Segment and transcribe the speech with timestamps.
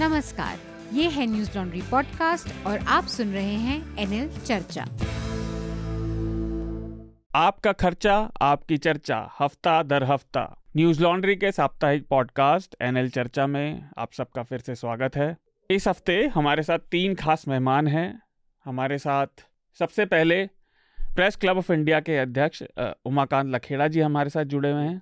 [0.00, 0.58] नमस्कार
[0.92, 4.82] ये है न्यूज़ लॉन्ड्री पॉडकास्ट और आप सुन रहे हैं एनएल चर्चा।
[7.34, 13.90] आपका खर्चा आपकी चर्चा हफ़्ता दर हफ़्ता। न्यूज़ लॉन्ड्री के साप्ताहिक पॉडकास्ट एनएल चर्चा में
[13.98, 15.36] आप सबका फिर से स्वागत है।
[15.70, 18.22] इस हफ़्ते हमारे साथ तीन खास मेहमान हैं।
[18.64, 19.46] हमारे साथ
[19.78, 20.44] सबसे पहले
[20.98, 22.62] प्रेस क्लब ऑफ़ इंडिया के अध्यक्ष
[23.04, 25.00] उमाकांत लखेड़ा जी हमारे साथ जुड़े हुए हैं।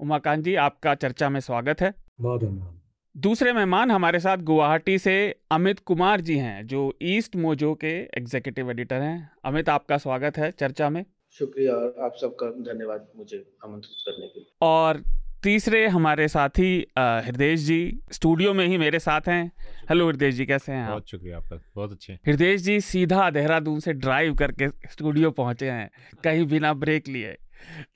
[0.00, 2.81] उमाकांत जी आपका चर्चा में स्वागत है। बहुत धन्यवाद।
[3.16, 5.14] दूसरे मेहमान हमारे साथ गुवाहाटी से
[5.50, 10.50] अमित कुमार जी हैं जो ईस्ट मोजो के एग्जीक्यूटिव एडिटर हैं। अमित आपका स्वागत है
[10.50, 11.04] चर्चा में।
[11.38, 15.02] शुक्रिया और आप सबका धन्यवाद मुझे आमंत्रित करने के लिए। और
[15.42, 19.52] तीसरे हमारे साथी हृदय जी स्टूडियो में ही मेरे साथ हैं।
[19.90, 23.92] हेलो हृदय जी कैसे हैं बहुत शुक्रिया आपका बहुत अच्छे। हृदय जी सीधा देहरादून से
[23.92, 25.90] ड्राइव करके स्टूडियो पहुँचे हैं
[26.24, 27.36] कहीं बिना ब्रेक लिए।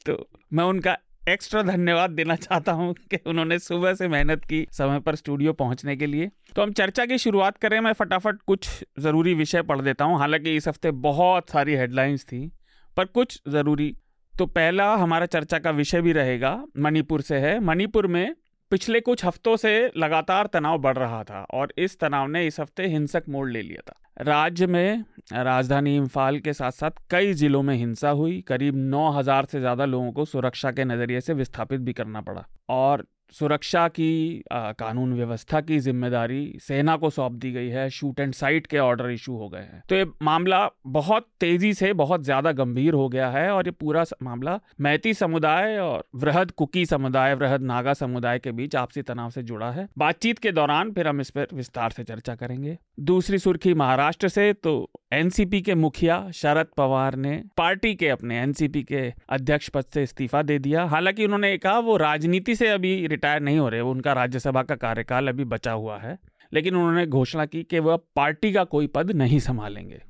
[0.07, 0.97] तो मैं उनका
[1.29, 5.97] एक्स्ट्रा धन्यवाद देना चाहता हूँ कि उन्होंने सुबह से मेहनत की समय पर स्टूडियो पहुँचने
[5.97, 10.05] के लिए। तो हम चर्चा की शुरुआत करें, मैं फटाफट कुछ ज़रूरी विषय पढ़ देता
[10.05, 12.53] हूँ। हालाँकि इस हफ़्ते बहुत सारी हेडलाइंस थी,
[12.97, 13.95] पर कुछ ज़रूरी।
[14.35, 18.35] तो पहला हमारा चर्चा का विषय भी रहेगा, मणिपुर से है। मणिपुर में
[18.71, 22.87] पिछले कुछ हफ्तों से लगातार तनाव बढ़ रहा था और इस तनाव ने इस हफ़्ते
[22.87, 27.75] हिंसक मोड़ ले लिया था। राज्य में राजधानी इम्फाल के साथ साथ कई जिलों में
[27.77, 32.21] हिंसा हुई। करीब 9000 से ज़्यादा लोगों को सुरक्षा के नज़रिए से विस्थापित भी करना
[32.21, 37.89] पड़ा और सुरक्षा की आ, कानून व्यवस्था की ज़िम्मेदारी सेना को सौंप दी गई है
[37.91, 41.93] शूट एंड साइट के ऑर्डर इशू हो गए हैं। तो ये मामला बहुत तेज़ी से
[41.95, 46.85] बहुत ज़्यादा गंभीर हो गया है और ये पूरा मामला मैती समुदाय और वृहद कुकी
[46.87, 51.09] समुदाय वृहद नागा समुदाय के बीच आपसी तनाव से जुड़ा है। बातचीत के दौरान फिर
[51.09, 54.73] हम इस पर विस्तार से चर्चा करेंगे। दूसरी सुर्खी महाराष्ट्र से तो
[55.13, 60.43] एनसीपी के मुखिया शरद पवार ने पार्टी के अपने एनसीपी के अध्यक्ष पद से इस्तीफा
[60.43, 64.63] दे दिया। हालाँकि उन्होंने कहा वो राजनीति से अभी रिटायर नहीं हो रहे उनका राज्यसभा
[64.63, 66.19] का कार्यकाल अभी बचा हुआ है
[66.53, 70.03] लेकिन उन्होंने घोषणा की कि वह पार्टी का कोई पद नहीं संभालेंगे।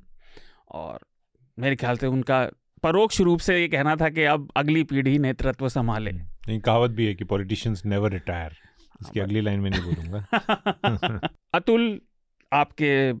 [0.71, 0.99] और
[1.59, 2.49] मेरे ख्याल से उनका
[2.83, 7.05] परोक्ष रूप से ये कहना था कि अब अगली पीढ़ी नेतृत्व संभाले। नहीं कहावत भी
[7.05, 8.51] है कि पॉलिटिशियंस नेवर रिटायर।
[9.01, 10.25] इसकी अगली लाइन में नहीं बोलूँगा।
[11.53, 12.01] अतुल
[12.51, 13.13] आपके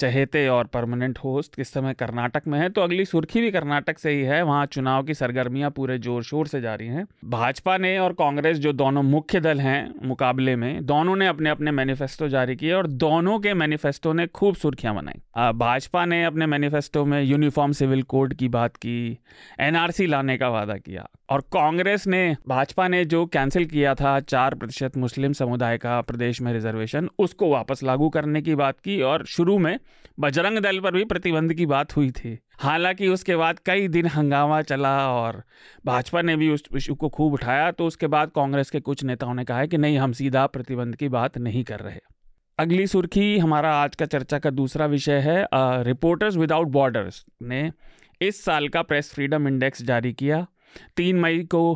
[0.00, 2.68] चहेते और परमानेंट होस्ट इस समय कर्नाटक में है?
[2.68, 6.46] तो अगली सुर्खी भी कर्नाटक से ही है। वहाँ चुनाव की सरगर्मियाँ पूरे ज़ोर शोर
[6.46, 11.16] से जारी हैं। भाजपा ने और कांग्रेस जो दोनों मुख्य दल हैं मुकाबले में, दोनों
[11.16, 16.04] ने अपने अपने मैनिफेस्टो जारी किए और दोनों के मैनिफेस्टो ने खूब सुर्खियाँ बनाई। भाजपा
[16.04, 19.18] ने अपने मैनिफेस्टो में यूनिफॉर्म सिविल कोड की बात की
[19.60, 24.54] एनआरसी लाने का वादा किया और कांग्रेस ने, भाजपा ने जो कैंसिल किया था, चार
[24.54, 29.24] प्रतिशत मुस्लिम समुदाय का प्रदेश में रिजर्वेशन उसको वापस लागू करने की बात की और
[29.26, 29.78] शुरू में
[30.20, 34.60] बजरंग दल पर भी प्रतिबंध की बात हुई थी। हालाँकि उसके बाद कई दिन हंगामा
[34.62, 35.42] चला और
[35.86, 39.34] भाजपा ने भी उस इशू को खूब उठाया तो उसके बाद कांग्रेस के कुछ नेताओं
[39.34, 42.00] ने कहा है कि नहीं, हम सीधा प्रतिबंध की बात नहीं कर रहे।
[42.58, 47.70] अगली सुर्खी, हमारा आज का चर्चा का दूसरा विषय है रिपोर्टर्स विदाउट बॉर्डर्स ने
[48.20, 50.46] इस साल का प्रेस फ्रीडम इंडेक्स जारी किया।
[50.96, 51.74] तीन मई को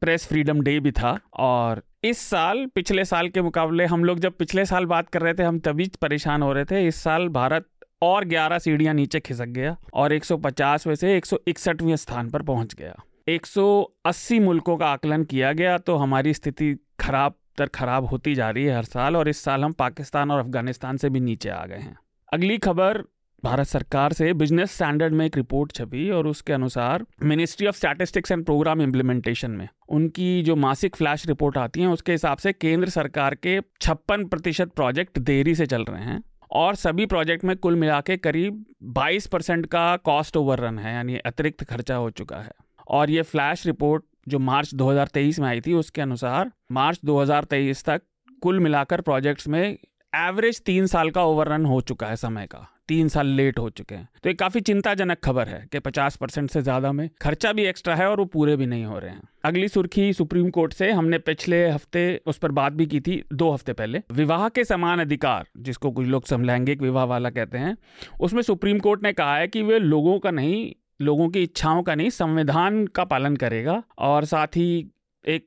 [0.00, 4.36] प्रेस फ्रीडम डे भी था और इस साल, पिछले साल के मुकाबले हम लोग जब
[4.36, 7.66] पिछले साल बात कर रहे थे, हम तभी परेशान हो रहे थे। इस साल भारत
[8.02, 12.94] और 11 सीढ़ियाँ नीचे खिसक गया और 150 में से 161वें स्थान पर पहुँच गया।
[13.28, 18.64] 180 मुल्कों का आकलन किया गया तो हमारी स्थिति खराब तर खराब होती जा रही
[18.64, 21.78] है हर साल और इस साल हम पाकिस्तान और अफ़गानिस्तान से भी नीचे आ गए
[21.78, 21.96] हैं।
[22.32, 23.02] अगली खबर
[23.44, 28.32] भारत सरकार से बिज़नेस स्टैंडर्ड में एक रिपोर्ट छपी और उसके अनुसार ministry of statistics
[28.32, 32.88] and programme implementation में। उनकी जो मासिक फ्लैश रिपोर्ट आती है, उसके हिसाब से केंद्र
[32.88, 37.76] सरकार के छप्पन प्रतिशत प्रोजेक्ट देरी से चल रहे हैं और सभी प्रोजेक्ट में कुल
[37.76, 42.52] मिला के करीब 22 परसेंट का कॉस्ट ओवररन है, यानी अतिरिक्त खर्चा हो चुका है।
[42.88, 48.02] और ये फ्लैश रिपोर्ट जो मार्च 2023 में आई थी, उसके अनुसार मार्च 2023 तक
[48.42, 49.78] कुल मिलाकर प्रोजेक्ट्स में
[50.14, 53.94] एवरेज तीन साल का ओवररन हो चुका है समय का। तीन साल लेट हो चुके
[53.94, 57.64] हैं। तो ये काफ़ी चिंताजनक खबर है कि 50 परसेंट से ज़्यादा में खर्चा भी
[57.64, 60.90] एक्स्ट्रा है और वो पूरे भी नहीं हो रहे हैं। अगली सुर्खी सुप्रीम कोर्ट से
[60.90, 65.00] हमने पिछले हफ़्ते उस पर बात भी की थी, दो हफ़्ते पहले। विवाह के समान
[65.00, 67.76] अधिकार, जिसको कुछ लोग समलैंगिक विवाह वाला कहते हैं,
[68.20, 70.72] उसमें सुप्रीम कोर्ट ने कहा है कि वे लोगों का नहीं,
[71.02, 74.90] लोगों की इच्छाओं का नहीं, संविधान का पालन करेगा और साथ ही
[75.24, 75.46] एक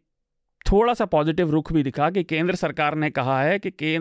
[0.65, 3.97] थोड़ा सा पॉजिटिव रुख भी दिखा कि केंद्र सरकार ने कहा है कि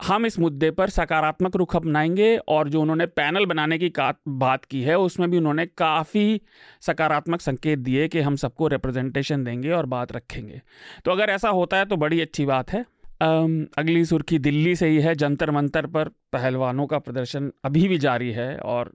[0.00, 3.92] हम इस मुद्दे पर सकारात्मक रुख अपनाएँगे और जो उन्होंने पैनल बनाने की
[4.28, 6.40] बात की है, उसमें भी उन्होंने काफ़ी
[6.80, 10.60] सकारात्मक संकेत दिए कि हम सबको रिप्रेजेंटेशन देंगे और बात रखेंगे।
[11.04, 12.84] तो अगर ऐसा होता है तो बड़ी अच्छी बात है।
[13.78, 18.30] अगली सुर्खी दिल्ली से ही है, जंतर मंतर पर पहलवानों का प्रदर्शन अभी भी जारी
[18.30, 18.92] है और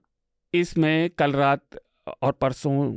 [0.54, 1.80] इसमें कल रात
[2.22, 2.96] और परसों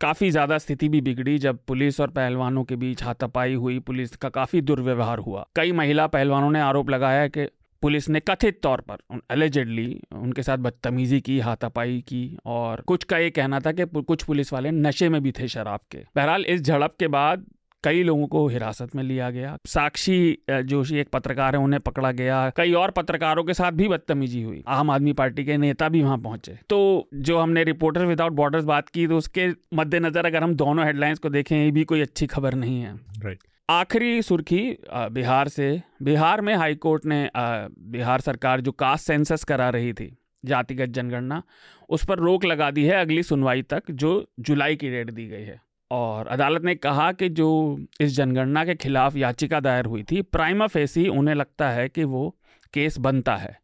[0.00, 4.28] काफ़ी ज़्यादा स्थिति भी बिगड़ी जब पुलिस और पहलवानों के बीच हाथापाई हुई। पुलिस का
[4.28, 7.48] काफ़ी दुर्व्यवहार हुआ। कई महिला पहलवानों ने आरोप लगाया कि
[7.82, 13.18] पुलिस ने कथित तौर पर एलिजेडली उनके साथ बदतमीजी की, हाथापाई की और कुछ का
[13.18, 16.62] ये कहना था कि कुछ पुलिस वाले नशे में भी थे शराब के। बहरहाल इस
[16.62, 17.44] झड़प के बाद
[17.86, 22.38] कई लोगों को हिरासत में लिया गया। साक्षी जोशी एक पत्रकार है उन्हें पकड़ा गया।
[22.56, 26.18] कई और पत्रकारों के साथ भी बदतमीजी हुई। आम आदमी पार्टी के नेता भी वहाँ
[26.18, 30.86] पहुँचे। तो जो हमने रिपोर्टर विदाउट बॉर्डर्स बात की तो उसके मद्देनजर अगर हम दोनों
[30.86, 33.38] हेडलाइंस को देखें ये भी कोई अच्छी खबर नहीं है। राइट
[33.70, 35.68] आखिरी सुर्खी बिहार से।
[36.02, 41.42] बिहार में हाईकोर्ट ने बिहार सरकार जो कास्ट सेंसस करा रही थी जातिगत जनगणना
[41.88, 45.42] उस पर रोक लगा दी है अगली सुनवाई तक जो जुलाई की डेट दी गई
[45.42, 45.60] है।
[45.90, 50.66] और अदालत ने कहा कि जो इस जनगणना के खिलाफ याचिका दायर हुई थी, प्राइमा
[50.66, 52.36] फेसी उन्हें लगता है कि वो
[52.74, 53.58] केस बनता है।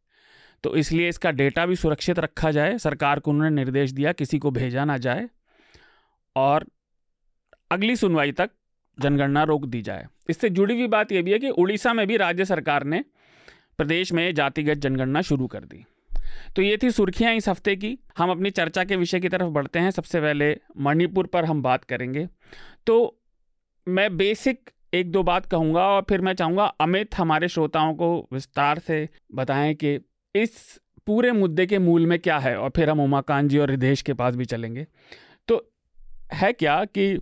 [0.65, 4.51] तो इसलिए इसका डेटा भी सुरक्षित रखा जाए, सरकार को उन्होंने निर्देश दिया किसी को
[4.51, 5.29] भेजा ना जाए
[6.37, 6.67] और
[7.71, 8.51] अगली सुनवाई तक
[9.01, 12.17] जनगणना रोक दी जाए। इससे जुड़ी हुई बात यह भी है कि उड़ीसा में भी
[12.17, 13.05] राज्य सरकार ने
[13.79, 15.85] प्रदेश में जातिगत जनगणना शुरू कर दी।
[16.57, 19.79] तो ये थी सुर्खियाँ इस हफ़्ते की। हम अपनी चर्चा के विषय की तरफ़ बढ़ते
[19.79, 22.29] हैं। सबसे पहले मणिपुर पर हम बात करेंगे।
[22.87, 23.21] तो
[23.89, 28.79] मैं बेसिक एक दो बात कहूँगा और फिर मैं चाहूँगा अमित हमारे श्रोताओं को विस्तार
[28.79, 29.99] से बताएँ कि
[30.35, 34.03] इस पूरे मुद्दे के मूल में क्या है और फिर हम उमाकांत जी और रिदेश
[34.03, 34.87] के पास भी चलेंगे।
[35.49, 35.73] तो
[36.33, 37.19] है क्या कि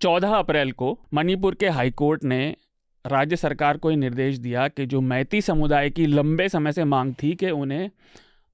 [0.00, 2.56] 14 अप्रैल को मणिपुर के हाईकोर्ट ने
[3.04, 7.14] राज्य सरकार को ये निर्देश दिया कि जो मैती समुदाय की लंबे समय से मांग
[7.22, 7.90] थी कि उन्हें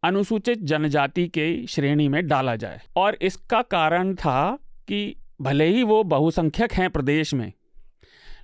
[0.02, 4.58] अनुसूचित जनजाति के श्रेणी में डाला जाए। और इसका कारण था
[4.88, 7.52] कि भले ही वो बहुसंख्यक हैं प्रदेश में,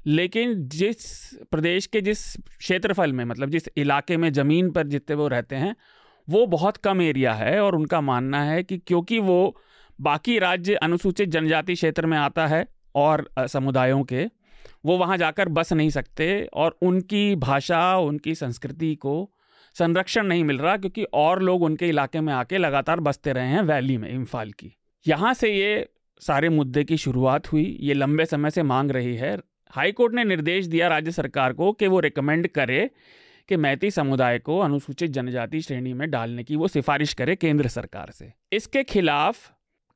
[0.07, 2.25] लेकिन जिस प्रदेश के जिस
[2.59, 5.75] क्षेत्रफल में मतलब जिस इलाके में ज़मीन पर जितने वो रहते हैं,
[6.29, 9.57] वो बहुत कम एरिया है और उनका मानना है कि क्योंकि वो
[9.99, 14.25] बाकी राज्य अनुसूचित जनजाति क्षेत्र में आता है और समुदायों के
[14.85, 19.31] वो वहाँ जाकर बस नहीं सकते और उनकी भाषा, उनकी संस्कृति को
[19.77, 23.63] संरक्षण नहीं मिल रहा क्योंकि और लोग उनके इलाके में आके लगातार बसते रहे हैं
[23.63, 24.77] वैली में, इम्फाल की।
[25.07, 25.89] यहाँ से ये
[26.23, 29.37] सारे मुद्दे की शुरुआत हुई, ये लंबे समय से मांग रही है।
[29.71, 32.91] हाईकोर्ट ने निर्देश दिया राज्य सरकार को कि वो रिकमेंड करे
[33.49, 38.11] कि मैती समुदाय को अनुसूचित जनजाति श्रेणी में डालने की वो सिफारिश करे केंद्र सरकार
[38.11, 39.51] से। इसके खिलाफ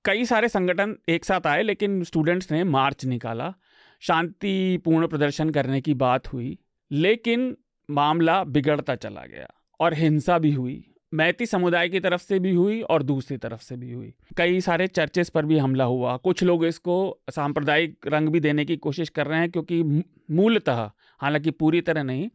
[0.04, 3.54] कई सारे संगठन एक साथ आए, लेकिन स्टूडेंट्स ने मार्च निकाला।
[4.00, 6.58] शांतिपूर्ण प्रदर्शन करने की बात हुई,
[6.90, 7.56] लेकिन
[7.90, 9.48] मामला बिगड़ता चला गया
[9.80, 10.84] और हिंसा भी हुई।
[11.14, 14.86] मैती समुदाय की तरफ़ से भी हुई और दूसरी तरफ़ से भी हुई। कई सारे
[14.86, 19.26] चर्चेस पर भी हमला हुआ। कुछ लोग इसको सांप्रदायिक रंग भी देने की कोशिश कर
[19.26, 19.82] रहे हैं क्योंकि
[20.30, 22.28] मूलतः, हालाँकि पूरी तरह नहीं,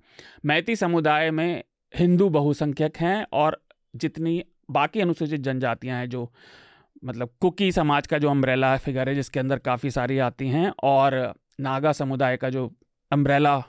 [0.46, 1.64] मैती समुदाय में
[1.96, 3.62] हिंदू बहुसंख्यक हैं और
[3.96, 6.32] जितनी बाकी अनुसूचित जनजातियाँ हैं जो
[7.06, 11.34] मतलब कुकी समाज का जो अम्ब्रेला फिगर है, जिसके अंदर काफ़ी सारी आती हैं और
[11.60, 12.72] नागा समुदाय का जो
[13.12, 13.60] अम्ब्रेला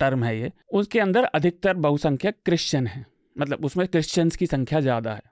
[0.00, 3.04] टर्म है ये, उसके अंदर अधिकतर बहुसंख्यक क्रिश्चियन हैं।
[3.36, 5.22] मतलब उसमें क्रिश्चियंस की संख्या ज़्यादा है।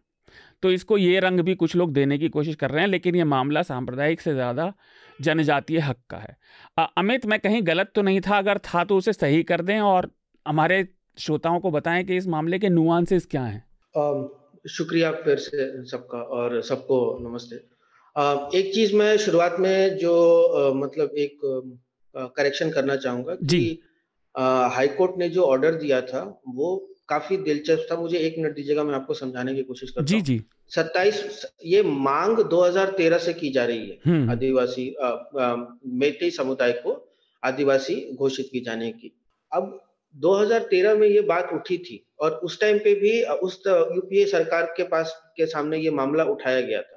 [0.63, 3.25] तो इसको ये रंग भी कुछ लोग देने की कोशिश कर रहे हैं, लेकिन ये
[3.27, 4.73] मामला सांप्रदायिक से ज़्यादा
[5.19, 6.37] जनजातीय हक का है।
[6.99, 8.39] अमित, मैं कहीं गलत तो नहीं था?
[8.39, 10.11] अगर था तो उसे सही कर दें और
[10.47, 10.87] हमारे
[11.19, 13.65] श्रोताओं को बताएँ कि इस मामले के नुआंसेस क्या हैं।
[14.69, 17.57] शुक्रिया फिर से सबका और सबको नमस्ते।
[18.59, 21.39] एक चीज़ मैं शुरुआत में जो मतलब एक
[22.17, 23.81] करेक्शन करना चाहूँगा कि
[24.73, 28.85] हाई कोर्ट ने जो ऑर्डर दिया था वो काफ़ी दिलचस्प था। मुझे एक मिनट दीजिएगा
[28.85, 33.65] मैं आपको समझाने की कोशिश करता जी जी। सत्ताईस ये मांग 2013 से की जा
[33.65, 34.95] रही है। हम्म। आदिवासी
[35.87, 39.13] मेते समुदाय को आदिवासी घोषित की जाने की।
[39.53, 39.85] अब
[40.17, 44.83] 2013 में ये बात उठी थी और उस टाइम पे भी उस यूपीए सरकार के
[44.83, 46.92] पास के सामने ये मामला उठाया गया था।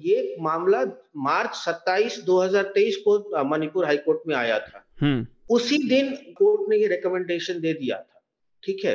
[0.00, 0.84] ये मामला
[1.18, 6.86] मार्च 27 2023 को मणिपुर हाईकोर्ट में आया था हम्म। उसी दिन कोर्ट ने ये
[6.86, 8.22] रिकमेंडेशन दे दिया था
[8.62, 8.94] ठीक है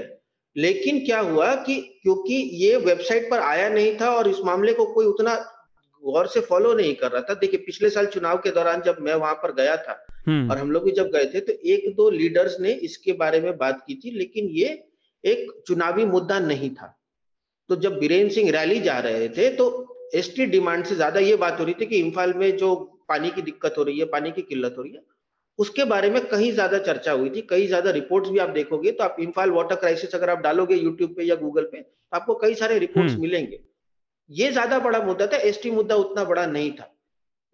[0.55, 4.85] लेकिन क्या हुआ कि क्योंकि ये वेबसाइट पर आया नहीं था और इस मामले को
[4.93, 5.35] कोई उतना
[6.03, 9.13] गौर से फॉलो नहीं कर रहा था देखिए पिछले साल चुनाव के दौरान जब मैं
[9.15, 12.09] वहाँ पर गया था हम्म। और हम लोग भी जब गए थे तो एक दो
[12.09, 14.69] लीडर्स ने इसके बारे में बात की थी लेकिन ये
[15.23, 16.95] एक चुनावी मुद्दा नहीं था
[17.69, 19.67] तो जब बीरेन सिंह रैली जा रहे थे तो
[20.13, 22.75] एसटी डिमांड से ज़्यादा ये बात हो रही थी कि इम्फाल में जो
[23.09, 25.01] पानी की दिक्कत हो रही है पानी की किल्लत हो रही है
[25.59, 29.03] उसके बारे में कहीं ज़्यादा चर्चा हुई थी कई ज़्यादा रिपोर्ट्स भी आप देखोगे तो
[29.03, 32.55] आप इम्फाल वाटर क्राइसिस अगर आप डालोगे यूट्यूब पे या गूगल पे तो आपको कई
[32.55, 33.59] सारे रिपोर्ट्स हम्म। मिलेंगे।
[34.29, 36.91] ये ज़्यादा बड़ा मुद्दा था एसटी मुद्दा उतना बड़ा नहीं था।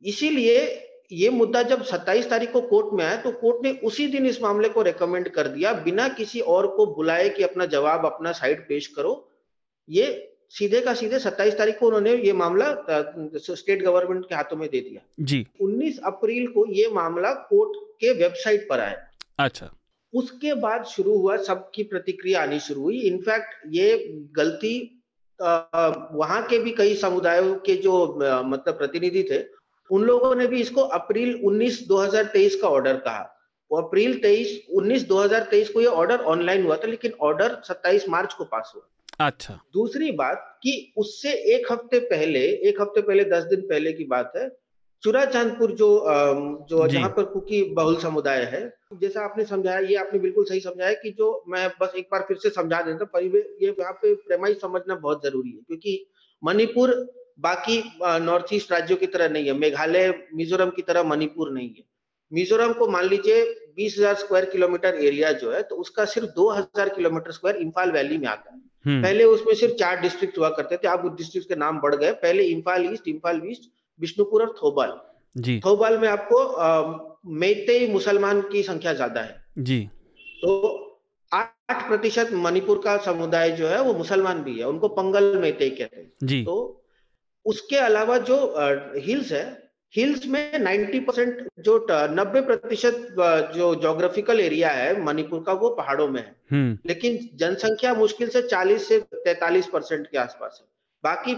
[0.03, 4.25] इसीलिए ये मुद्दा जब 27 तारीख को कोर्ट में आया तो कोर्ट ने उसी दिन
[4.25, 8.31] इस मामले को रेकमेंड कर दिया बिना किसी और को बुलाए कि अपना जवाब अपना
[8.31, 9.13] साइड पेश करो।
[9.89, 12.65] ये सीधे का सीधे 27 तारीख को उन्होंने ये मामला
[13.35, 18.11] स्टेट गवर्नमेंट के हाथों में दे दिया। जी। 19 अप्रैल को ये मामला कोर्ट के
[18.13, 18.97] वेबसाइट पर आया।
[19.39, 19.69] अच्छा।
[20.13, 23.97] उसके बाद शुरू हुआ सबकी प्रतिक्रिया आनी शुरू हुई। इनफैक्ट ये
[24.35, 24.73] गलती
[25.39, 27.93] वहाँ के भी कई समुदायों के जो
[28.45, 29.43] मतलब प्रतिनिधि थे
[29.89, 33.23] उन लोगों ने भी इसको अप्रैल 19 2023 का ऑर्डर कहा।
[33.71, 38.33] वो अप्रैल 23 19 2023 को ये ऑर्डर ऑनलाइन हुआ था लेकिन ऑर्डर 27 मार्च
[38.33, 43.43] को पास हुआ। अच्छा। दूसरी बात कि उससे एक हफ़्ते पहले एक हफ़्ते पहले दस
[43.43, 44.49] दिन पहले की बात है
[45.03, 45.87] चुरा चांदपुर जो
[46.69, 48.61] जो। जहाँ पर कुकी बहुल समुदाय है
[49.01, 52.37] जैसा आपने समझाया ये आपने बिल्कुल सही समझाया कि जो मैं बस एक बार फिर
[52.37, 56.05] से समझा देता परिवेश ये यहाँ पे प्रेमाई समझना बहुत ज़रूरी है क्योंकि
[56.43, 56.93] मणिपुर
[57.39, 61.83] बाकी नॉर्थ ईस्ट राज्यों की तरह नहीं है मेघालय मिजोरम की तरह मणिपुर नहीं है।
[62.31, 63.43] मिजोरम को मान लीजिए
[63.75, 67.91] बीस हज़ार स्क्वायर किलोमीटर एरिया जो है तो उसका सिर्फ़ दो हज़ार किलोमीटर स्क्वायर इम्फाल
[67.91, 71.47] वैली में आता है। हम्म। पहले उसमें सिर्फ़ चार डिस्ट्रिक्ट हुआ करते थे अब डिस्ट्रिक्ट
[71.49, 73.69] के नाम बढ़ गए। पहले इम्फाल ईस्ट इम्फाल वेस्ट
[73.99, 74.99] विष्णुपुर और थोबाल।
[75.35, 76.39] जी। थोबाल में आपको
[77.35, 79.79] मेते मुसलमान की संख्या ज़्यादा है। जी।
[80.43, 80.77] तो
[81.31, 86.01] आठ प्रतिशत मणिपुर का समुदाय जो है वो मुसलमान भी है। उनको पंगल मेते कहते
[86.01, 86.55] हैं। जी। तो
[87.45, 88.37] उसके अलावा जो
[88.97, 89.60] हिल्स है
[89.95, 93.15] हिल्स में 90 परसेंट जो 90 प्रतिशत
[93.55, 98.41] जो जोग्राफिकल एरिया है मणिपुर का वो पहाड़ों में है। हम्म। लेकिन जनसंख्या मुश्किल से
[98.41, 100.67] 40 से 43 परसेंट के आसपास है।
[101.03, 101.35] बाकी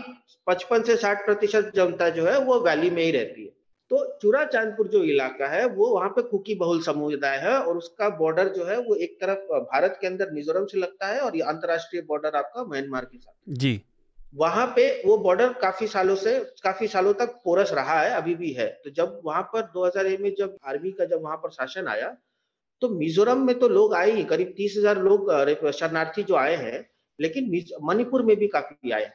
[0.47, 4.45] 55 से 60 प्रतिशत जनता जो है वो वैली में ही रहती है। तो चूरा
[4.45, 8.65] चांदपुर जो इलाका है वो वहाँ पे कुकी बहुल समुदाय है और उसका बॉर्डर जो
[8.65, 12.31] है वो एक तरफ़ भारत के अंदर मिजोरम से लगता है और ये अंतरराष्ट्रीय बॉर्डर
[12.35, 13.81] आपका म्यांमार के साथ। जी।
[14.33, 18.51] वहाँ पे वो बॉर्डर काफ़ी सालों से काफ़ी सालों तक पोरस रहा है अभी भी
[18.53, 22.15] है। तो जब वहाँ पर 2000 में जब आर्मी का जब वहाँ पर शासन आया
[22.81, 25.31] तो मिजोरम में तो लोग आए ही करीब तीस हज़ार लोग
[25.71, 26.85] शरणार्थी जो आए हैं
[27.19, 27.51] लेकिन
[27.83, 29.13] मणिपुर में भी काफ़ी आए हैं।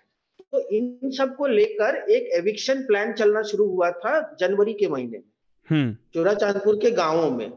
[0.52, 5.24] तो इन सबको लेकर एक एविक्शन प्लान चलना शुरू हुआ था जनवरी के महीने में।
[5.68, 7.50] हम्म। चोरा चांदपुर के गाँवों में।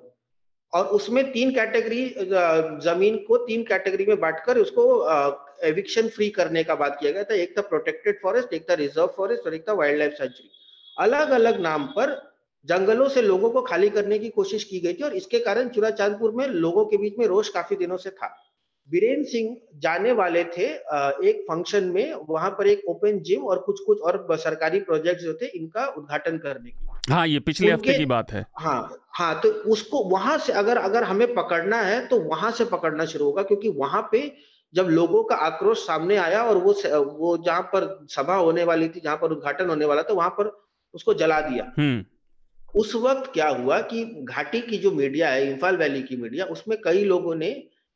[0.74, 2.06] और उसमें तीन कैटेगरी
[2.84, 4.84] ज़मीन को तीन कैटेगरी में बांटकर उसको
[5.68, 9.14] एविक्शन फ्री करने का बात किया गया था। एक था प्रोटेक्टेड फॉरेस्ट एक था रिज़र्व
[9.18, 10.50] फॉरेस्ट और एक था वाइल्ड लाइफ सेंचुरी
[10.98, 12.20] अलग अलग नाम पर
[12.66, 15.90] जंगलों से लोगों को खाली करने की कोशिश की गई थी और इसके कारण चुरा
[15.92, 18.36] चांदपुर में लोगों के बीच में रोष काफ़ी दिनों से था।
[18.90, 20.66] बीरेन सिंह जाने वाले थे
[21.24, 25.34] एक फ़ंक्शन में। वहाँ पर एक ओपन जिम और कुछ कुछ और सरकारी प्रोजेक्ट जो
[25.34, 28.82] थे, इनका उद्घाटन करने की हाँ ये पिछले हफ़्ते की बात है हाँ
[29.14, 33.26] हाँ तो उसको वहाँ से अगर अगर हमें पकड़ना है तो वहाँ से पकड़ना शुरू
[33.26, 34.22] होगा क्योंकि वहाँ पे
[34.74, 36.74] जब लोगों का आक्रोश सामने आया और वो
[37.18, 40.52] वो जहाँ पर सभा होने वाली थी जहाँ पर उद्घाटन होने वाला था वहाँ पर
[40.94, 42.04] उसको जला दिया हम्म।
[42.76, 46.78] उस वक्त क्या हुआ कि घाटी की जो मीडिया है इम्फाल वैली की मीडिया उसमें
[46.82, 47.50] कई लोगों ने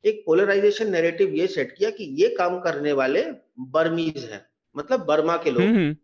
[0.03, 3.24] एक पोलराइजेशन नैरेटिव ये सेट किया कि ये काम करने वाले
[3.72, 4.45] बर्मीज हैं
[4.75, 5.95] मतलब बर्मा के लोग हम्म, हम्म।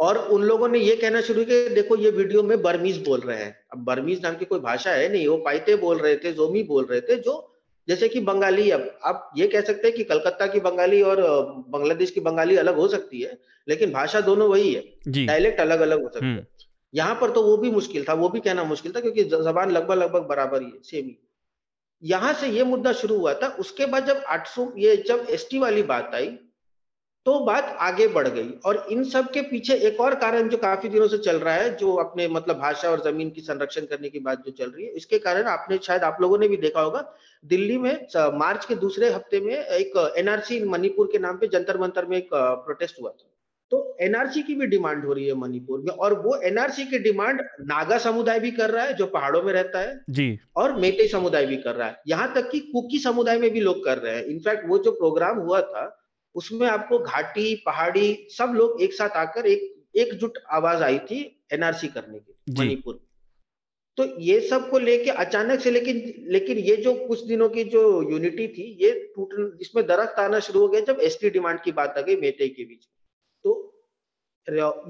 [0.00, 3.38] और उन लोगों ने ये कहना शुरू किया देखो ये वीडियो में बर्मीज बोल रहे
[3.38, 6.62] हैं। अब बर्मीज नाम की कोई भाषा है नहीं वो पाइते बोल रहे थे जोमी
[6.62, 7.46] बोल रहे थे जो
[7.88, 11.20] जैसे कि बंगाली अब आप ये कह सकते हैं कि कलकत्ता की बंगाली और
[11.68, 13.38] बांग्लादेश की बंगाली अलग हो सकती है
[13.68, 16.44] लेकिन भाषा दोनों वही है। डायलेक्ट अलग अलग हो सकता है। हम्म।
[16.94, 19.98] यहाँ पर तो वो भी मुश्किल था वो भी कहना मुश्किल था क्योंकि जबान लगभग
[19.98, 21.18] लगभग बराबर ही है सेम ही।
[22.02, 25.58] यहाँ से ये मुद्दा शुरू हुआ था उसके बाद जब आठ सौ ये जब एसटी
[25.58, 26.28] वाली बात आई
[27.26, 30.88] तो बात आगे बढ़ गई। और इन सब के पीछे एक और कारण जो काफ़ी
[30.88, 34.18] दिनों से चल रहा है जो अपने मतलब भाषा और ज़मीन की संरक्षण करने की
[34.18, 37.04] बात जो चल रही है इसके कारण आपने शायद आप लोगों ने भी देखा होगा
[37.44, 42.06] दिल्ली में मार्च के दूसरे हफ़्ते में एक एनआरसी मणिपुर के नाम पे जंतर मंतर
[42.06, 43.26] में एक प्रोटेस्ट हुआ था।
[43.72, 47.40] तो एनआरसी की भी डिमांड हो रही है मणिपुर में और वो एनआरसी की डिमांड
[47.62, 51.46] नागा समुदाय भी कर रहा है जो पहाड़ों में रहता है जी। और मेटे समुदाय
[51.46, 54.24] भी कर रहा है। यहाँ तक कि कुकी समुदाय में भी लोग कर रहे हैं।
[54.26, 55.84] इनफैक्ट वो जो प्रोग्राम हुआ था
[56.34, 61.20] उसमें आपको घाटी पहाड़ी सब लोग एक साथ आकर एक एकजुट आवाज़ आई थी
[61.52, 63.00] एनआरसी करने की मणिपुर।
[63.98, 65.96] तो ये सबको लेके अचानक से लेकिन
[66.32, 70.60] लेकिन ये जो कुछ दिनों की जो यूनिटी थी ये टूट इसमें दरख्त आना शुरू
[70.60, 72.86] हो गया जब एसटी डिमांड की बात आ गई मेटे के बीच।
[73.44, 73.56] तो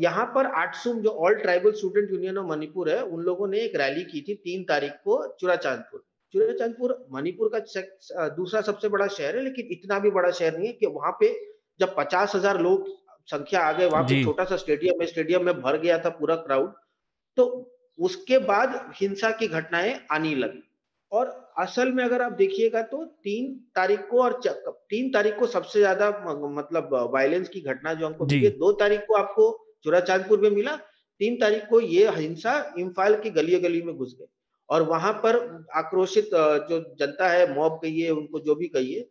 [0.02, 3.76] यहाँ पर आठसुम जो all tribal student union of Manipur है उन लोगों ने एक
[3.76, 6.04] रैली की थी तीन तारीख को चुराचांदपुर
[6.34, 10.72] चुराचांदपुर मणिपुर का दूसरा सबसे बड़ा शहर है लेकिन इतना भी बड़ा शहर नहीं है
[10.72, 11.32] कि वहाँ पे
[11.80, 12.88] जब पचास हज़ार लोग
[13.28, 16.36] संख्या आ गए वहाँ पे छोटा सा स्टेडियम है स्टेडियम में भर गया था पूरा
[16.38, 16.72] क्राउड
[17.36, 17.46] तो
[17.98, 20.62] उसके बाद हिंसा की घटनाएँ आनी लगी।
[21.12, 21.26] और
[21.58, 26.10] असल में अगर आप देखिएगा तो तीन तारीख को और तीन तारीख को सबसे ज़्यादा
[26.50, 29.46] मतलब वायलेंस की घटना जो हमको मिली दो तारीख को आपको
[29.84, 34.26] चुराचांदपुर में मिला तीन तारीख को ये हिंसा इम्फाल की गली गली में घुस गई।
[34.70, 35.36] और वहाँ पर
[35.74, 36.30] आक्रोशित
[36.70, 39.08] जो जनता है मॉब कहिए उनको जो भी कहिए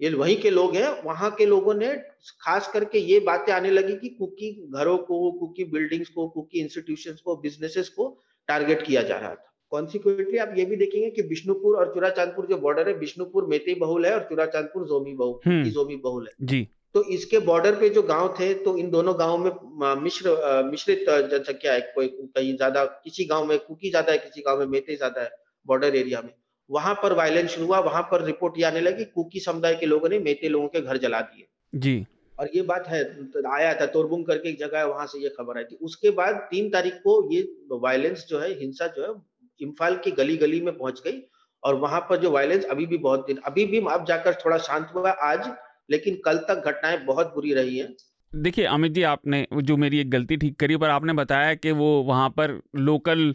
[0.00, 1.94] ये वहीं के लोग हैं वहाँ के लोगों ने
[2.40, 7.16] खास करके ये बातें आने लगी कि कुकी घरों को कुकी बिल्डिंग्स को कुकी इंस्टीट्यूशन
[7.24, 8.06] को बिजनेसेस को
[8.48, 12.56] टारगेट किया जा रहा था। कॉन्सिक्वेंटली आप ये भी देखेंगे कि बिष्णुपुर और चुराचांदपुर जो
[12.56, 16.68] बॉर्डर है बिष्णुपुर मेते बहुल है और चुराचांदपुर जोमी बहुल हम्म। जोमी बहुल है। जी।
[16.94, 21.72] तो इसके बॉर्डर पे जो गाँव थे तो इन दोनों गाँवों में मिश्र मिश्रित जनसंख्या
[21.72, 25.22] है। कोई कहीं ज़्यादा किसी गाँव में कुकी ज़्यादा है किसी गाँव में मेते ज़्यादा
[25.22, 25.30] है
[25.66, 26.32] बॉर्डर एरिया में।
[26.70, 30.08] वहाँ पर वायलेंस शुरू हुआ वहाँ पर रिपोर्ट ये आने लगी कुकी समुदाय के लोगों
[30.08, 33.86] ने मेते लोगों के घर जला दिए। जी। और ये बात है तो आया था
[33.88, 36.94] तोरबुंग करके एक जगह है वहाँ से ये खबर आई थी। उसके बाद तीन तारीख
[37.04, 37.42] को ये
[37.72, 39.14] वायलेंस जो है हिंसा जो है
[39.60, 41.20] इम्फाल की गली गली में पहुँच गई।
[41.62, 44.90] और वहाँ पर जो वायलेंस अभी भी बहुत दिन अभी भी अब जाकर थोड़ा शांत
[44.94, 45.48] हुआ। आज
[45.90, 47.94] लेकिन कल तक घटनाएँ बहुत बुरी रही हैं।
[48.32, 52.02] देखिए अमित जी आपने जो मेरी एक गलती ठीक करी पर आपने बताया कि वो
[52.02, 53.34] वहाँ पर लोकल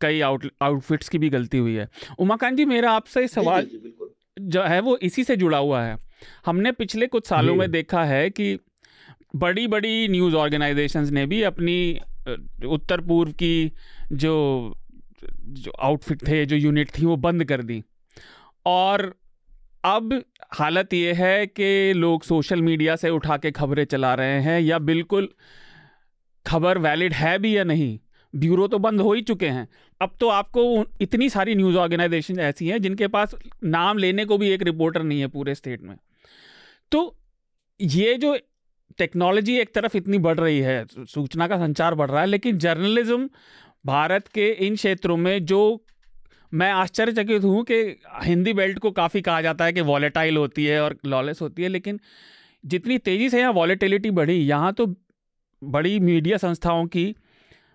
[0.00, 1.88] कई आउट आउटफिट्स की भी गलती हुई है।
[2.18, 3.94] उमाकांत जी मेरा आपसे सवाल जी, जी,
[4.40, 5.96] जो है वो इसी से जुड़ा हुआ है।
[6.46, 8.58] हमने पिछले कुछ सालों में देखा है कि
[9.36, 12.00] बड़ी बड़ी न्यूज़ ऑर्गेनाइजेशंस ने भी अपनी
[12.66, 13.72] उत्तर पूर्व की
[14.12, 14.34] जो
[15.28, 17.82] जो आउटफिट थे जो यूनिट थी वो बंद कर दी।
[18.66, 19.14] और
[19.84, 20.22] अब
[20.52, 24.78] हालत ये है कि लोग सोशल मीडिया से उठा के खबरें चला रहे हैं या
[24.78, 25.28] बिल्कुल
[26.46, 27.98] खबर वैलिड है भी या नहीं?
[28.34, 29.66] ब्यूरो तो बंद हो ही चुके हैं।
[30.00, 33.34] अब तो आपको इतनी सारी न्यूज़ ऑर्गेनाइजेशन ऐसी हैं जिनके पास
[33.64, 35.96] नाम लेने को भी एक रिपोर्टर नहीं है पूरे स्टेट में।
[36.92, 37.16] तो
[37.80, 38.36] ये जो
[38.98, 43.28] टेक्नोलॉजी एक तरफ़ इतनी बढ़ रही है सूचना का संचार बढ़ रहा है, लेकिन जर्नलिज्म
[43.86, 45.84] भारत के इन क्षेत्रों में जो
[46.52, 47.74] मैं आश्चर्यचकित हूँ कि
[48.22, 51.68] हिंदी बेल्ट को काफ़ी कहा जाता है कि वॉलेटाइल होती है और लॉलेस होती है,
[51.68, 52.00] लेकिन
[52.64, 54.86] जितनी तेज़ी से यहाँ वॉलेटिलिटी बढ़ी, यहाँ तो
[55.62, 57.14] बड़ी मीडिया संस्थाओं की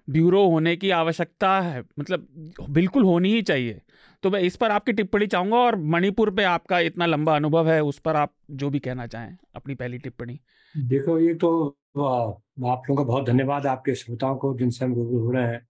[0.08, 2.28] ब्यूरो होने की आवश्यकता है मतलब
[2.70, 3.82] बिल्कुल होनी ही चाहिए।
[4.24, 7.82] तो मैं इस पर आपकी टिप्पणी चाहूँगा और मणिपुर पे आपका इतना लंबा अनुभव है,
[7.84, 10.40] उस पर आप जो भी कहना चाहें, अपनी पहली टिप्पणी।
[10.76, 11.68] देखो, ये तो
[11.98, 15.66] आप लोगों का बहुत धन्यवाद आपके श्रोताओं को, जिनसे हम रूबरू हो रहे हैं।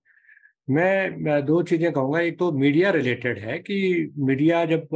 [0.67, 4.87] मैं, मैं दो चीज़ें कहूँगा। एक तो मीडिया रिलेटेड है कि मीडिया जब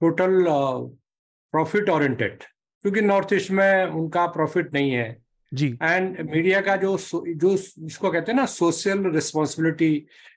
[0.00, 0.44] टोटल
[1.54, 2.42] प्रॉफिट ओरिएंटेड
[2.84, 5.16] क्योंकि नॉर्थ ईस्ट में उनका प्रॉफिट नहीं है।
[5.52, 9.94] जी। एंड मीडिया का जो जो जिसको कहते हैं ना सोशल रिस्पॉन्सिबिलिटी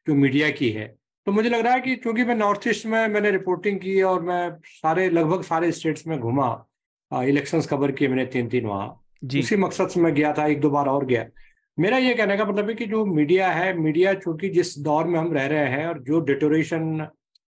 [0.07, 0.87] जो मीडिया की है।
[1.27, 4.21] तो मुझे लग रहा है कि क्योंकि मैं नॉर्थ ईस्ट में मैंने रिपोर्टिंग की और
[4.21, 6.53] मैं सारे लगभग सारे स्टेट्स में घूमा
[7.11, 8.87] इलेक्शंस कवर किए मैंने तीन तीन वहाँ
[9.39, 11.25] उसी मकसद से मैं गया था एक दो बार और गया।
[11.79, 15.19] मेरा ये कहने का मतलब है कि जो मीडिया है मीडिया चूँकि जिस दौर में
[15.19, 17.07] हम रह रहे हैं और जो डिटोरेशन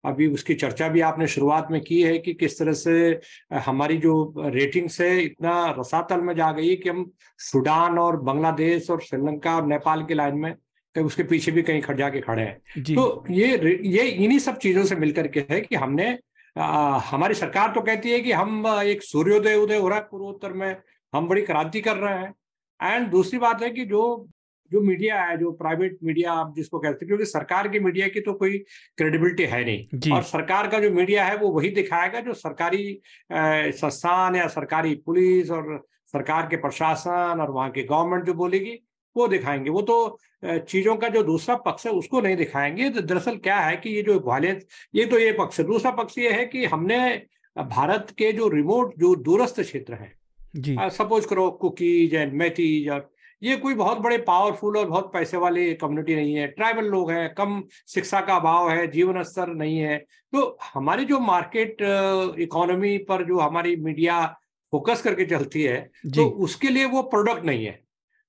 [0.06, 3.20] अभी उसकी चर्चा भी आपने शुरुआत में की है कि किस तरह से
[3.54, 8.90] हमारी जो रेटिंग से इतना रसातल में जा गई है कि हम सूडान और बांग्लादेश
[8.90, 10.54] और श्रीलंका और नेपाल की लाइन में
[10.96, 14.84] कहीं उसके पीछे भी कहीं खड़ जाके खड़े हैं। तो ये ये इन्हीं सब चीज़ों
[14.84, 16.20] से मिलकर के है कि हमने
[16.58, 20.54] आ, हमारी सरकार तो कहती है कि हम एक सूर्योदय उदय हो रहा है पूर्वोत्तर
[20.54, 20.76] में
[21.14, 22.34] हम बड़ी क्रांति कर रहे हैं।
[22.80, 24.28] एंड दूसरी बात है कि जो
[24.72, 28.22] जो मीडिया है जो प्राइवेट मीडिया आप जिसको कहते हैं क्योंकि सरकार की मीडिया की
[28.22, 28.58] तो कोई
[28.98, 33.00] क्रेडिबिलिटी है नहीं। और सरकार का जो मीडिया है वो वही दिखाएगा जो सरकारी
[33.32, 38.78] संस्थान या सरकारी पुलिस और सरकार के प्रशासन और वहाँ की गवर्नमेंट जो बोलेगी
[39.16, 43.38] वो दिखाएँगे। वो तो चीज़ों का जो दूसरा पक्ष है उसको नहीं दिखाएँगे। तो दरअसल
[43.38, 46.46] क्या है कि ये जो वायलेंस ये तो ये पक्ष है। दूसरा पक्ष ये है
[46.46, 47.00] कि हमने
[47.56, 50.16] भारत के जो रिमोट जो दूरस्थ क्षेत्र है
[50.56, 53.10] सपोज़ करो कुकीज एंड मैथीज और
[53.42, 57.34] ये कोई बहुत बड़े पावरफुल और बहुत पैसे वाले कम्युनिटी नहीं है। ट्राइबल लोग हैं
[57.34, 59.98] कम शिक्षा का अभाव है जीवन स्तर नहीं है।
[60.34, 61.78] तो हमारी जो मार्केट
[62.42, 64.26] इकोनॉमी पर जो हमारी मीडिया
[64.74, 67.80] फोकस करके चलती है तो उसके लिए वो प्रोडक्ट नहीं है।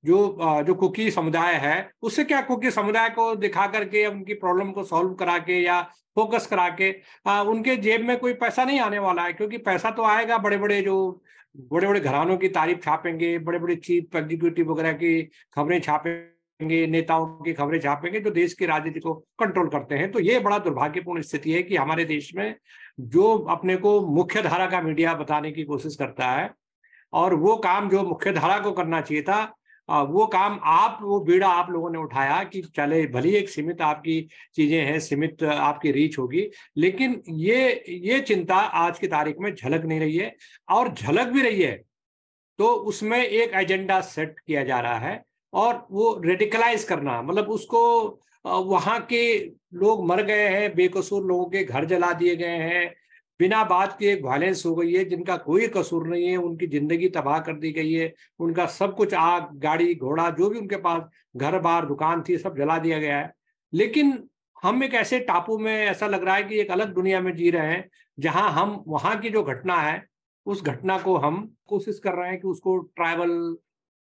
[0.04, 0.18] जो
[0.66, 5.14] जो कुकी समुदाय है उससे क्या कुकी समुदाय को दिखा करके उनकी प्रॉब्लम को सॉल्व
[5.14, 5.80] करा के या
[6.16, 6.94] फोकस करा के
[7.26, 10.56] आ, उनके जेब में कोई पैसा नहीं आने वाला है क्योंकि पैसा तो आएगा बड़े
[10.56, 10.96] बड़े जो
[11.58, 15.22] बड़े बड़े घरानों की तारीफ़ छापेंगे बड़े बड़े चीफ एग्जीक्यूटिव वगैरह की
[15.54, 20.20] खबरें छापेंगे, नेताओं की खबरें छापेंगे, जो देश की राजनीति को कंट्रोल करते हैं। तो
[20.20, 22.54] ये बड़ा दुर्भाग्यपूर्ण स्थिति है कि हमारे देश में
[23.00, 26.50] जो अपने को मुख्य धारा का मीडिया बताने की कोशिश करता है
[27.12, 29.44] और वो काम जो मुख्य धारा को करना चाहिए था
[29.88, 34.20] वो काम आप, वो बीड़ा आप लोगों ने उठाया कि चले, भली एक सीमित आपकी
[34.54, 39.84] चीज़ें हैं, सीमित आपकी रीच होगी। लेकिन ये ये चिंता आज की तारीख में झलक
[39.84, 40.34] नहीं रही है
[40.68, 41.72] और झलक भी रही है
[42.58, 45.22] तो उसमें एक एजेंडा सेट किया जा रहा है
[45.52, 47.80] और वो रेडिकलाइज करना मतलब उसको
[48.44, 49.22] वहाँ के
[49.74, 52.94] लोग मर गए हैं, बेकसूर लोगों के घर जला दिए गए हैं
[53.40, 57.08] बिना बात के एक वायलेंस हो गई है, जिनका कोई कसूर नहीं है, उनकी ज़िंदगी
[57.08, 61.02] तबाह कर दी गई है, उनका सब कुछ आग, गाड़ी, घोड़ा, जो भी उनके पास
[61.36, 63.32] घर, बार, दुकान थी, सब जला दिया गया है।
[63.72, 64.28] लेकिन
[64.62, 67.50] हम एक ऐसे टापू में, ऐसा लग रहा है कि एक अलग दुनिया में जी
[67.50, 70.06] रहे हैं, जहाँ हम, वहाँ की जो घटना है,
[70.46, 73.56] उस घटना को हम कोशिश कर रहे हैं कि उसको ट्राइबल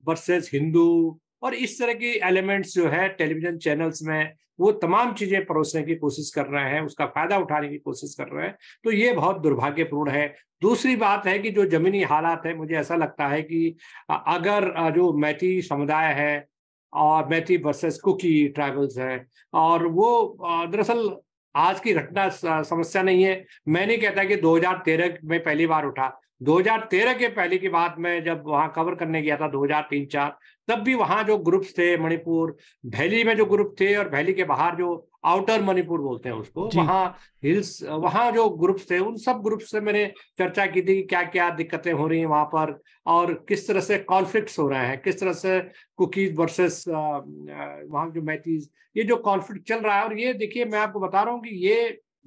[0.08, 5.46] वर्सेस हिंदू और इस तरह की एलिमेंट्स जो है टेलीविज़न चैनल्स में, वो तमाम चीज़ें
[5.46, 8.92] परोसने की कोशिश कर रहे हैं, उसका फ़ायदा उठाने की कोशिश कर रहे हैं तो
[8.92, 10.28] ये बहुत दुर्भाग्यपूर्ण है।
[10.62, 13.76] दूसरी बात है कि जो जमीनी हालात है, मुझे ऐसा लगता है कि
[14.10, 16.46] अगर जो मैती समुदाय है
[16.94, 21.10] और मैती वर्सेस कुकी ट्राइबल्स है, और वो दरअसल
[21.56, 22.30] आज की घटना
[22.64, 26.08] समस्या नहीं है। मैं नहीं कहता कि 2013 में पहली बार उठा।
[26.44, 30.80] 2013 के पहले की बात में जब वहाँ कवर करने गया था 2003 चार तब
[30.80, 34.76] भी वहाँ जो ग्रुप्स थे मणिपुर भैली में जो ग्रुप थे और वैली के बाहर
[34.76, 34.88] जो
[35.26, 37.06] आउटर मणिपुर बोलते हैं उसको वहाँ
[37.44, 40.06] हिल्स वहाँ जो ग्रुप्स थे उन सब ग्रुप से मैंने
[40.38, 43.82] चर्चा की थी कि क्या क्या दिक्कतें हो रही हैं वहाँ पर और किस तरह
[43.82, 45.60] से कॉन्फ्लिक्ट्स हो रहे हैं किस तरह से
[45.98, 50.80] कुकीज वर्सेस वहाँ जो मैथीज ये जो कॉन्फ्लिक्ट चल रहा है और ये देखिए मैं
[50.80, 51.78] आपको बता रहा हूँ कि ये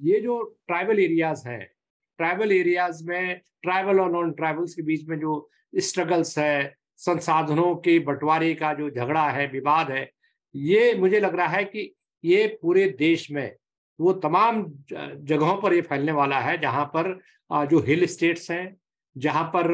[0.01, 1.63] ये जो ट्राइबल एरियाज़ हैं
[2.19, 5.49] ट्राइबल एरियाज़ में ट्राइबल और नॉन ट्राइबल्स के बीच में जो
[5.79, 10.09] स्ट्रगल्स है संसाधनों के बंटवारे का जो झगड़ा है विवाद है
[10.55, 11.91] ये मुझे लग रहा है कि
[12.23, 13.55] ये पूरे देश में
[13.99, 17.19] वो तमाम जगहों पर ये फैलने वाला है जहाँ पर
[17.51, 18.75] जो हिल स्टेट्स हैं
[19.15, 19.67] जहाँ पर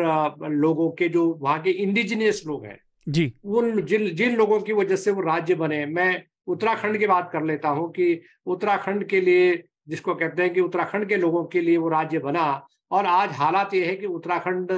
[0.50, 4.96] लोगों के जो वहाँ के इंडिजिनियस लोग हैं जी। उन जिन जिन लोगों की वजह
[4.96, 9.64] से वो राज्य बने। मैं उत्तराखंड की बात कर लेता हूँ कि उत्तराखंड के लिए
[9.90, 12.46] जिसको कहते हैं कि उत्तराखंड के लोगों के लिए वो राज्य बना
[12.92, 14.72] और आज हालात ये है कि उत्तराखंड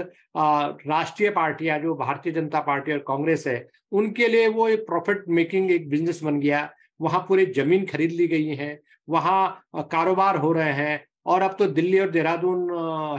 [0.88, 5.72] राष्ट्रीय पार्टियाँ जो भारतीय जनता पार्टी और कांग्रेस है उनके लिए वो एक प्रॉफिट मेकिंग
[5.72, 6.70] एक बिज़नेस बन गया।
[7.02, 11.65] वहाँ पूरी ज़मीन खरीद ली गई है वहाँ कारोबार हो रहे हैं और अब तो
[11.65, 12.70] दिल्ली और देहरादून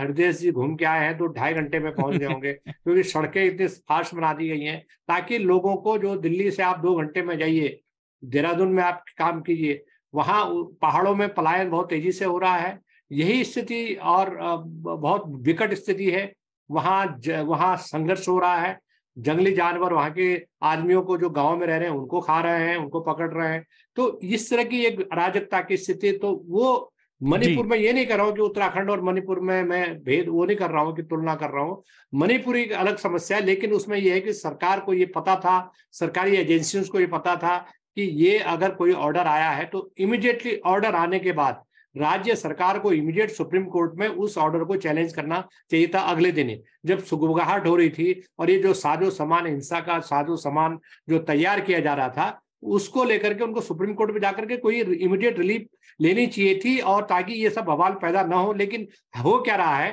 [0.00, 3.44] हृदय जी घूम के आए हैं तो ढाई घंटे में पहुँच गए होंगे क्योंकि सड़कें
[3.44, 7.22] इतनी फास्ट बना दी गई हैं ताकि लोगों को जो दिल्ली से आप दो घंटे
[7.22, 7.80] में जाइए
[8.22, 10.44] देहरादून में आप काम कीजिए वहाँ
[10.82, 12.78] पहाड़ों में पलायन बहुत तेज़ी से हो रहा है
[13.10, 14.36] यही स्थिति और
[14.78, 16.32] बहुत विकट स्थिति है।
[16.70, 17.04] वहाँ
[17.44, 18.78] वहाँ संघर्ष हो रहा है।
[19.16, 22.68] जंगली जानवर वहाँ के आदमियों को जो गाँव में रह रहे हैं उनको खा रहे
[22.68, 23.64] हैं उनको पकड़ रहे हैं।
[23.96, 28.16] तो इस तरह की एक अराजकता की स्थिति तो वो मणिपुर में ये नहीं कर
[28.16, 31.02] रहा हूँ कि उत्तराखंड और मणिपुर में मैं भेद वो नहीं कर रहा हूँ कि
[31.02, 34.80] तुलना कर रहा हूँ। मणिपुर एक अलग समस्या है लेकिन उसमें यह है कि सरकार
[34.80, 35.56] को ये पता था
[35.92, 37.56] सरकारी एजेंसियों को ये पता था
[37.96, 41.62] कि ये अगर कोई ऑर्डर आया है तो इमिडिएटली ऑर्डर आने के बाद
[41.94, 46.32] राज्य सरकार को इमीडिएट सुप्रीम कोर्ट में उस ऑर्डर को चैलेंज करना चाहिए था अगले
[46.32, 50.36] दिन ही, जब सुगबगाहट हो रही थी और ये जो साजो समान, हिंसा का साजो
[50.38, 54.46] समान जो तैयार किया जा रहा था, उसको लेकर के उनको सुप्रीम कोर्ट में जाकर
[54.46, 55.66] के कोई इमीडिएट रिलीफ
[56.00, 59.76] लेनी चाहिए थी और ताकि ये सब बवाल पैदा ना हो। लेकिन हो क्या रहा
[59.76, 59.90] है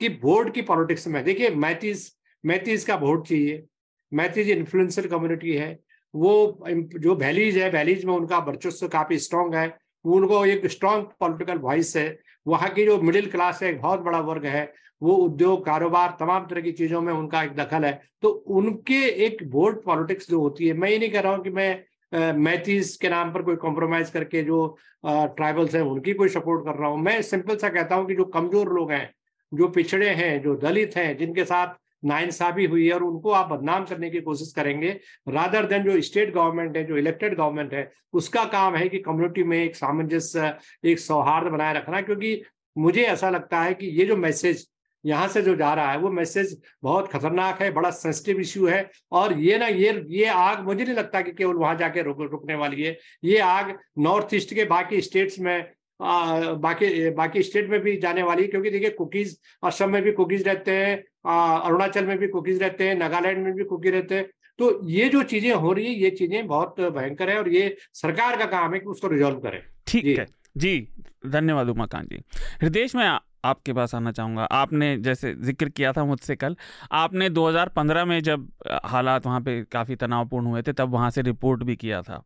[0.00, 2.12] कि बोर्ड की पॉलिटिक्स में, देखिए मैतीस
[2.44, 3.64] मैतीस का वोट चाहिए
[4.12, 5.78] मैतीज इन्फ्लुएंसर कम्युनिटी है,
[6.14, 9.66] वो जो वैलीज है वैलीज में उनका वर्चस्व काफ़ी स्ट्रांग है
[10.06, 14.20] उनको एक स्ट्रॉन्ग पॉलिटिकल वॉइस है। वहाँ की जो मिडिल क्लास है एक बहुत बड़ा
[14.20, 18.28] वर्ग है, वो उद्योग, कारोबार, तमाम तरह की चीज़ों में उनका एक दखल है। तो
[18.28, 22.32] उनके एक वोट पॉलिटिक्स जो होती है, मैं ये नहीं कह रहा हूँ कि मैं
[22.34, 24.66] मैथीज के नाम पर कोई कॉम्प्रोमाइज करके जो
[25.06, 28.24] ट्राइबल्स हैं, उनकी कोई सपोर्ट कर रहा हूँ। मैं सिंपल सा कहता हूँ कि जो
[28.26, 29.10] कमज़ोर लोग हैं,
[29.52, 33.84] जो पिछड़े हैं, जो दलित हैं, जिनके साथ नाइंसाफी हुई है और उनको आप बदनाम
[33.84, 34.90] करने की कोशिश करेंगे।
[35.28, 39.42] रादर देन जो स्टेट गवर्नमेंट है, जो इलेक्टेड गवर्नमेंट है, उसका काम है कि कम्युनिटी
[39.42, 40.54] में एक सामंजस्य,
[40.84, 42.40] एक सौहार्द बनाए रखना, क्योंकि
[42.76, 44.66] मुझे ऐसा लगता है कि ये जो मैसेज
[45.04, 48.90] यहाँ से जो जा रहा है, वो मैसेज बहुत खतरनाक है, बड़ा सेंसिटिव इश्यू है,
[49.12, 52.54] और ये ना, ये ये आग, मुझे नहीं लगता कि केवल वहाँ जाके रुक, रुकने
[52.54, 57.80] वाली है। ये आग नॉर्थ ईस्ट के बाकी स्टेट्स में आ, बाकी बाकी स्टेट में
[57.80, 62.28] भी जाने वाली क्योंकि देखिए कुकीज असम में भी कुकीज रहते हैं अरुणाचल में भी
[62.28, 64.26] कुकीज रहते हैं नागालैंड में भी कुकी रहते हैं।
[64.58, 68.36] तो ये जो चीज़ें हो रही है ये चीज़ें बहुत भयंकर है और ये सरकार
[68.36, 70.88] का काम है कि उसको रिजॉल्व करे। ठीक है। जी
[71.26, 72.22] धन्यवाद उमाकांत जी।
[72.62, 73.06] हृदय में
[73.44, 76.56] आपके पास आना चाहूँगा। आपने जैसे ज़िक्र किया था मुझसे कल
[76.92, 78.48] आपने 2015 में जब
[78.84, 82.22] हालात वहाँ पे काफ़ी तनावपूर्ण हुए थे तब वहाँ से रिपोर्ट भी किया था।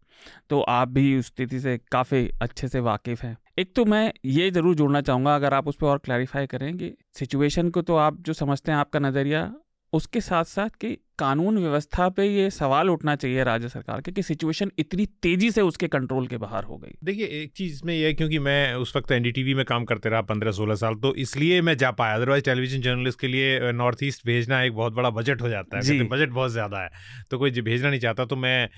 [0.51, 4.51] तो आप भी उस स्थिति से काफ़ी अच्छे से वाकिफ़ हैं। एक तो मैं ये
[4.51, 8.33] ज़रूर जोड़ना चाहूँगा, अगर आप उस पर और क्लैरिफाई करेंगे सिचुएशन को तो आप जो
[8.33, 9.53] समझते हैं आपका नज़रिया,
[9.93, 14.23] उसके साथ साथ कि कानून व्यवस्था पे ये सवाल उठना चाहिए राज्य सरकार के कि
[14.23, 18.07] सिचुएशन इतनी तेज़ी से उसके कंट्रोल के बाहर हो गई। देखिए एक चीज़ इसमें यह
[18.07, 21.61] है क्योंकि मैं उस वक्त एनडीटीवी में काम करते रहा पंद्रह सोलह साल तो इसलिए
[21.63, 25.43] मैं जा पाया। अदरवाइज़ टेलीविज़न जर्नलिस्ट के लिए नॉर्थ ईस्ट भेजना एक बहुत बड़ा बजट
[25.43, 26.91] हो जाता है। बजट बहुत ज़्यादा है।
[27.31, 28.69] तो कोई भेजना नहीं चाहता तो मैं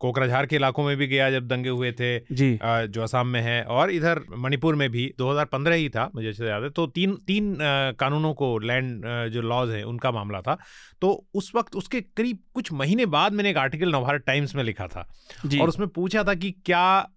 [0.00, 3.62] कोकराझार के इलाकों में भी गया जब दंगे हुए थे जी। जो असम में है
[3.64, 7.56] और इधर मणिपुर में भी 2015 ही था मुझे अच्छे याद है। तो तीन तीन
[7.98, 10.56] कानूनों को लैंड जो लॉज हैं उनका मामला था।
[11.02, 14.86] तो उस वक्त उसके करीब कुछ महीने बाद मैंने एक आर्टिकल नवभारत टाइम्स में लिखा
[14.86, 15.14] था
[15.60, 17.10] और उसमें पूछा था कि क्या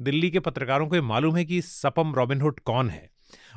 [0.00, 3.10] दिल्ली के पत्रकारों को मालूम है कि सपम रॉबिनहुड कौन है?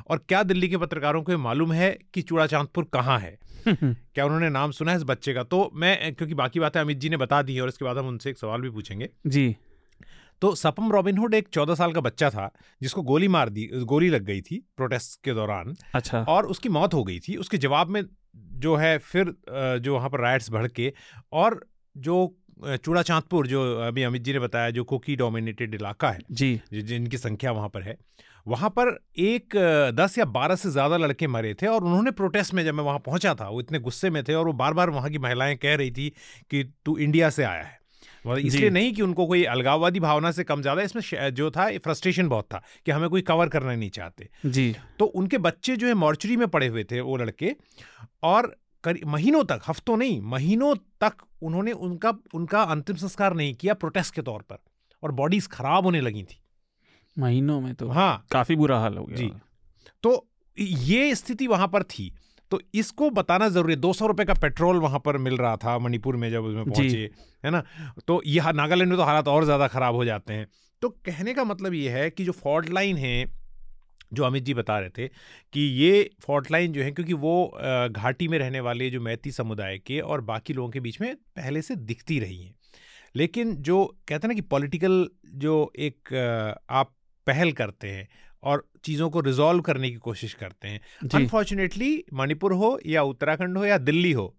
[0.08, 3.38] और क्या दिल्ली के पत्रकारों को मालूम है कि चूड़ा चांदपुर कहाँ है?
[3.84, 5.42] क्या उन्होंने नाम सुना है इस बच्चे का?
[5.42, 8.08] तो मैं क्योंकि बाकी बातें अमित जी ने बता दी है और इसके बाद हम
[8.08, 9.56] उनसे एक सवाल भी पूछेंगे। जी।
[10.40, 14.22] तो सपम रॉबिनहुड एक चौदह साल का बच्चा था जिसको गोली मार दी गोली लग
[14.22, 18.02] गई थी प्रोटेस्ट के दौरान अच्छा। और उसकी मौत हो गई थी। उसके जवाब में
[18.36, 19.34] जो है फिर
[19.78, 20.92] जो वहाँ पर राइट्स बढ़ के
[21.32, 22.36] और जो
[22.76, 27.18] चूड़ा चांदपुर जो अभी अमित जी ने बताया जो कोकी डोमिनेटेड इलाका है जी। जिनकी
[27.18, 27.96] संख्या वहाँ पर है
[28.46, 29.56] वहाँ पर एक
[29.94, 32.98] दस या बारह से ज़्यादा लड़के मरे थे और उन्होंने प्रोटेस्ट में जब मैं वहाँ
[32.98, 35.74] पहुँचा था वो इतने गुस्से में थे और वो बार बार वहाँ की महिलाएँ कह
[35.74, 36.08] रही थी
[36.50, 37.85] कि तू इंडिया से आया है।
[38.26, 42.28] मतलब इसलिए नहीं कि उनको कोई अलगाववादी भावना से कम ज़्यादा इसमें जो था फ्रस्ट्रेशन
[42.28, 45.94] बहुत था कि हमें कोई कवर करना नहीं चाहते। जी। तो उनके बच्चे जो है
[45.96, 47.54] मॉर्चरी में पड़े हुए थे वो लड़के
[48.24, 54.14] और महीनों तक हफ्तों नहीं महीनों तक उन्होंने उनका उनका अंतिम संस्कार नहीं किया प्रोटेस्ट
[54.14, 54.58] के तौर पर
[55.02, 56.38] और बॉडीज खराब होने लगी थी।
[57.16, 59.32] महीनों में तो हाँ। काफ़ी बुरा हाल हो गया। जी।
[60.02, 62.12] तो ये स्थिति वहाँ पर थी।
[62.50, 65.78] तो इसको बताना ज़रूरी है। दो सौ रुपए का पेट्रोल वहाँ पर मिल रहा था
[65.78, 67.10] मणिपुर में जब उसमें पहुँचे
[67.44, 67.62] है ना?
[68.08, 70.46] तो ये नागालैंड में तो हालात और ज़्यादा ख़राब हो जाते हैं।
[70.82, 73.24] तो कहने का मतलब ये है कि जो फॉल्ट लाइन है
[74.12, 75.06] जो अमित जी बता रहे थे
[75.54, 77.32] कि ये फॉल्ट लाइन जो है क्योंकि वो
[77.90, 81.62] घाटी में रहने वाले जो मैती समुदाय के और बाकी लोगों के बीच में पहले
[81.62, 82.54] से दिखती रही हैं।
[83.14, 86.14] लेकिन जो कहते हैं ना कि पॉलिटिकल जो एक
[86.70, 86.92] आप
[87.26, 88.08] पहल करते हैं
[88.42, 90.80] और चीज़ों को रिजॉल्व करने की कोशिश करते हैं।
[91.14, 94.34] अनफॉर्चुनेटली मणिपुर हो या उत्तराखंड हो या दिल्ली हो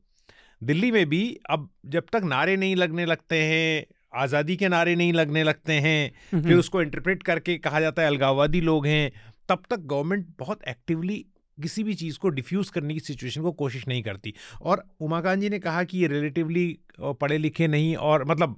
[0.61, 5.13] दिल्ली में भी अब जब तक नारे नहीं लगने लगते हैं आज़ादी के नारे नहीं
[5.13, 9.11] लगने लगते हैं फिर उसको इंटरप्रेट करके कहा जाता है अलगाववादी लोग हैं
[9.49, 11.25] तब तक गवर्नमेंट बहुत एक्टिवली
[11.57, 15.49] किसी भी चीज़ को डिफ्यूज़ करने की सिचुएशन को कोशिश नहीं करती। और उमाकांत जी
[15.49, 16.65] ने कहा कि ये रिलेटिवली
[17.01, 18.57] पढ़े लिखे नहीं और मतलब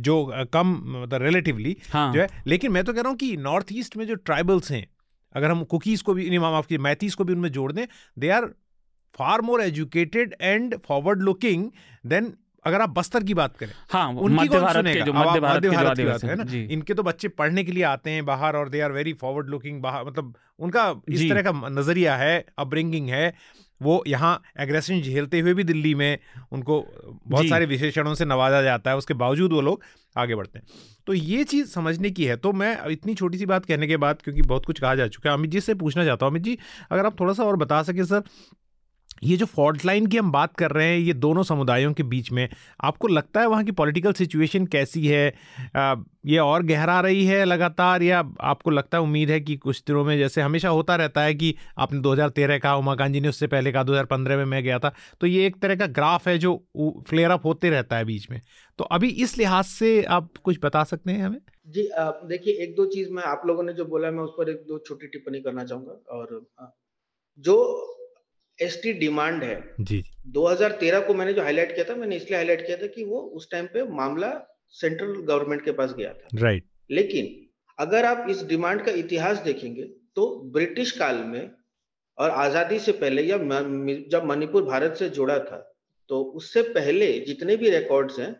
[0.00, 0.14] जो
[0.52, 2.12] कम मतलब रिलेटिवली हाँ.
[2.12, 4.86] जो है लेकिन मैं तो कह रहा हूँ कि नॉर्थ ईस्ट में जो ट्राइबल्स हैं
[5.34, 7.86] अगर हम कुकीज़ को भी माफ़ की मैथीस को भी उनमें जोड़ दें
[8.18, 8.46] they are
[9.18, 11.70] far more educated and forward looking
[12.06, 12.32] than
[12.64, 15.68] अगर आप बस्तर की बात करें हाँ उनकी मध्य भारत के जो मध्य भारत के
[15.70, 16.44] भारत की बात है ना?
[16.72, 19.80] इनके तो बच्चे पढ़ने के लिए आते हैं बाहर और they are very forward looking
[19.82, 23.34] बाहर मतलब उनका इस तरह का नज़रिया है अपब्रिंगिंग है
[23.80, 26.18] वो यहाँ एग्रेशन झेलते हुए भी दिल्ली में
[26.52, 26.80] उनको
[27.28, 29.82] बहुत सारे विशेषणों से नवाजा जाता है उसके बावजूद वो लोग
[30.16, 30.66] आगे बढ़ते हैं।
[31.06, 34.22] तो ये चीज़ समझने की है। तो मैं इतनी छोटी सी बात कहने के बाद
[34.22, 36.58] क्योंकि बहुत कुछ कहा जा चुका है अमित जी से पूछना चाहता हूँ। अमित जी
[36.90, 38.22] अगर आप थोड़ा सा और बता सके सर
[39.22, 42.32] ये जो फॉल्ट लाइन की हम बात कर रहे हैं ये दोनों समुदायों के बीच
[42.32, 42.48] में
[42.80, 45.34] आपको लगता है वहाँ की पॉलिटिकल सिचुएशन कैसी है?
[45.76, 45.94] आ,
[46.26, 50.04] ये और गहरा रही है लगातार या आपको लगता है उम्मीद है कि कुछ दिनों
[50.04, 53.72] में जैसे हमेशा होता रहता है कि आपने 2013 कहा उमा गांधी ने उससे पहले
[53.72, 56.66] कहा 2015 में मैं गया था तो ये एक तरह का ग्राफ है जो
[57.08, 58.40] फ्लेयर अप होते रहता है बीच में।
[58.78, 61.40] तो अभी इस लिहाज से आप कुछ बता सकते हैं हमें?
[61.66, 64.56] जी देखिए एक दो चीज़ मैं आप लोगों ने जो बोला मैं उस पर एक
[64.56, 66.46] दो छोटी टिप्पणी करना चाहूँगा और
[67.38, 67.84] जो
[68.58, 72.76] एसटी डिमांड है। जी 2013 को मैंने जो हाईलाइट किया था मैंने इसलिए हाईलाइट किया
[72.76, 74.32] था कि वो उस टाइम पे मामला
[74.74, 77.34] सेंट्रल गवर्नमेंट के पास गया था। राइट लेकिन
[77.78, 79.82] अगर आप इस डिमांड का इतिहास देखेंगे
[80.16, 81.50] तो ब्रिटिश काल में
[82.18, 83.36] और आज़ादी से पहले या
[84.08, 85.58] जब मणिपुर भारत से जुड़ा था
[86.10, 88.34] तो उससे पहले जितने भी रिकॉर्ड्स हैं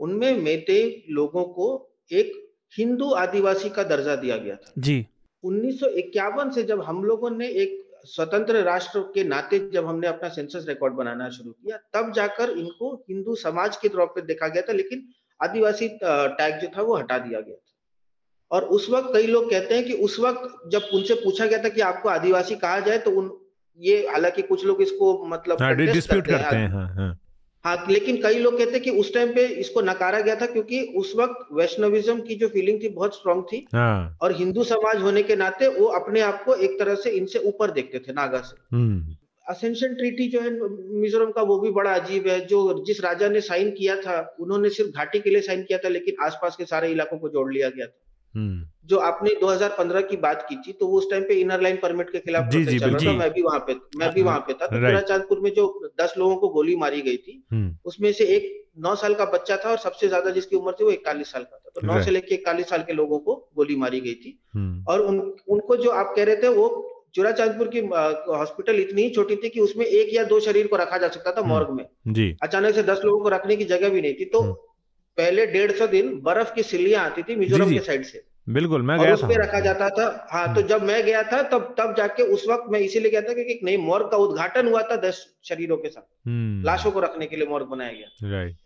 [0.00, 1.66] उनमें मेते लोगों को
[2.12, 2.32] एक
[2.72, 5.06] हिंदू आदिवासी का दर्जा दिया गया था। जी।
[5.44, 10.06] उन्नीस सौ इक्यावन से जब हम लोगों ने एक स्वतंत्र राष्ट्र के नाते जब हमने
[10.06, 14.48] अपना सेंसस रिकॉर्ड बनाना शुरू किया तब जाकर इनको हिंदू समाज के तौर पर देखा
[14.48, 15.06] गया था लेकिन
[15.42, 17.72] आदिवासी टैग जो था वो हटा दिया गया था
[18.50, 21.68] और उस वक्त कई लोग कहते हैं कि उस वक्त जब उनसे पूछा गया था
[21.68, 23.32] कि आपको आदिवासी कहा जाए तो उन
[23.80, 27.18] ये हालाँकि कुछ लोग इसको मतलब हाँ, करते, करते हैं हाँ, हाँ.
[27.64, 30.80] हाँ लेकिन कई लोग कहते हैं कि उस टाइम पे इसको नकारा गया था क्योंकि
[30.96, 35.22] उस वक्त वैष्णविज्म की जो फीलिंग थी बहुत स्ट्रांग थी हाँ। और हिंदू समाज होने
[35.22, 38.56] के नाते वो अपने आप को एक तरह से इनसे ऊपर देखते थे नागा से
[39.46, 40.50] असेंशन हम्म। ट्रीटी जो है
[41.00, 44.70] मिजोरम का वो भी बड़ा अजीब है जो जिस राजा ने साइन किया था उन्होंने
[44.70, 47.68] सिर्फ़ घाटी के लिए साइन किया था लेकिन आसपास के सारे इलाकों को जोड़ लिया
[47.70, 48.00] गया था
[48.34, 51.76] हम्म। जो आपने 2015 की बात की थी तो वो उस टाइम पे इनर लाइन
[51.76, 54.40] परमिट के खिलाफ जी, जी, चल रहा था। मैं भी वहाँ पे मैं भी वहाँ
[54.40, 58.12] पे था। तो चांदपुर में जो दस लोगों को गोली मारी गई थी हम्म। उसमें
[58.12, 61.30] से एक नौ साल का बच्चा था और सबसे ज़्यादा जिसकी उम्र थी वो इकतालीस
[61.32, 64.14] साल का था। तो नौ से लेकर इकतालीस साल के लोगों को गोली मारी गई
[64.14, 65.18] थी। हम्म। और उन,
[65.48, 67.80] उनको जो आप कह रहे थे वो चुरा चांदपुर की
[68.32, 71.32] हॉस्पिटल इतनी ही छोटी थी कि उसमें एक या दो शरीर को रखा जा सकता
[71.32, 74.24] था मॉर्ग में। जी। अचानक से दस लोगों को रखने की जगह भी नहीं थी।
[74.24, 74.42] तो
[75.18, 78.98] पहले डेढ़ सौ दिन बर्फ़ की सिल्लियाँ आती थी मिजोरम के साइड से। बिल्कुल मैं
[78.98, 82.22] गया था। रखा जाता था। हाँ तो हम्म। जब मैं गया था तब तब जाके
[82.22, 85.76] उस वक्त मैं इसीलिए गया था क्योंकि नई मोर्ग का उद्घाटन हुआ था दस शरीरों
[85.76, 88.56] के साथ। हम्म। लाशों को रखने के लिए मोर्ग बनाया गया। राइट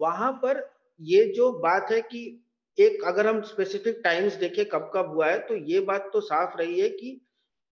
[0.00, 0.70] वहाँ पर
[1.00, 2.44] ये जो बात है कि
[2.78, 6.58] एक अगर हम स्पेसिफिक टाइम्स देखें कब कब हुआ है तो ये बात तो साफ़
[6.58, 7.26] रही है कि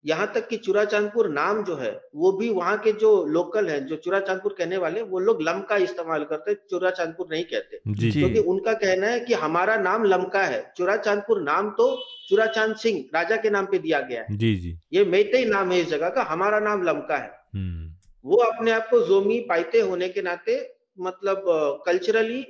[0.08, 3.86] यहाँ तक कि चूरा चांदपुर नाम जो है वो भी वहाँ के जो लोकल हैं
[3.86, 7.80] जो चूरा चांदपुर कहने वाले वो लोग लमका इस्तेमाल करते चूरा चांदपुर नहीं कहते।
[8.12, 11.90] क्योंकि तो उनका कहना है कि हमारा नाम लमका है। चूरा चांदपुर नाम तो
[12.30, 15.46] चूरा चाँद सिंह राजा के नाम पे दिया गया है। जी जी। ये मेते ही
[15.46, 19.40] नाम है इस जगह का हमारा नाम लमका है। हम्म। वो अपने आप को जोमी
[19.40, 20.56] पाइते होने के नाते
[21.00, 21.44] मतलब
[21.86, 22.46] कल्चरली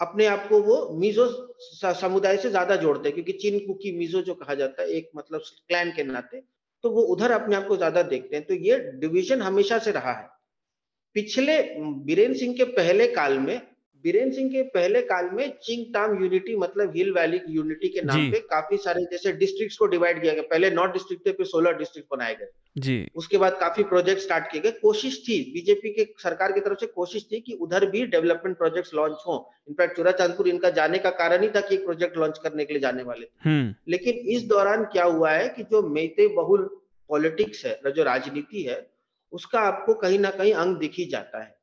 [0.00, 1.26] अपने आप को वो मीजो
[1.94, 5.40] समुदाय से ज़्यादा जोड़ते हैं क्योंकि चीन कुकी मीजो जो कहा जाता है एक मतलब
[5.40, 6.42] क्लैन के नाते
[6.84, 10.12] तो वो उधर अपने आप को ज़्यादा देखते हैं। तो ये डिवीज़न हमेशा से रहा
[10.12, 10.28] है।
[11.16, 11.62] पिछले
[12.04, 13.60] बीरेन्द्र सिंह के पहले काल में
[14.04, 18.30] बीरेन्द्र सिंह के पहले काल में चिंग ताम यूनिटी मतलब हिल वैली यूनिटी के नाम
[18.32, 21.72] पे काफ़ी सारे जैसे डिस्ट्रिक्ट्स को डिवाइड किया गया। पहले नॉर्थ डिस्ट्रिक्ट थे फिर सोलह
[21.72, 22.46] डिस्ट्रिक्ट बनाए गए।
[22.78, 26.78] जी। उसके बाद काफ़ी प्रोजेक्ट स्टार्ट किए गए। कोशिश थी बीजेपी के सरकार की तरफ़
[26.78, 30.98] से कोशिश थी कि उधर भी डेवलपमेंट प्रोजेक्ट्स लॉन्च हो। इनफैक्ट चूरा चांदपुर इनका जाने
[30.98, 33.74] का कारण ही था कि एक प्रोजेक्ट लॉन्च करने के लिए जाने वाले थे। हम्म।
[33.88, 36.70] लेकिन इस दौरान क्या हुआ है कि जो मेते बहुल
[37.08, 38.90] पॉलिटिक्स है जो राजनीति है
[39.32, 41.57] उसका आपको कहीं ना कहीं अंग दिख ही जाता है।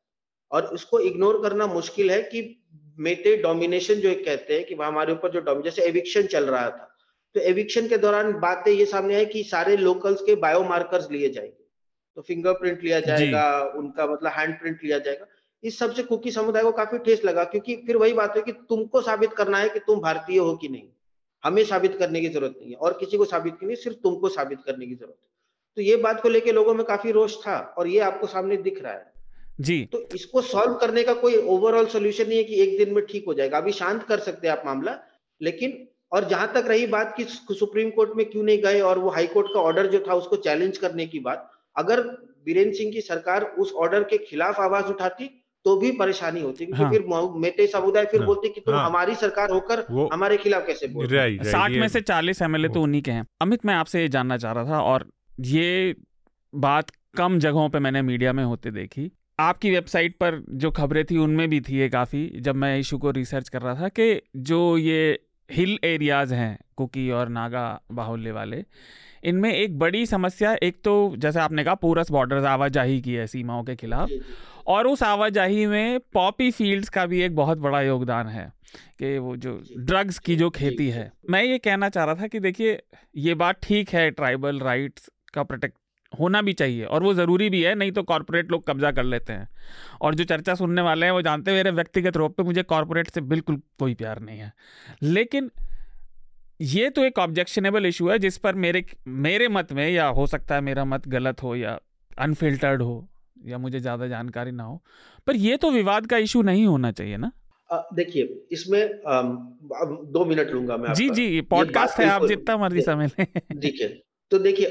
[0.51, 2.63] और इसको इग्नोर करना मुश्किल है कि
[2.99, 6.91] मेटे डोमिनेशन जो कहते हैं कि हमारे ऊपर जो जैसे एविक्शन चल रहा था।
[7.35, 11.63] तो एविक्शन के दौरान बातें ये सामने आई कि सारे लोकल्स के बायोमार्कर्स लिए जाएँगे।
[12.15, 15.25] तो फिंगरप्रिंट लिया जाएगा उनका मतलब हैंड प्रिंट लिया जाएगा।
[15.63, 19.01] इस सबसे कुकी समुदाय को काफ़ी ठेस लगा क्योंकि फिर वही बात है कि तुमको
[19.01, 20.87] साबित करना है कि तुम भारतीय हो कि नहीं।
[21.43, 24.29] हमें साबित करने की ज़रूरत नहीं है और किसी को साबित की नहीं सिर्फ़ तुमको
[24.29, 25.29] साबित करने की ज़रूरत है।
[25.75, 28.81] तो ये बात को लेके लोगों में काफ़ी रोष था और ये आपको सामने दिख
[28.83, 29.14] रहा है।
[29.59, 33.05] जी तो इसको सॉल्व करने का कोई ओवरऑल सोल्यूशन नहीं है कि एक दिन में
[33.05, 34.97] ठीक हो जाएगा अभी शांत कर सकते हैं आप मामला
[35.41, 39.09] लेकिन और जहाँ तक रही बात कि सुप्रीम कोर्ट में क्यों नहीं गए और वो
[39.09, 42.01] हाई कोर्ट का ऑर्डर जो था उसको चैलेंज करने की बात अगर
[42.45, 45.29] बीरेन्द्र सिंह की सरकार उस ऑर्डर के खिलाफ आवाज़ उठाती
[45.65, 48.85] तो भी परेशानी होती क्योंकि हाँ। फिर मेटे समुदाय फिर हाँ। बोलते कि तुम हाँ।
[48.85, 51.07] हमारी सरकार होकर हमारे खिलाफ कैसे बोल
[51.43, 54.51] साठ में से चालीस एमएलए तो उन्हीं के हैं अमित मैं आपसे ये जानना चाह
[54.51, 55.09] रहा था और
[55.47, 55.95] ये
[56.53, 61.17] बात कम जगहों पे मैंने मीडिया में होते देखी आपकी वेबसाइट पर जो खबरें थी
[61.17, 64.77] उनमें भी थी ये काफ़ी जब मैं इशू को रिसर्च कर रहा था कि जो
[64.77, 65.19] ये
[65.51, 68.65] हिल एरियाज़ हैं कुकी और नागा बाहुल्य वाले
[69.23, 73.63] इनमें एक बड़ी समस्या एक तो जैसे आपने कहा पूरस बॉर्डर आवाजाही की है सीमाओं
[73.63, 74.09] के खिलाफ
[74.67, 78.53] और उस आवाजाही में पॉपी फील्ड्स का भी एक बहुत बड़ा योगदान है
[78.99, 82.39] कि वो जो ड्रग्स की जो खेती है। मैं ये कहना चाह रहा था कि
[82.39, 82.81] देखिए
[83.15, 85.75] ये बात ठीक है ट्राइबल राइट्स का प्रोटेक्ट
[86.19, 89.33] होना भी चाहिए और वो ज़रूरी भी है नहीं तो कॉरपोरेट लोग कब्जा कर लेते
[89.33, 89.47] हैं।
[90.01, 93.09] और जो चर्चा सुनने वाले हैं वो जानते हैं मेरे व्यक्तिगत रूप पे मुझे कॉरपोरेट
[93.09, 94.51] से बिल्कुल कोई प्यार नहीं है।
[95.03, 95.51] लेकिन
[96.59, 100.55] ये तो एक ऑब्जेक्शनेबल इशू है जिस पर मेरे मेरे मत में या हो सकता
[100.55, 101.79] है मेरा मत गलत हो या
[102.11, 103.07] अनफिल्टर्ड हो
[103.45, 104.81] या मुझे ज़्यादा जानकारी ना हो
[105.27, 107.31] पर ये तो विवाद का इशू नहीं होना चाहिए ना?
[107.93, 109.01] देखिए इसमें
[110.11, 113.87] दो मिनट लूँगा मैं जी जी पॉडकास्ट है आप जितना मर्ज़ी समय लें। देखिए
[114.31, 114.67] तो देखिए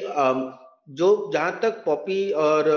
[0.88, 2.68] जो जहाँ तक पॉपी और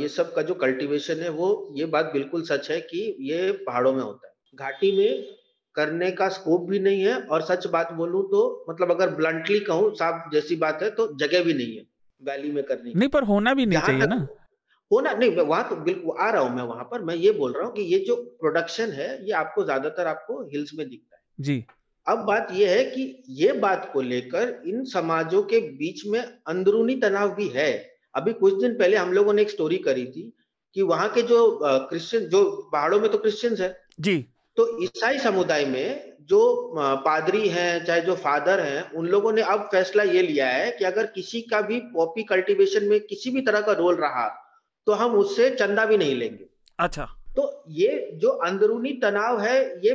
[0.00, 3.92] ये सब का जो कल्टीवेशन है वो ये बात बिल्कुल सच है कि ये पहाड़ों
[3.92, 5.36] में होता है। घाटी में
[5.74, 9.94] करने का स्कोप भी नहीं है और सच बात बोलूँ तो मतलब अगर ब्लंटली कहूँ
[9.94, 11.84] साफ़ जैसी बात है तो जगह भी नहीं है
[12.22, 14.16] वैली में करने नहीं पर होना भी नहीं चाहिए ना।
[14.90, 17.66] होना नहीं वहाँ तो बिल्कुल आ रहा हूँ मैं वहाँ पर मैं ये बोल रहा
[17.66, 21.64] हूँ कि ये जो प्रोडक्शन है ये आपको ज़्यादातर आपको हिल्स में दिखता है। जी।
[22.08, 26.94] अब बात यह है कि ये बात को लेकर इन समाजों के बीच में अंदरूनी
[26.96, 27.70] तनाव भी है।
[28.14, 30.32] अभी कुछ दिन पहले हम लोगों ने एक स्टोरी करी थी
[30.76, 34.16] कि वहाँ के जो क्रिश्चियन जो पहाड़ों में तो क्रिश्चियंस है। जी।
[34.56, 36.40] तो ईसाई समुदाय में जो
[36.76, 40.84] पादरी हैं चाहे जो फादर हैं उन लोगों ने अब फैसला ये लिया है कि
[40.84, 44.26] अगर किसी का भी पॉपी कल्टीवेशन में किसी भी तरह का रोल रहा
[44.86, 46.44] तो हम उससे चंदा भी नहीं लेंगे।
[46.78, 47.04] अच्छा।
[47.36, 49.94] तो ये जो अंदरूनी तनाव है ये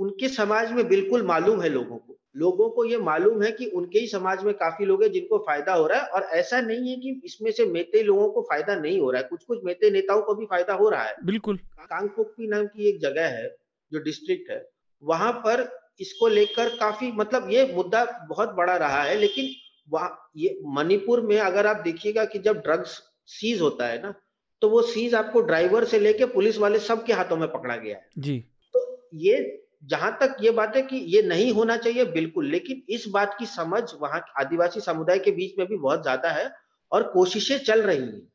[0.00, 3.98] उनके समाज में बिल्कुल मालूम है लोगों को। लोगों को ये मालूम है कि उनके
[3.98, 6.96] ही समाज में काफ़ी लोग हैं जिनको फ़ायदा हो रहा है और ऐसा नहीं है
[6.96, 10.22] कि इसमें से मेते लोगों को फ़ायदा नहीं हो रहा है। कुछ कुछ मेते नेताओं
[10.22, 13.48] को भी फ़ायदा हो रहा है। बिल्कुल। कांगपोकपी नाम की एक जगह है
[13.92, 14.64] जो डिस्ट्रिक्ट है
[15.02, 15.68] वहाँ पर
[16.00, 19.48] इसको लेकर काफ़ी मतलब ये मुद्दा बहुत बड़ा रहा है लेकिन
[19.90, 24.14] वहाँ ये मणिपुर में अगर आप देखिएगा कि जब ड्रग्स सीज होता है ना
[24.62, 28.06] तो वो सीज आपको ड्राइवर से लेके पुलिस वाले सबके हाथों में पकड़ा गया है।
[28.18, 28.38] जी।
[28.74, 29.36] तो ये
[29.82, 33.46] जहाँ तक ये बात है कि ये नहीं होना चाहिए, बिल्कुल। लेकिन इस बात की
[33.46, 36.52] समझ वहाँ आदिवासी समुदाय के बीच में भी बहुत ज़्यादा है
[36.92, 38.28] और कोशिशें चल रही हैं।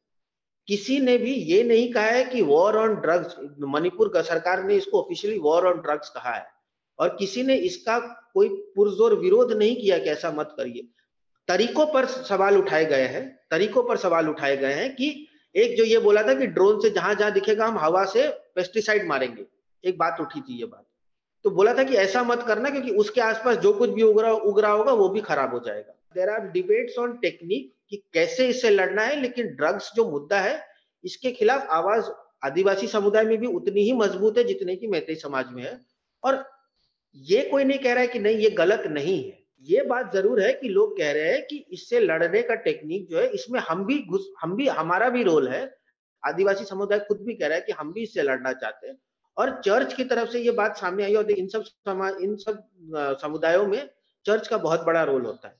[0.67, 5.01] किसी ने भी ये नहीं कहा है कि वॉर ऑन ड्रग्स मणिपुर सरकार ने इसको
[5.01, 6.45] ऑफिशियली वॉर ऑन ड्रग्स कहा है।
[6.99, 7.99] और किसी ने इसका
[8.33, 10.87] कोई पुरजोर विरोध नहीं किया कि ऐसा मत करिए।
[11.47, 15.83] तरीकों पर सवाल उठाए गए हैं, तरीकों पर सवाल उठाए गए हैं कि एक जो
[15.83, 19.45] ये बोला था कि ड्रोन से जहाँ जहाँ दिखेगा, हम हवा से पेस्टिसाइड मारेंगे।
[19.83, 20.84] एक बात उठी थी ये बात।
[21.45, 24.31] तो बोला था कि ऐसा मत करना क्योंकि उसके आसपास जो कुछ भी उग रहा
[24.31, 28.47] उग रहा होगा, वो भी खराब हो जाएगा। There are debates on technique कि कैसे
[28.47, 30.59] इससे लड़ना है, लेकिन ड्रग्स जो मुद्दा है,
[31.03, 32.09] इसके खिलाफ आवाज़
[32.43, 35.79] आदिवासी समुदाय में भी उतनी ही मज़बूत है जितने की मैत्री समाज में है।
[36.23, 36.43] और
[37.15, 39.37] ये कोई नहीं कह रहा है कि नहीं, ये गलत नहीं है।
[39.67, 43.19] ये बात ज़रूर है कि लोग कह रहे हैं कि इससे लड़ने का टेक्निक जो
[43.19, 45.75] है, इसमें हम भी घुस, हम भी, हमारा भी रोल है।
[46.23, 48.97] आदिवासी समुदाय खुद भी कह रहा है कि हम भी इससे लड़ना चाहते हैं।
[49.37, 52.63] और चर्च की तरफ़ से ये बात सामने आई और इन सब समाज इन सब
[53.21, 53.89] समुदायों में
[54.25, 55.55] चर्च का बहुत बड़ा रोल होता है।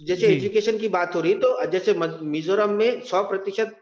[0.00, 3.76] जैसे एजुकेशन की बात हो रही है तो जैसे मिजोरम में सौ प्रतिशत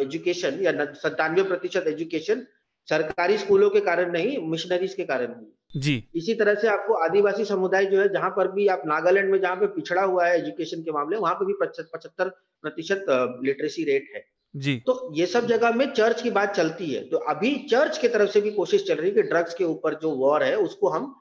[0.00, 2.46] एजुकेशन या सत्तानवे प्रतिशत एजुकेशन
[2.88, 7.44] सरकारी स्कूलों के कारण नहीं मिशनरीज के कारण हुई। जी। इसी तरह से आपको आदिवासी
[7.44, 10.82] समुदाय जो है जहाँ पर भी आप नागालैंड में जहाँ पे पिछड़ा हुआ है एजुकेशन
[10.82, 12.28] के मामले वहाँ पर भी पचहत्तर
[12.64, 13.04] प्रतिशत
[13.44, 14.24] लिटरेसी रेट है।
[14.54, 18.08] जी। तो ये सब जगह में चर्च की बात चलती है। तो अभी चर्च की
[18.08, 20.88] तरफ़ से भी कोशिश चल रही है कि ड्रग्स के ऊपर जो वॉर है उसको
[20.88, 21.14] हम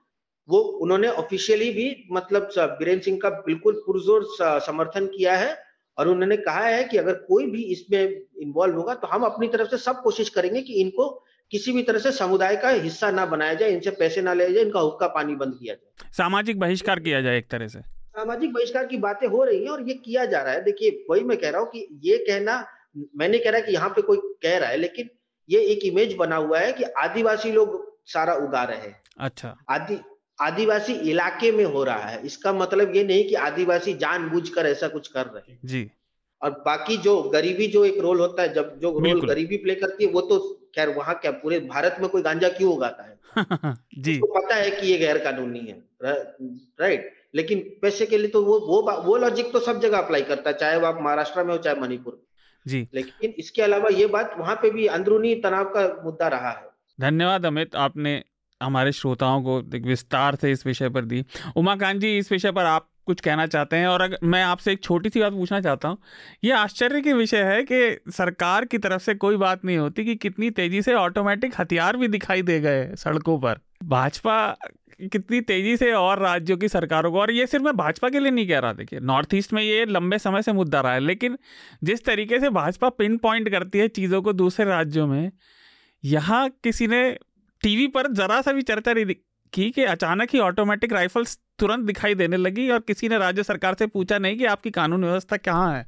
[0.50, 4.26] वो उन्होंने ऑफिशियली भी मतलब बीरेन्द्र सिंह का बिल्कुल पुरजोर
[4.62, 5.58] समर्थन किया है
[5.98, 8.02] और उन्होंने कहा है कि अगर कोई भी इसमें
[8.42, 11.10] इन्वॉल्व होगा तो हम अपनी तरफ़ से सब कोशिश करेंगे कि इनको
[11.52, 14.64] किसी भी तरह से समुदाय का हिस्सा ना बनाया जाए इनसे पैसे ना ले जाए
[14.64, 18.86] इनका हुक्का पानी बंद किया जाए। सामाजिक बहिष्कार किया जाए एक तरह से। सामाजिक बहिष्कार
[18.86, 21.50] की बातें हो रही है और ये किया जा रहा है। देखिए वही मैं कह
[21.50, 22.64] रहा हूँ कि ये कहना
[23.18, 25.10] मैंने कह रहा है कि यहाँ पे कोई कह रहा है लेकिन
[25.50, 30.00] ये एक इमेज बना हुआ है कि आदिवासी लोग सारा उगा रहे हैं। अच्छा। आदि
[30.42, 35.08] आदिवासी इलाके में हो रहा है। इसका मतलब ये नहीं कि आदिवासी जानबूझकर ऐसा कुछ
[35.08, 35.92] कर रहे हैं। जी।
[36.42, 40.06] और बाकी जो गरीबी जो एक रोल होता है जब जो रोल गरीबी प्ले करती
[40.06, 40.40] है वो तो
[40.76, 43.20] खैर वहाँ क्या पूरे भारत में कोई गांजा क्यों उगाता है?
[43.98, 48.44] जी। तो पता है कि ये गैर कानूनी है राइट लेकिन पैसे के लिए तो
[48.46, 51.54] वो वो वो लॉजिक तो सब जगह अप्लाई करता है चाहे वो आप महाराष्ट्र में
[51.54, 52.24] हो चाहे मणिपुर
[52.68, 56.70] जी। लेकिन इसके अलावा ये बात वहाँ पे भी अंदरूनी तनाव का मुद्दा रहा है।
[57.02, 58.24] धन्यवाद अमित आपने
[58.62, 62.88] हमारे श्रोताओं को विस्तार से इस विषय पर दी। उमाकांत जी इस विषय पर आप
[63.06, 63.88] कुछ कहना चाहते हैं?
[63.88, 65.98] और अगर मैं आपसे एक छोटी सी बात पूछना चाहता हूँ।
[66.44, 70.16] ये आश्चर्य की विषय है कि सरकार की तरफ़ से कोई बात नहीं होती कि
[70.16, 74.58] कितनी तेज़ी से ऑटोमेटिक हथियार भी दिखाई दे गए सड़कों पर। भाजपा
[75.04, 78.32] कितनी तेज़ी से और राज्यों की सरकारों को, और ये सिर्फ़ मैं भाजपा के लिए
[78.32, 81.38] नहीं कह रहा, देखिए, नॉर्थ ईस्ट में ये लंबे समय से मुद्दा रहा है, लेकिन
[81.84, 85.32] जिस तरीके से भाजपा पिन पॉइंट करती है चीज़ों को दूसरे राज्यों में,
[86.04, 87.10] यहाँ किसी ने
[87.64, 89.16] टीवी पर जरा सा भी चर्चा नहीं
[89.54, 93.74] की कि अचानक ही ऑटोमेटिक राइफल्स तुरंत दिखाई देने लगी और किसी ने राज्य सरकार
[93.74, 95.86] से पूछा नहीं कि आपकी कानून व्यवस्था कहाँ है।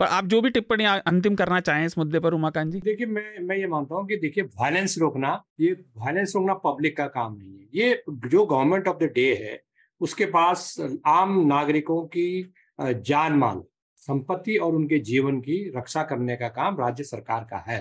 [0.00, 3.38] पर आप जो भी टिप्पणी अंतिम करना चाहें इस मुद्दे पर उमाकांत जी देखिए, मैं
[3.40, 7.58] मैं ये मानता हूँ कि देखिए वायलेंस रोकना, ये वायलेंस रोकना पब्लिक का काम नहीं
[7.58, 9.60] है। ये जो गवर्नमेंट ऑफ़ द डे है,
[10.00, 10.74] उसके पास
[11.06, 13.62] आम नागरिकों की जान माल,
[14.02, 17.80] संपत्ति और उनके जीवन की रक्षा करने का काम राज्य सरकार का है।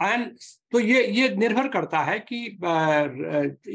[0.00, 0.26] एंड
[0.72, 2.44] तो ये ये निर्भर करता है कि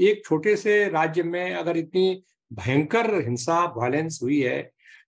[0.04, 4.58] एक छोटे से राज्य में अगर इतनी भयंकर हिंसा वायलेंस हुई है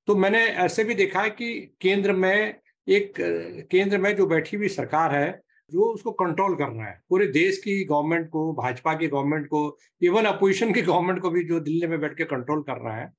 [0.07, 2.55] तो मैंने ऐसे भी देखा है कि केंद्र में
[2.87, 3.13] एक,
[3.71, 5.41] केंद्र में जो बैठी हुई सरकार है,
[5.71, 10.25] जो उसको कंट्रोल करना है। पूरे देश की गवर्नमेंट को, भाजपा की गवर्नमेंट को इवन
[10.25, 13.11] अपोजिशन की गवर्नमेंट को भी जो दिल्ली में बैठ के कंट्रोल कर रहा है,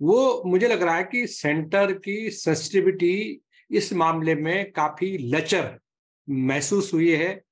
[0.00, 3.40] वो मुझे लग रहा है कि सेंटर की सेंसिटिविटी
[3.70, 5.78] इस मामले में काफ़ी लचर
[6.30, 7.42] महसूस हुई है।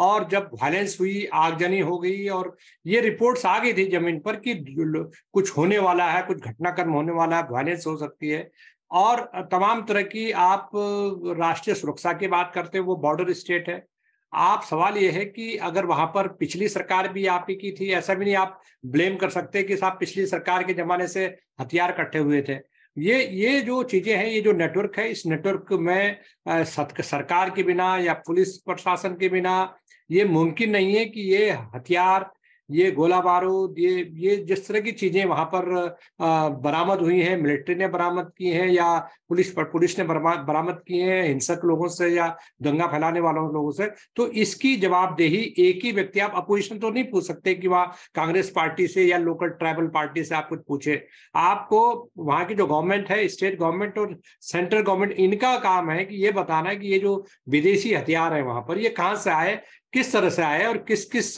[0.00, 4.36] और जब वायलेंस हुई, आगजनी हो गई और ये रिपोर्ट्स आ गई थी ज़मीन पर
[4.38, 4.54] कि
[5.34, 8.50] कुछ होने वाला है, कुछ घटनाक्रम होने वाला है वायलेंस हो सकती है।
[8.90, 9.20] और
[9.52, 10.70] तमाम तरह की आप
[11.38, 13.84] राष्ट्रीय सुरक्षा की बात करते हैं, वो बॉर्डर स्टेट है।
[14.32, 17.90] आप सवाल ये है कि अगर वहाँ पर पिछली सरकार भी आप ही की थी,
[17.90, 21.24] ऐसा भी नहीं आप ब्लेम कर सकते कि साहब पिछली सरकार के जमाने से
[21.60, 22.58] हथियार इकट्ठे हुए थे।
[22.96, 26.18] ये ये जो चीज़ें हैं, ये जो नेटवर्क है, इस नेटवर्क में
[27.02, 29.54] सरकार के बिना या पुलिस प्रशासन के बिना
[30.10, 32.30] ये मुमकिन नहीं है कि ये हथियार,
[32.68, 35.64] ये गोला बारूद, ये ये जिस तरह की चीज़ें वहाँ पर
[36.62, 38.98] बरामद हुई हैं, मिलिट्री ने बरामद की हैं या
[39.28, 42.28] पुलिस पर, पुलिस ने बरामद की हैं हिंसक लोगों से या
[42.62, 43.86] दंगा फैलाने वालों लोगों से
[44.16, 47.84] तो इसकी जवाबदेही एक ही व्यक्ति, आप अपोजिशन तो नहीं पूछ सकते कि वह
[48.14, 51.02] कांग्रेस पार्टी से या लोकल ट्राइबल पार्टी से आप कुछ पूछे।
[51.36, 56.22] आपको वहाँ की जो गवर्नमेंट है, स्टेट गवर्नमेंट और सेंट्रल गवर्नमेंट, इनका काम है कि
[56.24, 59.60] ये बताना है कि ये जो विदेशी हथियार है वहाँ पर, ये कहाँ से आए
[59.92, 61.34] किस तरह से आए और किस किस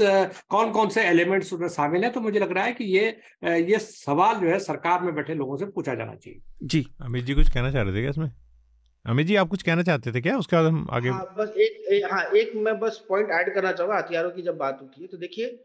[0.51, 2.11] कौन कौन से एलिमेंट्स उसमें शामिल है?
[2.11, 3.07] तो मुझे लग रहा है कि ये
[3.63, 7.35] ये सवाल जो है सरकार में बैठे लोगों से पूछा जाना चाहिए। जी अमित जी
[7.35, 8.31] कुछ कहना चाह रहे थे क्या इसमें?
[9.05, 10.37] अमित जी आप कुछ कहना चाहते थे क्या?
[10.39, 13.73] उसके बाद हम आगे हाँ, बस एक, एक हाँ एक मैं बस पॉइंट ऐड करना
[13.73, 15.59] चाहूँगा हथियारों की जब बात उठी है तो देखिए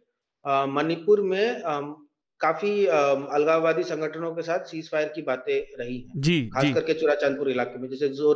[0.46, 1.80] मणिपुर में आ,
[2.42, 7.50] काफ़ी अलगाववादी संगठनों के साथ सीज फायर की बातें रही हैं। जी खास करके चुराचांदपुर
[7.52, 8.34] इलाके में जैसे जो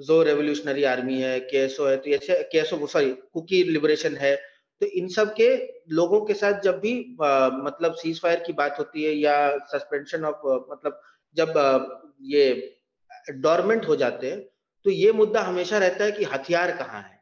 [0.00, 4.34] जो रेवोल्यूशनरी आर्मी है केएसओ है तो ऐसे केएसओ सॉरी कुकी लिबरेशन है
[4.80, 5.48] तो इन सब के
[5.90, 10.24] लोगों के साथ जब भी आ, मतलब सीज फायर की बात होती है या सस्पेंशन
[10.24, 11.00] ऑफ़ मतलब
[11.36, 11.78] जब आ,
[12.22, 12.78] ये
[13.30, 14.40] डॉर्मेंट हो जाते हैं
[14.84, 17.16] तो ये मुद्दा हमेशा रहता है कि हथियार कहाँ है।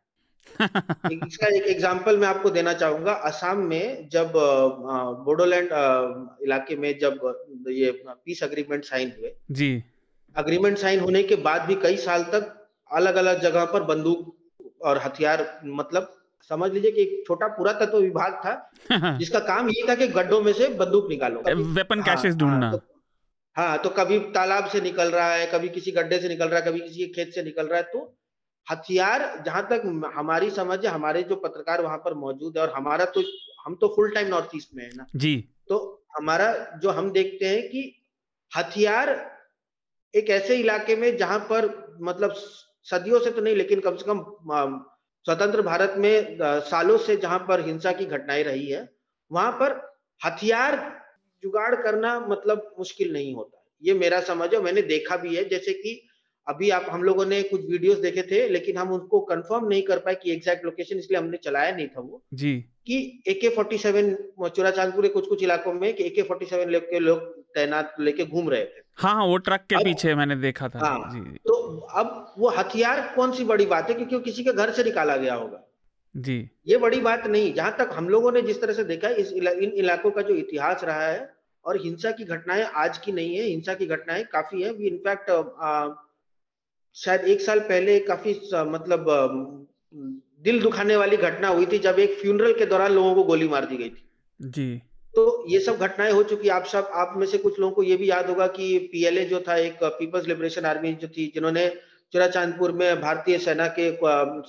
[1.27, 4.33] इसका एक एग्जांपल मैं आपको देना चाहूँगा असम में जब
[5.25, 5.69] बोडोलैंड
[6.43, 7.21] इलाके में जब
[7.69, 9.85] ये पीस अग्रीमेंट साइन हुए जी।
[10.37, 14.37] अग्रीमेंट साइन होने के बाद भी कई साल तक अलग अलग जगह पर बंदूक
[14.83, 16.17] और हथियार मतलब
[16.49, 18.71] समझ लीजिए कि एक छोटा पूरा तत्व विभाग था
[19.19, 21.43] जिसका काम ये था कि गड्ढों में से बंदूक निकालो।
[21.75, 23.03] वेपन कैशेस हाँ, ढूंढना। हाँ, तो,
[23.57, 26.67] हाँ तो कभी तालाब से निकल रहा है कभी किसी गड्ढे से निकल रहा है
[26.67, 28.17] कभी किसी खेत से निकल रहा है तो
[28.71, 33.05] हथियार जहाँ तक हमारी समझ है हमारे जो पत्रकार वहाँ पर मौजूद है और हमारा
[33.05, 33.23] तो
[33.67, 37.47] हम तो फुल टाइम नॉर्थ ईस्ट में है ना। जी। तो हमारा जो हम देखते
[37.47, 38.03] हैं कि
[38.57, 39.31] हथियार
[40.15, 41.67] एक ऐसे इलाके में जहाँ पर
[42.03, 42.35] मतलब
[42.87, 44.25] सदियों से तो नहीं लेकिन कम से कम
[45.27, 48.89] स्वतंत्र भारत में सालों से जहाँ पर हिंसा की घटनाएँ रही है
[49.31, 49.77] वहाँ पर
[50.21, 50.77] हथियार
[51.43, 55.73] जुगाड़ करना मतलब मुश्किल नहीं होता। ये मेरा समझ है मैंने देखा भी है जैसे
[55.73, 56.01] कि
[56.47, 59.99] अभी आप हम लोगों ने कुछ वीडियोस देखे थे लेकिन हम उनको कंफर्म नहीं कर
[59.99, 62.55] पाए कि एग्जैक्ट लोकेशन इसलिए हमने चलाया नहीं था वो। जी।
[62.87, 64.15] कि ए के फोर्टी सेवन
[64.49, 67.21] चोरा चांदपुर कुछ कुछ इलाकों में ए के फोर्टी सेवन लेके लोग
[67.55, 70.79] तैनात लेके घूम रहे थे। हाँ हाँ वो ट्रक के अब, पीछे मैंने देखा था।
[70.79, 71.54] हाँ, जी। तो
[71.91, 73.95] अब वो हथियार कौन सी बड़ी बात है?
[73.95, 75.61] क्योंकि किसी के घर से निकाला गया होगा।
[76.15, 76.37] जी।
[76.69, 79.51] ये बड़ी बात नहीं। जहाँ तक हम लोगों ने जिस तरह से देखा इस इला,
[79.51, 81.33] इन इलाकों का जो इतिहास रहा है
[81.65, 85.31] और हिंसा की घटनाएँ आज की नहीं है हिंसा की घटनाएँ काफ़ी है। इनफैक्ट
[86.97, 89.07] शायद एक साल पहले काफ़ी मतलब
[90.43, 93.65] दिल दुखाने वाली घटना हुई थी जब एक फ्यूनरल के दौरान लोगों को गोली मार
[93.65, 94.09] दी गई थी।
[94.41, 94.83] जी।
[95.17, 97.97] तो ये सब घटनाएँ हो चुकी आप सब आप में से कुछ लोगों को ये
[97.97, 101.69] भी याद होगा कि पीएलए जो था एक पीपल्स लिबरेशन आर्मी जो थी जिन्होंने
[102.13, 103.91] चुरा चांदपुर में भारतीय सेना के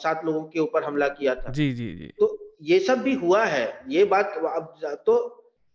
[0.01, 3.43] सात लोगों के ऊपर हमला किया था। जी जी जी। तो ये सब भी हुआ
[3.45, 5.16] है। ये बात अब तो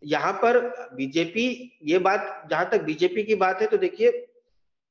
[0.03, 0.59] यहाँ पर
[0.95, 1.47] बीजेपी
[1.85, 4.11] ये बात जहाँ तक बीजेपी की बात है तो देखिए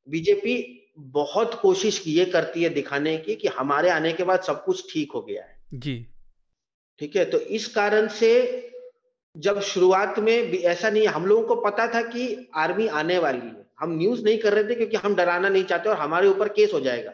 [0.07, 0.55] बीजेपी
[0.97, 5.11] बहुत कोशिश ये करती है दिखाने की कि हमारे आने के बाद सब कुछ ठीक
[5.11, 5.95] हो गया है। जी।
[7.01, 7.25] ठीक है?
[7.25, 8.29] तो इस कारण से
[9.35, 13.39] जब शुरुआत में भी ऐसा नहीं, हम लोगों को पता था कि आर्मी आने वाली
[13.39, 16.47] है। हम न्यूज़ नहीं कर रहे थे क्योंकि हम डराना नहीं चाहते और हमारे ऊपर
[16.49, 17.13] केस हो जाएगा।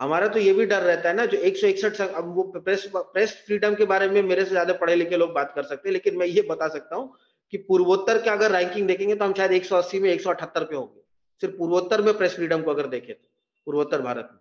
[0.00, 3.32] हमारा तो ये भी डर रहता है ना, जो एक सौ इकसठ वो प्रेस प्रेस
[3.46, 6.16] फ्रीडम के बारे में मेरे से ज़्यादा पढ़े लिखे लोग बात कर सकते हैं, लेकिन
[6.16, 7.12] मैं ये बता सकता हूँ
[7.52, 11.00] कि पूर्वोत्तर के अगर रैंकिंग देखेंगे तो हम शायद 180 में 178 पे होंगे।
[11.42, 13.28] सिर्फ़ पूर्वोत्तर में प्रेस फ्रीडम को अगर देखें तो
[13.66, 14.40] पूर्वोत्तर भारत में।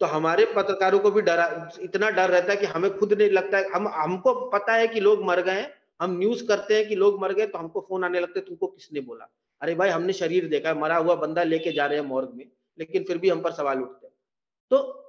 [0.00, 3.58] तो हमारे पत्रकारों को भी डरा, इतना डर रहता है कि हमें खुद नहीं लगता
[3.58, 5.66] है। हम, हमको पता है कि लोग मर गए
[6.00, 9.00] हम न्यूज़ करते हैं कि लोग मर गए तो हमको फ़ोन आने लगते तुमको किसने
[9.00, 9.28] बोला?
[9.62, 12.44] अरे भाई हमने शरीर देखा है मरा हुआ बंदा लेके जा रहे हैं मॉर्ग में
[12.78, 14.14] लेकिन फिर भी हम पर सवाल उठते हैं।
[14.70, 15.04] तो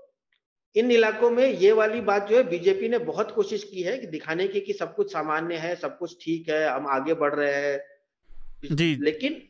[0.76, 4.08] इन इलाकों में ये वाली बात जो है बीजेपी ने बहुत कोशिश की है कि
[4.08, 7.54] दिखाने की कि सब कुछ सामान्य है सब कुछ ठीक है हम आगे बढ़ रहे
[7.54, 9.42] हैं। जी। लेकिन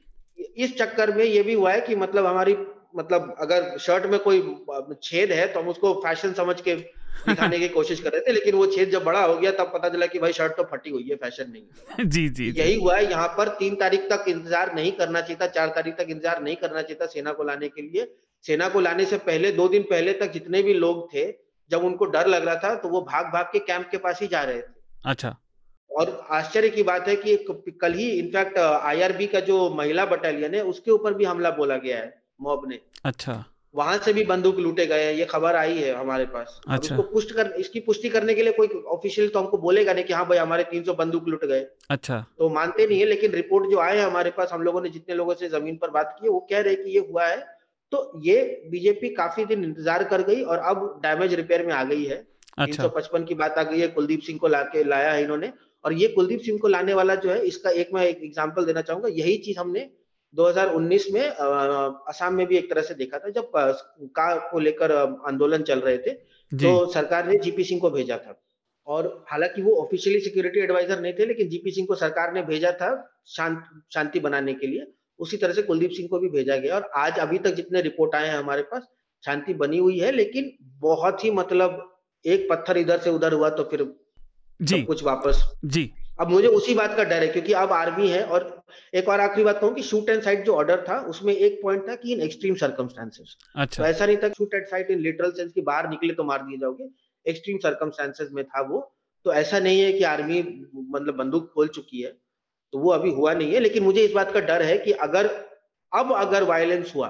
[0.57, 2.53] इस चक्कर में ये भी हुआ है कि मतलब हमारी
[2.93, 4.41] मतलब अगर शर्ट में कोई
[5.03, 6.75] छेद है तो हम उसको फ़ैशन समझ के
[7.19, 9.89] दिखाने की कोशिश कर रहे थे लेकिन वो छेद जब बड़ा हो गया तब पता
[9.89, 13.09] चला कि भाई शर्ट तो फटी हुई है फ़ैशन नहीं जी जी यही हुआ है
[13.09, 16.55] यहाँ पर तीन तारीख तक इंतज़ार नहीं करना चाहिए था चार तारीख तक इंतज़ार नहीं
[16.55, 18.07] करना चाहिए था सेना को लाने के लिए।
[18.45, 21.25] सेना को लाने से पहले दो दिन पहले तक जितने भी लोग थे
[21.71, 24.27] जब उनको डर लग रहा था तो वो भाग भाग के कैंप के पास ही
[24.27, 24.73] जा रहे थे।
[25.05, 25.35] अच्छा।
[25.91, 27.35] और आश्चर्य की बात है कि
[27.81, 31.97] कल ही इनफैक्ट आईआरबी का जो महिला बटालियन है उसके ऊपर भी हमला बोला गया
[31.97, 33.43] है। मॉब ने। अच्छा।
[33.75, 37.11] वहाँ से भी बंदूक लूटे गए हैं ये खबर आई है हमारे पास। अच्छा। उसको
[37.11, 40.25] पुष्ट कर इसकी पुष्टि करने के लिए कोई ऑफिशियल तो हमको बोलेगा नहीं कि हाँ
[40.27, 43.97] भाई हमारे 300 बंदूक लुट गए। अच्छा। तो मानते नहीं है लेकिन रिपोर्ट जो आए
[43.97, 46.39] हैं हमारे पास हम लोगों ने जितने लोगों से ज़मीन पर बात की है वो
[46.49, 47.37] कह रहे कि ये हुआ है।
[47.91, 52.03] तो ये बीजेपी काफ़ी दिन इंतज़ार कर गई और अब डैमेज रिपेयर में आ गई
[52.05, 52.25] है।
[52.57, 55.51] अच्छा। तीन की बात आ गई है कुलदीप सिंह को लाके लाया है इन्होंने।
[55.83, 58.81] और ये कुलदीप सिंह को लाने वाला जो है इसका एक मैं एक एग्ज़ाम्पल देना
[58.81, 59.89] चाहूँगा यही चीज़ हमने
[60.33, 64.91] 2019 में असम में भी एक तरह से देखा था जब का को लेकर
[65.27, 66.13] आंदोलन चल रहे थे
[66.51, 68.39] तो सरकार ने जीपी सिंह को भेजा था।
[68.87, 72.71] और हालाँकि वो ऑफिशियली सिक्योरिटी एडवाइजर नहीं थे लेकिन जीपी सिंह को सरकार ने भेजा
[72.71, 72.89] था
[73.27, 73.63] शांत
[73.93, 74.87] शांति बनाने के लिए।
[75.19, 78.15] उसी तरह से कुलदीप सिंह को भी भेजा गया। और आज अभी तक जितने रिपोर्ट
[78.15, 78.87] आए हैं हमारे पास
[79.23, 81.85] शांति बनी हुई है लेकिन बहुत ही मतलब
[82.25, 83.87] एक पत्थर इधर से उधर हुआ तो फिर
[84.61, 88.23] जी। कुछ वापस जी। अब मुझे उसी बात का डर है क्योंकि अब आर्मी है
[88.25, 88.45] और
[88.93, 91.87] एक और आखिरी बात कहूँ कि शूट एंड साइट जो ऑर्डर था उसमें एक पॉइंट
[91.89, 95.31] था कि इन एक्सट्रीम सर्कमस्टांसेस अच्छा। तो ऐसा नहीं था shoot and sight in literal
[95.31, 96.89] sense की बाहर निकले तो मार दिए जाओगे
[97.25, 98.79] एक्सट्रीम सर्कमस्टांसेस में था वो।
[99.25, 100.41] तो ऐसा नहीं है कि आर्मी
[100.75, 102.11] मतलब बंदूक खोल चुकी है
[102.73, 105.27] तो वो अभी हुआ नहीं है लेकिन मुझे इस बात का डर है कि अगर
[105.91, 107.07] अब अगर वायलेंस हुआ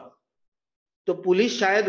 [1.08, 1.88] तो पुलिस शायद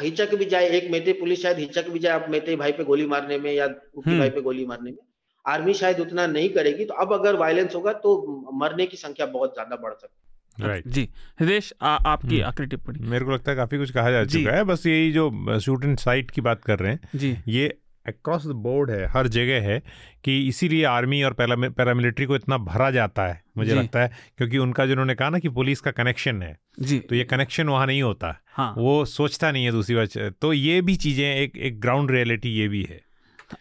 [0.00, 3.06] हिचक भी जाए एक मेते पुलिस शायद हिचक भी जाए अब मेते भाई पे गोली
[3.06, 5.13] मारने में या भाई हम्म। पे गोली मारने में।
[5.46, 9.54] आर्मी शायद उतना नहीं करेगी तो अब अगर वायलेंस होगा तो मरने की संख्या बहुत
[9.54, 11.08] ज़्यादा बढ़ सकती है। राइट जी
[11.40, 14.64] हृदेश आपकी हम्म। आखिरी टिप्पणी। मेरे को लगता है काफ़ी कुछ कहा जा चुका है
[14.64, 17.66] बस यही जो शूट इन साइट की बात कर रहे हैं जी। ये
[18.06, 19.78] अक्रॉस द बोर्ड है हर जगह है
[20.24, 24.86] कि इसीलिए आर्मी और पैरामिलिट्री को इतना भरा जाता है मुझे लगता है क्योंकि उनका
[24.86, 28.34] जिन्होंने कहा ना कि पुलिस का कनेक्शन है जी। तो ये कनेक्शन वहाँ नहीं होता।
[28.46, 32.50] हाँ। वो सोचता नहीं है दूसरी बात तो ये भी चीज़ें एक एक ग्राउंड रियलिटी
[32.50, 33.00] ये भी है।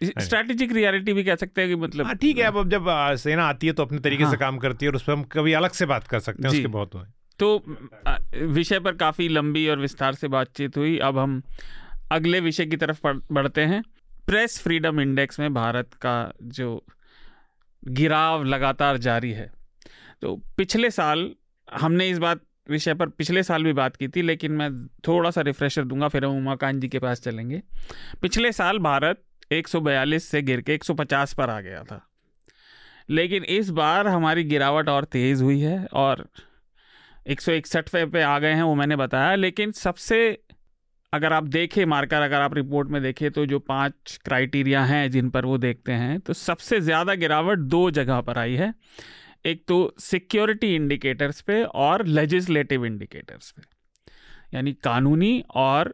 [0.03, 3.67] स्ट्रैटेजिक रियलिटी भी कह सकते हैं कि मतलब हाँ ठीक है अब जब सेना आती
[3.67, 5.71] है तो अपने तरीके हाँ। से काम करती है और उस पर हम कभी अलग
[5.71, 7.05] से बात कर सकते हैं उसके बहुत हुए।
[7.39, 7.63] तो
[8.47, 11.41] विषय पर काफ़ी लंबी और विस्तार से बातचीत हुई। अब हम
[12.11, 13.83] अगले विषय की तरफ़ बढ़ते हैं।
[14.27, 16.85] प्रेस फ्रीडम इंडेक्स में भारत का जो
[17.83, 19.51] गिराव लगातार जारी है।
[20.21, 21.29] तो पिछले साल
[21.67, 24.69] हमने इस बात विषय पर पिछले साल भी बात की थी लेकिन मैं
[25.07, 27.61] थोड़ा सा रिफ्रेशर दूँगा फिर हम उमाकांत जी के पास चलेंगे।
[28.21, 32.01] पिछले साल भारत 142 से गिर के 150 पर आ गया था।
[33.09, 36.27] लेकिन इस बार हमारी गिरावट और तेज़ हुई है और
[37.27, 40.17] एक सौ इकसठ पे आ गए हैं वो मैंने बताया। लेकिन सबसे
[41.13, 45.29] अगर आप देखें मार्कर अगर आप रिपोर्ट में देखें तो जो पाँच क्राइटेरिया हैं जिन
[45.29, 48.73] पर वो देखते हैं तो सबसे ज़्यादा गिरावट दो जगह पर आई है।
[49.45, 53.61] एक तो सिक्योरिटी इंडिकेटर्स पे और लेजिस्लेटिव इंडिकेटर्स पे
[54.53, 55.93] यानी कानूनी और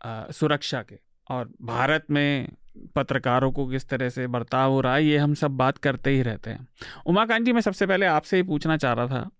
[0.00, 0.98] आ, सुरक्षा के।
[1.30, 2.48] और भारत में
[2.94, 6.22] पत्रकारों को किस तरह से बर्ताव हो रहा है, ये हम सब बात करते ही
[6.22, 6.66] रहते हैं।
[7.06, 9.30] उमाकांत जी, मैं सबसे पहले आपसे ही पूछना चाह रहा था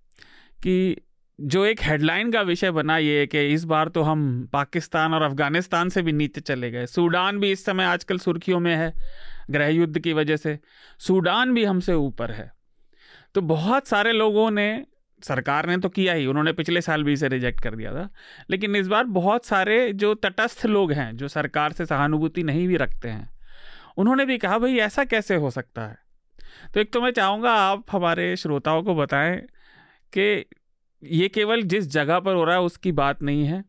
[0.62, 0.96] कि
[1.40, 5.88] जो एक हेडलाइन का विषय बना ये कि इस बार तो हम पाकिस्तान और अफ़गानिस्तान
[5.88, 8.92] से भी नीचे चले गए। सूडान भी इस समय आजकल सुर्खियों में है
[9.50, 10.58] गृह युद्ध की वजह से।
[10.98, 12.50] सूडान भी हमसे ऊपर है।
[13.34, 14.86] तो बहुत सारे लोगों ने
[15.24, 18.08] सरकार ने तो किया ही, उन्होंने पिछले साल भी इसे रिजेक्ट कर दिया था।
[18.50, 22.76] लेकिन इस बार बहुत सारे जो तटस्थ लोग हैं, जो सरकार से सहानुभूति नहीं भी
[22.76, 23.30] रखते हैं,
[23.96, 25.98] उन्होंने भी कहा, भाई, ऐसा कैसे हो सकता है?
[26.74, 29.36] तो एक तो मैं चाहूँगा आप हमारे श्रोताओं को बताएँ
[30.18, 30.44] कि
[31.04, 33.64] ये केवल जिस जगह पर हो रहा है, उसकी बात नहीं है।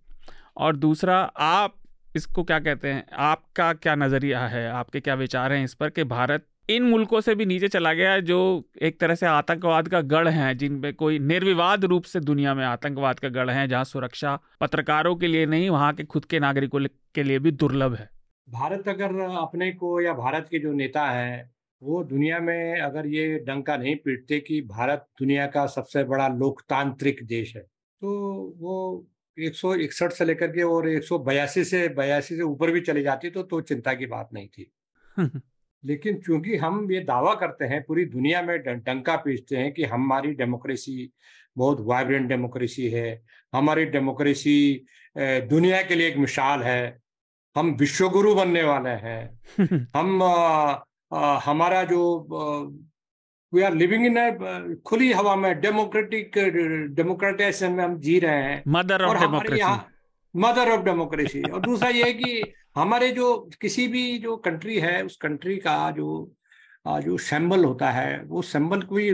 [0.58, 1.76] और दूसरा, आप
[2.16, 4.70] इसको क्या कहते हैं, आपका क्या नज़रिया है?
[4.72, 8.20] आपके क्या विचार हैं इस पर कि भारत इन मुल्कों से भी नीचे चला गया
[8.20, 8.38] जो
[8.82, 13.20] एक तरह से आतंकवाद का गढ़ है जिनमें कोई निर्विवाद रूप से दुनिया में आतंकवाद
[13.20, 16.86] का गढ़ है जहाँ सुरक्षा पत्रकारों के लिए नहीं वहाँ के खुद के नागरिकों
[17.16, 18.10] के लिए भी दुर्लभ है।
[18.50, 21.52] भारत अगर अपने को या भारत के जो नेता है
[21.84, 27.20] वो दुनिया में अगर ये डंका नहीं पीटते कि भारत दुनिया का सबसे बड़ा लोकतांत्रिक
[27.24, 28.10] देश है तो
[28.58, 29.08] वो
[29.40, 32.82] एक सौ इकसठ से लेकर के और एक सौ बयासी से बयासी से ऊपर भी
[32.82, 34.72] चली जाती तो तो चिंता की बात नहीं थी।
[35.86, 40.32] लेकिन चूँकि हम ये दावा करते हैं पूरी दुनिया में डंका पीटते हैं कि हमारी
[40.32, 41.12] डेमोक्रेसी
[41.58, 43.22] बहुत वाइब्रेंट डेमोक्रेसी है
[43.54, 44.86] हमारी डेमोक्रेसी
[45.18, 47.00] दुनिया के लिए एक मिसाल है
[47.58, 49.40] हम विश्वगुरु बनने वाले हैं
[49.96, 50.78] हम आ,
[51.14, 52.28] आ, हमारा जो
[53.54, 56.32] वी आर लिविंग इन खुली हवा में डेमोक्रेटिक
[56.96, 59.95] डेमोक्रेटाइजेशन में हम जी रहे हैं। Mother of democracy
[60.36, 61.42] mother of democracy.
[61.42, 66.32] और दूसरा ये कि हमारे जो किसी भी जो कंट्री है, उस कंट्री का जो
[66.88, 69.10] जो सिंबल होता है, वो सिंबल कोई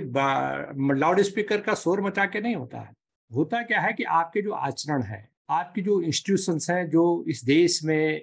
[0.97, 2.91] लाउड स्पीकर का शोर मचा के नहीं होता है।
[3.32, 7.84] होता क्या है कि आपके जो आचरण है, आपकी जो इंस्टीट्यूशंस हैं, जो इस देश
[7.84, 8.22] में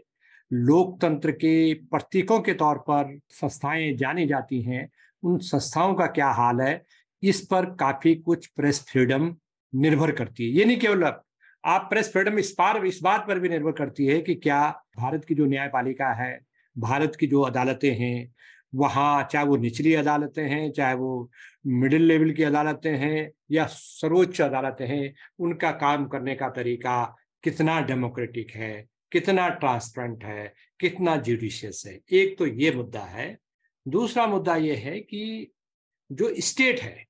[0.52, 4.90] लोकतंत्र के प्रतीकों के तौर पर संस्थाएँ जानी जाती हैं,
[5.22, 6.84] उन संस्थाओं का क्या हाल है,
[7.22, 9.36] इस पर काफ़ी कुछ प्रेस फ्रीडम
[9.74, 11.04] निर्भर करती है। ये नहीं केवल
[11.64, 15.24] आप प्रेस फ्रीडम इस पार, इस बात पर भी निर्भर करती है कि क्या भारत
[15.24, 16.40] की जो न्यायपालिका है,
[16.78, 18.34] भारत की जो अदालतें हैं,
[18.74, 21.30] वहाँ चाहे वो निचली अदालतें हैं, चाहे वो
[21.66, 27.80] मिडिल लेवल की अदालतें हैं या सर्वोच्च अदालतें हैं, उनका काम करने का तरीका कितना
[27.80, 33.38] डेमोक्रेटिक है, कितना ट्रांसपेरेंट है, कितना जुडिशियस है। एक तो ये मुद्दा है।
[33.88, 35.52] दूसरा मुद्दा ये है कि
[36.12, 37.04] जो स्टेट है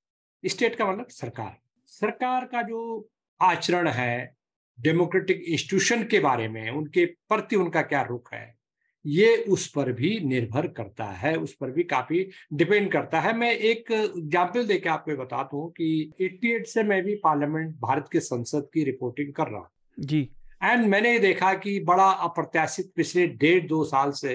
[0.44, 3.08] स्टेट का मतलब सरकार। सरकार का जो
[3.40, 4.37] आचरण है
[4.78, 8.56] डेमोक्रेटिक इंस्टीट्यूशन के बारे में उनके प्रति उनका क्या रुख है
[9.04, 13.50] ये उस पर भी निर्भर करता है उस पर भी काफ़ी डिपेंड करता है। मैं
[13.52, 18.68] एक एग्ज़ाम्पल देके आपको बता दूँ कि 88 से मैं भी पार्लियामेंट भारत के संसद
[18.74, 19.68] की रिपोर्टिंग कर रहा हूँ।
[19.98, 20.20] जी।
[20.64, 24.34] एंड मैंने देखा कि बड़ा अप्रत्याशित पिछले डेढ़ दो साल से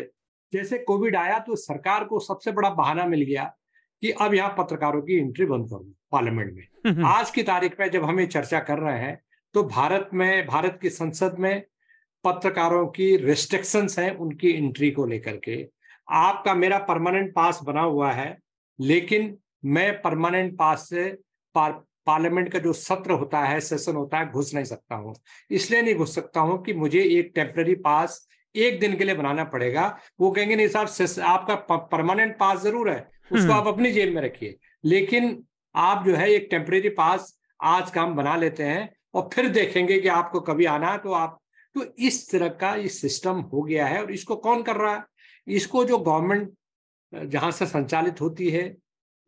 [0.53, 3.43] जैसे कोविड आया तो सरकार को सबसे बड़ा बहाना मिल गया
[4.01, 7.89] कि अब यहाँ पत्रकारों की एंट्री बंद कर दो पार्लियामेंट में। आज की तारीख में
[7.91, 9.19] जब हम ये चर्चा कर रहे हैं
[9.55, 11.63] तो भारत में भारत की संसद में
[12.25, 15.65] पत्रकारों की रिस्ट्रिक्शंस हैं उनकी एंट्री को लेकर के।
[16.07, 18.37] आपका मेरा परमानेंट पास बना हुआ है
[18.79, 19.35] लेकिन
[19.65, 21.09] मैं परमानेंट पास से
[21.55, 21.71] पार
[22.07, 25.13] पार्लियामेंट का जो सत्र होता है सेशन होता है घुस नहीं सकता हूँ।
[25.51, 28.25] इसलिए नहीं घुस सकता हूँ कि मुझे एक टेम्पररी पास
[28.55, 29.85] एक दिन के लिए बनाना पड़ेगा।
[30.19, 32.97] वो कहेंगे नहीं साहब आपका परमानेंट पास ज़रूर है
[33.31, 35.43] उसको हम्म। आप अपनी जेब में रखिए। लेकिन
[35.75, 40.07] आप जो है एक टेम्पररी पास आज काम बना लेते हैं और फिर देखेंगे कि
[40.07, 41.39] आपको कभी आना है तो आप
[41.75, 45.03] तो इस तरह का ये सिस्टम हो गया है और इसको कौन कर रहा है?
[45.47, 46.51] इसको जो गवर्नमेंट
[47.13, 48.67] जहाँ से संचालित होती है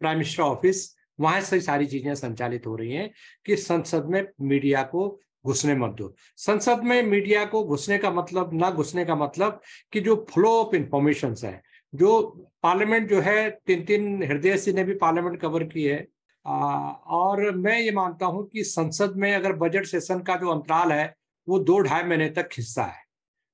[0.01, 3.09] प्राइम मिनिस्टर ऑफ़िस वहाँ से सारी चीज़ें संचालित हो रही हैं
[3.45, 5.07] कि संसद में मीडिया को
[5.45, 9.61] घुसने मत दो। संसद में मीडिया को घुसने का मतलब ना घुसने का मतलब
[9.93, 11.61] कि जो फ्लो ऑफ़ इंफॉर्मेशन है,
[11.93, 16.05] जो पार्लियामेंट जो है तीन तीन हृदय सिंह ने भी पार्लियामेंट कवर की है
[16.45, 21.13] और मैं ये मानता हूँ कि संसद में अगर बजट सेशन का जो अंतराल है,
[21.47, 23.03] वो दो ढाई महीने तक हिस्सा है।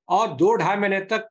[0.10, 1.30] और दो ढाई महीने तक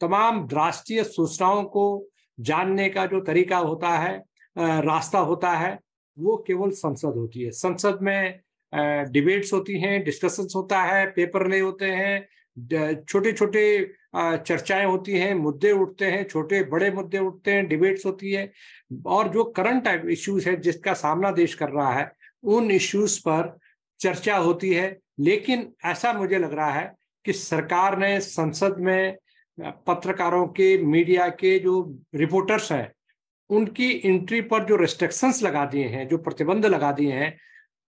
[0.00, 2.06] तमाम राष्ट्रीय सूचनाओं को
[2.38, 4.16] जानने का जो तरीका होता है
[4.56, 5.78] रास्ता होता है,
[6.16, 8.40] वो केवल संसद होती है। संसद में
[9.12, 13.62] डिबेट्स होती हैं, डिस्कशंस होता है, पेपर ले होते हैं छोटे छोटे
[14.16, 18.52] चर्चाएँ होती हैं, मुद्दे उठते हैं, छोटे बड़े मुद्दे उठते हैं, डिबेट्स होती है,
[19.06, 23.58] और जो करंट इश्यूज़ है जिसका सामना देश कर रहा है, उन इश्यूज़ पर
[24.00, 26.94] चर्चा होती है। लेकिन ऐसा मुझे लग रहा है
[27.24, 29.16] कि सरकार ने संसद में,
[29.60, 32.92] पत्रकारों के, मीडिया के जो रिपोर्टर्स हैं,
[33.50, 37.38] उनकी एंट्री पर जो रेस्ट्रिक्शंस लगा दिए हैं, जो प्रतिबंध लगा दिए हैं,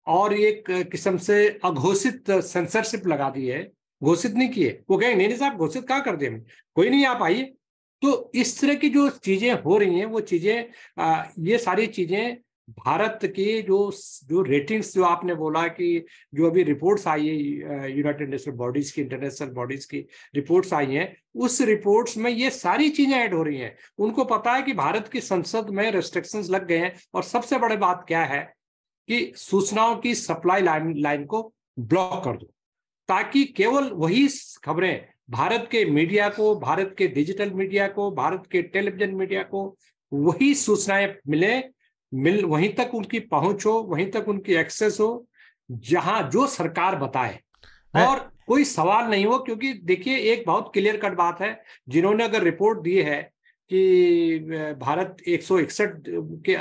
[0.07, 3.71] और एक किस्म से अघोषित सेंसरशिप लगा दी है
[4.03, 6.29] घोषित नहीं किए। वो कहेंगे, नहीं नहीं साहब, घोषित कहाँ कर दिए
[6.75, 7.53] कोई नहीं, आप आइए।
[8.01, 12.37] तो इस तरह की जो चीज़ें हो रही हैं, वो चीज़ें ये सारी चीज़ें
[12.69, 13.77] भारत के जो
[14.29, 19.01] जो रेटिंग्स जो आपने बोला कि जो अभी रिपोर्ट्स आई है यूनाइटेड नेशनल बॉडीज की
[19.01, 19.99] इंटरनेशनल बॉडीज की
[20.35, 24.53] रिपोर्ट्स आई हैं, उस रिपोर्ट्स में ये सारी चीज़ें ऐड हो रही हैं। उनको पता
[24.53, 28.23] है कि भारत की संसद में रेस्ट्रिक्शंस लग गए हैं और सबसे बड़ी बात क्या
[28.23, 28.41] है
[29.09, 32.52] कि सूचनाओं की सप्लाई लाइन लाइन को ब्लॉक कर दो।
[33.09, 34.27] ताकि केवल वही
[34.63, 39.65] खबरें भारत के मीडिया को भारत के डिजिटल मीडिया को भारत के टेलीविज़न मीडिया को
[40.11, 41.53] वही सूचनाएँ मिले
[42.11, 45.25] मिल वहीं तक उनकी पहुँच हो वहीं तक उनकी एक्सेस हो
[45.71, 47.39] जहाँ जो सरकार बताए।
[47.93, 52.43] और कोई सवाल नहीं हो क्योंकि देखिए एक बहुत क्लियर कट बात है जिन्होंने अगर
[52.43, 53.21] रिपोर्ट दी है
[53.71, 55.93] कि भारत एक सौ इकसठ
[56.45, 56.55] के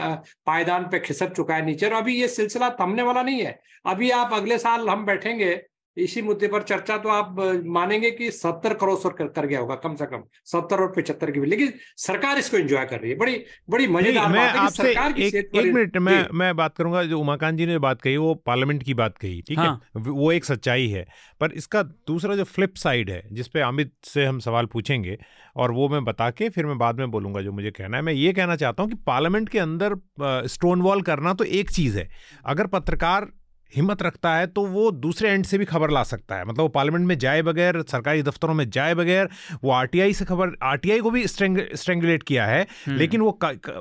[0.47, 4.11] पायदान पे खिसक चुका है नीचे और अभी ये सिलसिला थमने वाला नहीं है। अभी
[4.11, 5.55] आप अगले साल हम बैठेंगे
[5.97, 7.37] इसी मुद्दे पर चर्चा तो आप
[7.69, 11.41] मानेंगे कि सत्तर करोड़ कर, कर गया होगा कम से कम। सत्तर और पिछहत्तर की
[11.41, 13.37] भी। लेकिन सरकार इसको एंजॉय कर रही है। बड़ी
[13.71, 17.79] बड़ी मज़ेदार मैं आपसे एक, एक मिनट मैं मैं बात करूँगा जो उमाकांत जी ने
[17.79, 21.05] बात कही वो पार्लियामेंट की बात कही ठीक हाँ। है। वो एक सच्चाई है।
[21.41, 25.19] पर इसका दूसरा जो फ्लिप साइड है जिसपे अमित से हम सवाल पूछेंगे
[25.57, 28.13] और वो मैं बता के फिर मैं बाद में बोलूँगा जो मुझे कहना है। मैं
[28.13, 29.97] ये कहना चाहता हूँ कि पार्लियामेंट के अंदर
[30.49, 32.09] स्टोन वॉल करना तो एक चीज़ है।
[32.47, 33.31] अगर पत्रकार
[33.73, 36.69] हिम्मत रखता है तो वो दूसरे एंड से भी खबर ला सकता है मतलब वो
[36.71, 39.29] पार्लियामेंट में जाए बगैर सरकारी दफ्तरों में जाए बगैर
[39.65, 43.39] वो आरटीआई से खबर आरटीआई को भी स्ट्रेंगुलेट किया है हम्म। लेकिन वो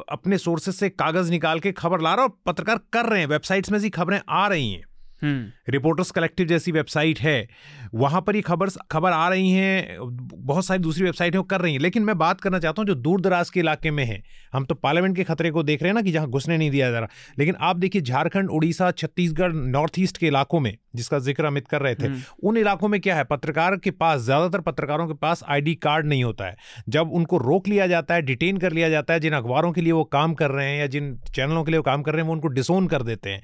[0.09, 3.71] अपने सोर्सेज से कागज़ निकाल के खबर ला रहा और पत्रकार कर रहे हैं वेबसाइट्स
[3.71, 4.89] में से खबरें आ रही हैं
[5.23, 7.47] रिपोर्टर्स कलेक्टिव जैसी वेबसाइट है।
[7.95, 11.61] वहाँ पर ही खबर खबर आ रही हैं बहुत सारी दूसरी वेबसाइट है वो कर
[11.61, 14.21] रही हैं। लेकिन मैं बात करना चाहता हूँ जो दूर दराज के इलाके में है।
[14.53, 16.91] हम तो पार्लियामेंट के खतरे को देख रहे हैं ना कि जहाँ घुसने नहीं दिया
[16.91, 21.45] जा रहा। लेकिन आप देखिए झारखंड उड़ीसा छत्तीसगढ़ नॉर्थ ईस्ट के इलाकों में जिसका ज़िक्र
[21.45, 23.23] अमित कर रहे थे हम्म। उन इलाकों में क्या है?
[23.23, 26.55] पत्रकार के पास ज़्यादातर पत्रकारों के पास आईडी कार्ड नहीं होता है।
[26.89, 29.91] जब उनको रोक लिया जाता है डिटेन कर लिया जाता है जिन अखबारों के लिए
[29.91, 32.27] वो काम कर रहे हैं या जिन चैनलों के लिए वो काम कर रहे हैं
[32.27, 33.41] वो उनको डिसोन कर देते हैं।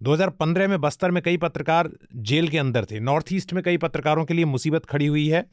[0.00, 4.24] 2015 में बस्तर में कई पत्रकार जेल के अंदर थे। नॉर्थ ईस्ट में कई पत्रकारों
[4.24, 5.44] के लिए मुसीबत खड़ी हुई है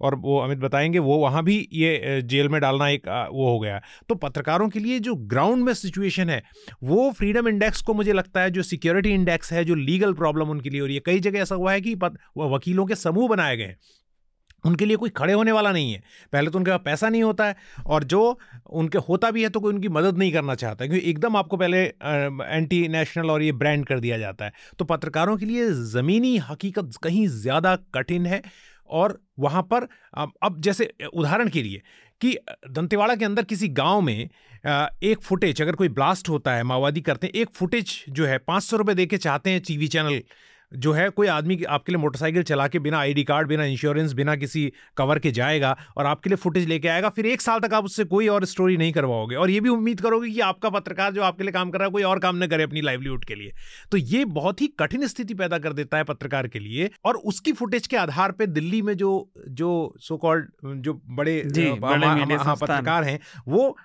[0.00, 3.80] और वो अमित बताएँगे, वो वहाँ भी ये जेल में डालना एक वो हो गया।
[4.08, 6.42] तो पत्रकारों के लिए जो ग्राउंड में सिचुएशन है,
[6.82, 10.70] वो फ्रीडम इंडेक्स को मुझे लगता है, जो सिक्योरिटी इंडेक्स है, जो लीगल प्रॉब्लम उनके
[10.70, 13.74] लिए हो रही है। कई जगह ऐसा हुआ है कि वकीलों के समूह बनाए गए
[14.64, 16.02] उनके लिए कोई खड़े होने वाला नहीं है।
[16.32, 17.56] पहले तो उनके पास पैसा नहीं होता है
[17.86, 18.38] और जो
[18.72, 21.82] उनके होता भी है तो कोई उनकी मदद नहीं करना चाहता क्योंकि एकदम आपको पहले
[21.82, 26.90] एंटी नेशनल और ये ब्रांड कर दिया जाता है। तो पत्रकारों के लिए ज़मीनी हकीकत
[27.02, 28.42] कहीं ज़्यादा कठिन है
[28.90, 29.86] और वहाँ पर
[30.16, 31.82] अब जैसे उदाहरण के लिए
[32.20, 32.36] कि
[32.68, 34.28] दंतेवाड़ा के अंदर किसी गाँव में
[35.02, 38.62] एक फुटेज अगर कोई ब्लास्ट होता है, माओवादी करते हैं, एक फुटेज जो है, पाँच
[38.62, 40.20] सौ रुपये दे के चाहते हैं टीवी चैनल
[40.72, 44.34] जो है कोई आदमी आपके लिए मोटरसाइकिल चला के बिना आईडी कार्ड बिना इंश्योरेंस बिना
[44.36, 47.84] किसी कवर के जाएगा और आपके लिए फुटेज लेके आएगा फिर एक साल तक आप
[47.84, 51.22] उससे कोई और स्टोरी नहीं करवाओगे। और ये भी उम्मीद करोगे कि आपका पत्रकार जो
[51.22, 53.52] आपके लिए काम कर रहा है कोई और काम न करे अपनी लाइवलीहुड के लिए।
[53.92, 57.52] तो ये बहुत ही कठिन स्थिति पैदा कर देता है पत्रकार के लिए और उसकी
[57.52, 59.10] फुटेज के आधार पर दिल्ली में जो
[59.48, 60.48] जो सो कॉल्ड
[60.82, 61.40] जो बड़े
[62.36, 63.18] हाँ, पत्रकार हैं
[63.48, 63.76] वो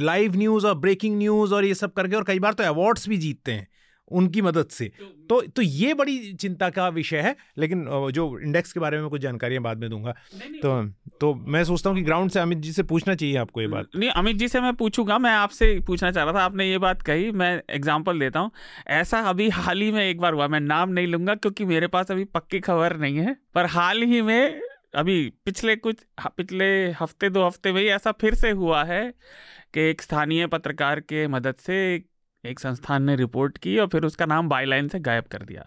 [0.00, 3.16] लाइव न्यूज़ और ब्रेकिंग न्यूज़ और ये सब करके और कई बार तो अवार्ड्स भी
[3.16, 3.66] जीतते हैं।
[4.10, 4.90] उनकी मदद से।
[5.28, 9.20] तो तो ये बड़ी चिंता का विषय है लेकिन जो इंडेक्स के बारे में कुछ
[9.20, 10.14] जानकारियाँ बाद में दूँगा।
[10.62, 10.82] तो
[11.20, 13.88] तो मैं सोचता हूँ कि ग्राउंड से अमित जी से पूछना चाहिए आपको ये बात।
[13.96, 17.02] नहीं अमित जी से मैं पूछूँगा मैं आपसे पूछना चाह रहा था आपने ये बात
[17.02, 18.50] कही मैं एग्ज़ाम्पल देता हूँ।
[18.92, 22.10] ऐसा अभी हाल ही में एक बार हुआ मैं नाम नहीं लूँगा क्योंकि मेरे पास
[22.10, 24.60] अभी पक्की खबर नहीं है पर हाल ही में
[24.94, 25.96] अभी पिछले कुछ
[26.36, 26.66] पिछले
[27.00, 29.02] हफ़्ते दो हफ़्ते में ही ऐसा फिर से हुआ है
[29.74, 31.76] कि एक स्थानीय पत्रकार के मदद से
[32.44, 35.64] एक संस्थान ने रिपोर्ट की और फिर उसका नाम बाईलाइन से गायब कर दिया।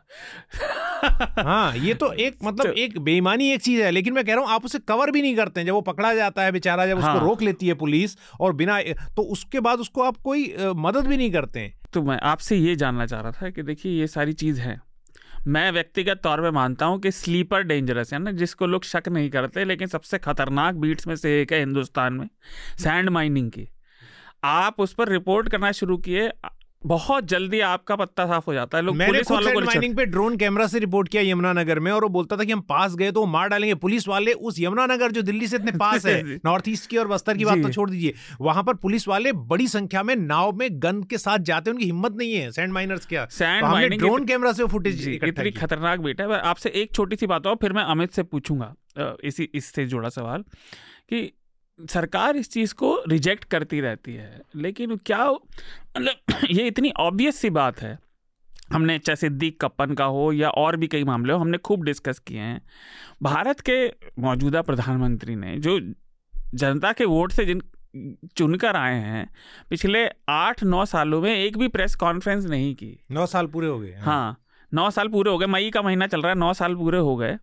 [1.42, 4.44] हाँ ये तो एक मतलब तो, एक बेईमानी एक चीज़ है लेकिन मैं कह रहा
[4.44, 7.00] हूँ आप उसे कवर भी नहीं करते हैं। जब वो पकड़ा जाता है बेचारा जब
[7.00, 8.82] हाँ, उसको रोक लेती है पुलिस और बिना
[9.16, 12.76] तो उसके बाद उसको आप कोई मदद भी नहीं करते हैं। तो मैं आपसे ये
[12.76, 14.80] जानना चाह रहा था कि देखिए ये सारी चीज़ है।
[15.48, 19.30] मैं व्यक्तिगत तौर पे मानता हूँ कि स्लीपर डेंजरस है ना जिसको लोग शक नहीं
[19.30, 22.28] करते लेकिन सबसे खतरनाक बीट्स में से एक है हिंदुस्तान में
[22.78, 23.68] सैंड माइनिंग की।
[24.44, 26.30] आप उस पर रिपोर्ट करना शुरू किए
[26.84, 30.06] बहुत जल्दी आपका पत्ता साफ़ हो जाता है। लोग मैंने पुलिस वालों को माइनिंग पे
[30.06, 33.12] ड्रोन कैमरा से रिपोर्ट किया यमुनानगर में और वो बोलता था कि हम पास गए
[33.12, 36.90] तो मार डालेंगे। पुलिस वाले उस यमुनानगर जो दिल्ली से इतने पास है नॉर्थ ईस्ट
[36.90, 40.16] की और बस्तर की बात तो छोड़ दीजिए वहाँ पर पुलिस वाले बड़ी संख्या में
[40.16, 43.66] नाव में गन के साथ जाते हैं उनकी हिम्मत नहीं है सैंड माइनर्स क्या सैंड
[43.66, 47.56] माइनिंग ड्रोन कैमरा से फुटेज इतनी खतरनाक बेटा है। आपसे एक छोटी सी बात हो
[47.62, 48.74] फिर मैं अमित से पूछूँगा
[49.24, 50.42] इसी इससे जुड़ा सवाल
[51.10, 51.32] कि
[51.90, 56.16] सरकार इस चीज़ को रिजेक्ट करती रहती है। लेकिन क्या मतलब
[56.52, 58.00] ये इतनी ऑब्वियस सी बात है।
[58.72, 62.20] हमने चाहे सिद्दीक कप्पन का हो या और भी कई मामले हो हमने खूब डिस्कस
[62.20, 62.62] किए हैं।
[63.24, 63.88] भारत के
[64.20, 65.80] मौजूदा प्रधानमंत्री ने जो
[66.56, 67.62] जनता के वोट से जिन
[68.38, 69.30] चुनकर आए हैं
[69.70, 73.80] पिछले आठ नौ सालों में एक भी प्रेस कॉन्फ्रेंस नहीं की। नौ साल पूरे हो
[73.80, 74.38] गए हाँ, हाँ
[74.74, 77.16] नौ साल पूरे हो गए मई का महीना चल रहा है नौ साल पूरे हो
[77.16, 77.38] गए।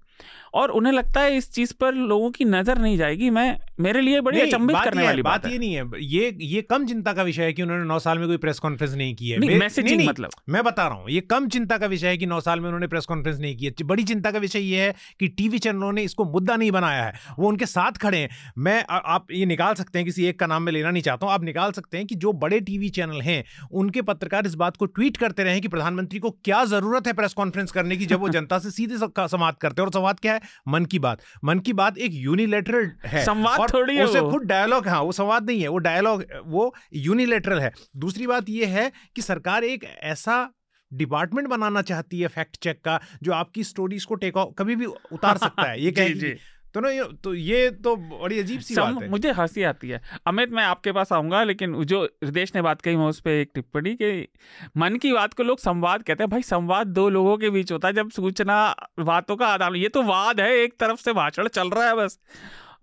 [0.55, 4.21] और उन्हें लगता है इस चीज़ पर लोगों की नज़र नहीं जाएगी। मैं मेरे लिए
[4.21, 7.43] बड़ी अचंभित करने वाली बात, बात ये नहीं है ये ये कम चिंता का विषय
[7.43, 10.09] है कि उन्होंने नौ साल में कोई प्रेस कॉन्फ्रेंस नहीं की है। नहीं, मैसेजिंग नहीं,
[10.09, 12.67] मतलब। मैं बता रहा हूँ ये कम चिंता का विषय है कि नौ साल में
[12.67, 15.93] उन्होंने प्रेस कॉन्फ्रेंस नहीं की है। बड़ी चिंता का विषय ये है कि टीवी चैनलों
[15.93, 18.29] ने इसको मुद्दा नहीं बनाया है। वो उनके साथ खड़े हैं।
[18.59, 21.35] मैं आप ये निकाल सकते हैं किसी एक का नाम मैं लेना नहीं चाहता हूँ
[21.35, 23.43] आप निकाल सकते हैं कि जो बड़े टीवी चैनल हैं
[23.73, 27.35] उनके पत्रकार इस बात को ट्वीट करते रहे कि प्रधानमंत्री को क्या ज़रूरत है प्रेस
[27.35, 30.41] कॉन्फ्रेंस करने की जब वो जनता से सीधे संवाद करते हैं और संवाद क्या है?
[30.69, 34.89] मन की बात। मन की बात एक यूनिलेटरल है। संवाद थोड़ी है उसे खुद डायलॉग
[34.89, 39.23] हाँ वो संवाद नहीं है वो डायलॉग वो यूनिलेटरल है। दूसरी बात ये है कि
[39.23, 40.51] सरकार एक ऐसा
[40.93, 45.37] डिपार्टमेंट बनाना चाहती है फैक्ट चेक का जो आपकी स्टोरीज को टेक कभी भी उतार
[45.45, 46.33] सकता है। ये कहेगी
[46.79, 50.01] तो ना ये तो ये तो बड़ी अजीब सी बात है। मुझे हँसी आती है।
[50.27, 53.51] अमित मैं आपके पास आऊँगा लेकिन जो हृदेश ने बात कही मैं उस पर एक
[53.55, 54.29] टिप्पणी कि।
[54.77, 57.89] मन की बात को लोग संवाद कहते हैं। भाई संवाद दो लोगों के बीच होता
[57.89, 58.59] है जब सूचना
[59.01, 62.19] बातों का आदान ये तो वाद है एक तरफ़ से भाषण चल रहा है बस।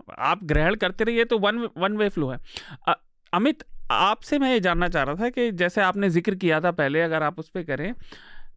[0.10, 2.40] आप ग्रहण करते रहिए तो वन वन वे फ्लो है।
[3.34, 7.02] अमित आपसे मैं ये जानना चाह रहा था कि जैसे आपने ज़िक्र किया था पहले
[7.02, 7.94] अगर आप उस पर करें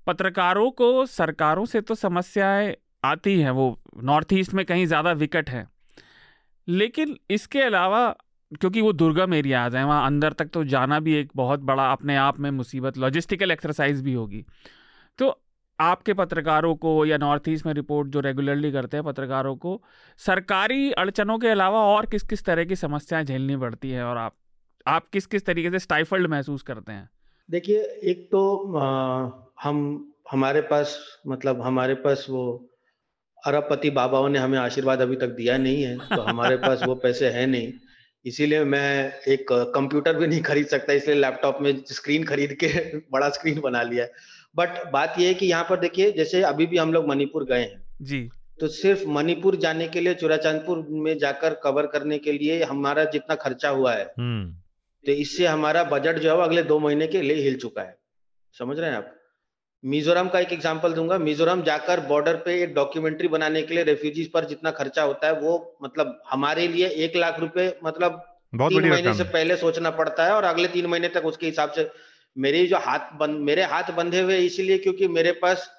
[0.07, 5.51] पत्रकारों को सरकारों से तो समस्याएँ आती हैं वो नॉर्थ ईस्ट में कहीं ज़्यादा विकट
[5.51, 5.67] है।
[6.69, 8.09] लेकिन इसके अलावा
[8.53, 12.17] क्योंकि वो दुर्गम एरियाज़ हैं वहाँ अंदर तक तो जाना भी एक बहुत बड़ा अपने
[12.17, 14.45] आप में मुसीबत लॉजिस्टिकल एक्सरसाइज भी होगी।
[15.19, 15.39] तो
[15.79, 19.81] आपके पत्रकारों को या नॉर्थ ईस्ट में रिपोर्ट जो रेगुलरली करते हैं पत्रकारों को
[20.21, 24.35] सरकारी अड़चनों के अलावा और किस किस तरह की समस्याएँ झेलनी पड़ती है और आप
[24.87, 27.09] आप किस किस तरीके से स्टाइफल्ड महसूस करते हैं?
[27.49, 29.31] देखिए एक तो आ,
[29.63, 32.45] हम हमारे पास मतलब हमारे पास वो
[33.47, 37.29] अरबपति बाबाओं ने हमें आशीर्वाद अभी तक दिया नहीं है तो हमारे पास वो पैसे
[37.29, 37.73] है नहीं।
[38.25, 43.29] इसीलिए मैं एक कंप्यूटर भी नहीं खरीद सकता इसलिए लैपटॉप में स्क्रीन खरीद के बड़ा
[43.29, 44.11] स्क्रीन बना लिया है।
[44.57, 47.61] बट बात यह है कि यहाँ पर देखिए जैसे अभी भी हम लोग मणिपुर गए
[47.61, 48.29] हैं जी।
[48.61, 53.35] तो सिर्फ़ मणिपुर जाने के लिए चुराचांदपुर में जाकर कवर करने के लिए हमारा जितना
[53.35, 54.53] खर्चा हुआ है हम्म।
[55.05, 57.97] तो इससे हमारा बजट जो है वो अगले दो महीने के लिए हिल चुका है।
[58.59, 59.15] समझ रहे हैं आप?
[59.85, 64.31] मिजोरम का एक एग्जांपल दूँगा। मिजोरम जाकर बॉर्डर पे एक डॉक्यूमेंट्री बनाने के लिए रेफ्यूजीज
[64.33, 68.19] पर जितना खर्चा होता है वो मतलब हमारे लिए एक लाख रुपए मतलब
[68.55, 71.89] तीन महीने से पहले सोचना पड़ता है और अगले तीन महीने तक उसके हिसाब से
[72.37, 75.71] मेरे जो हाथ बंद मेरे हाथ बंधे हुए इसलिए क्योंकि मेरे पास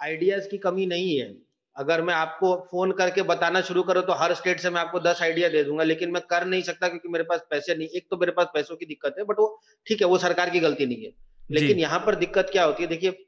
[0.00, 1.34] आइडियाज़ की कमी नहीं है।
[1.76, 5.22] अगर मैं आपको फ़ोन करके बताना शुरू करूँ तो हर स्टेट से मैं आपको दस
[5.22, 8.16] आइडिया दे दूँगा लेकिन मैं कर नहीं सकता क्योंकि मेरे पास पैसे नहीं। एक तो
[8.16, 9.48] मेरे पास पैसों की दिक्कत है बट वो
[9.86, 11.12] ठीक है वो सरकार की गलती नहीं है।
[11.50, 12.88] लेकिन यहाँ पर दिक्कत क्या होती है?
[12.88, 13.26] देखिए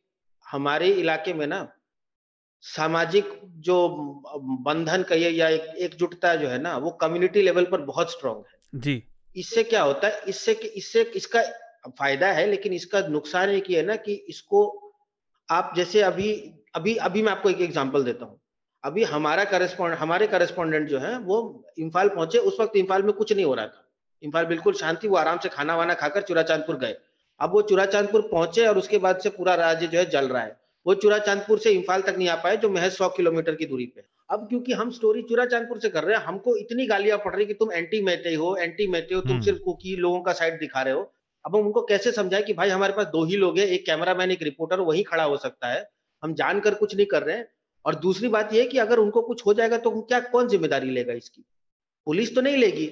[0.53, 1.67] हमारे इलाके में ना
[2.65, 3.31] सामाजिक
[3.61, 3.77] जो
[4.65, 8.81] बंधन कहिए या एक एकजुटता जो है ना वो कम्युनिटी लेवल पर बहुत स्ट्रांग है।
[8.81, 9.03] जी।
[9.37, 11.43] इससे क्या होता है इससे कि इससे इसका
[11.91, 14.65] फ़ायदा है लेकिन इसका नुकसान एक ही है ना कि इसको
[15.49, 16.33] आप जैसे अभी
[16.75, 18.39] अभी अभी मैं आपको एक एग्जांपल देता हूँ।
[18.85, 21.39] अभी हमारा करस्पॉन्ड हमारे करस्पॉन्डेंट जो है वो
[21.79, 23.89] इम्फाल पहुँचे उस वक्त इम्फाल में कुछ नहीं हो रहा था।
[24.23, 26.97] इम्फाल बिल्कुल शांति वो आराम से खाना वाना खाकर चुराचांदपुर गए।
[27.43, 30.57] अब वो चूराचांदपुर पहुँचे और उसके बाद से पूरा राज्य जो है जल रहा है।
[30.87, 34.05] वो चूराचांदपुर से इम्फाल तक नहीं आ पाए जो महज सौ किलोमीटर की दूरी पे
[34.31, 37.55] अब क्योंकि हम स्टोरी चूराचांदपुर से कर रहे हैं हमको इतनी गालियाँ पड़ रही कि
[37.55, 40.83] तुम एंटी मेटे हो एंटी मेटे हो तुम हम्म। सिर्फ़ कुकी लोगों का साइड दिखा
[40.83, 41.03] रहे हो।
[41.45, 44.31] अब हम उनको कैसे समझाए कि भाई हमारे पास दो ही लोग हैं एक कैमरामैन
[44.31, 45.85] एक रिपोर्टर वही खड़ा हो सकता है।
[46.23, 47.49] हम जानकर कुछ नहीं कर रहे हैं।
[47.85, 51.13] और दूसरी बात यह कि अगर उनको कुछ हो जाएगा तो क्या कौन ज़िम्मेदारी लेगा
[51.13, 51.45] इसकी?
[52.07, 52.89] पुलिस तो नहीं लेगी।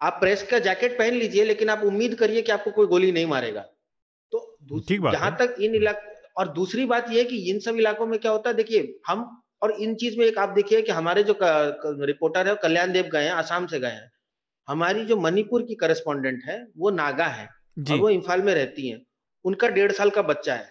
[0.00, 3.26] आप प्रेस का जैकेट पहन लीजिए लेकिन आप उम्मीद करिए कि आपको कोई गोली नहीं
[3.26, 3.64] मारेगा।
[4.32, 4.58] तो
[5.12, 6.02] जहाँ तक इन इलाक
[6.38, 9.24] और दूसरी बात यह कि इन सब इलाकों में क्या होता है देखिए हम
[9.62, 11.36] और इन चीज़ में एक आप देखिए कि हमारे जो
[12.04, 14.10] रिपोर्टर है कल्याण देव गए हैं आसाम से गए हैं।
[14.68, 17.48] हमारी जो मणिपुर की करस्पॉन्डेंट है वो नागा है
[17.90, 19.00] और वो इम्फाल में रहती है।
[19.44, 20.68] उनका डेढ़ साल का बच्चा है।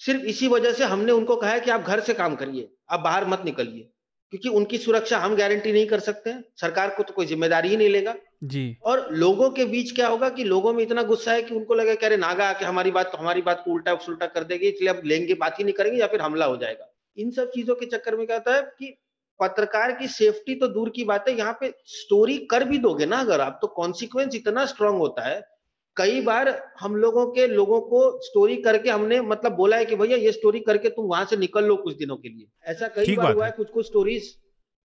[0.00, 3.00] सिर्फ़ इसी वजह से हमने उनको कहा है कि आप घर से काम करिए आप
[3.00, 3.88] बाहर मत निकलिए
[4.32, 7.88] क्योंकि उनकी सुरक्षा हम गारंटी नहीं कर सकते सरकार को तो कोई ज़िम्मेदारी ही नहीं
[7.88, 8.14] लेगा।
[8.44, 11.74] जी। और लोगों के बीच क्या होगा कि लोगों में इतना गुस्सा है कि उनको
[11.74, 14.88] लगे कह नागा कि हमारी बात तो हमारी बात को उल्टा सुलटा कर देगी इसलिए
[14.88, 17.86] अब लेंगे बात ही नहीं करेंगे या फिर हमला हो जाएगा। इन सब चीज़ों के
[17.86, 18.94] चक्कर में क्या होता है कि
[19.40, 23.16] पत्रकार की सेफ्टी तो दूर की बात है यहाँ पे स्टोरी कर भी दोगे ना
[23.16, 25.40] अगर आप तो कॉन्सिक्वेंस इतना स्ट्रांग होता है।
[25.96, 26.48] कई बार
[26.80, 30.60] हम लोगों के लोगों को स्टोरी करके हमने मतलब बोला है कि भैया ये स्टोरी
[30.60, 33.52] करके तुम वहाँ से निकल लो कुछ दिनों के लिए। ऐसा कई बार हुआ है।
[33.52, 34.34] कुछ कुछ स्टोरीज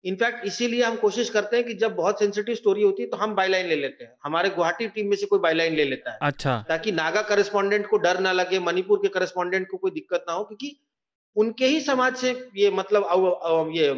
[0.05, 3.35] इनफैक्ट इसीलिए हम कोशिश करते हैं कि जब बहुत सेंसिटिव स्टोरी होती है तो हम
[3.35, 6.65] बाईलाइन ले लेते हैं। हमारे गुवाहाटी टीम में से कोई बाईलाइन ले लेता है। अच्छा।
[6.69, 10.45] ताकि नागा करस्पॉन्डेंट को डर ना लगे मणिपुर के करस्पॉन्डेंट को कोई दिक्कत ना हो
[10.45, 10.77] क्योंकि
[11.37, 13.89] उनके ही समाज से ये मतलब आउ, आउ, ये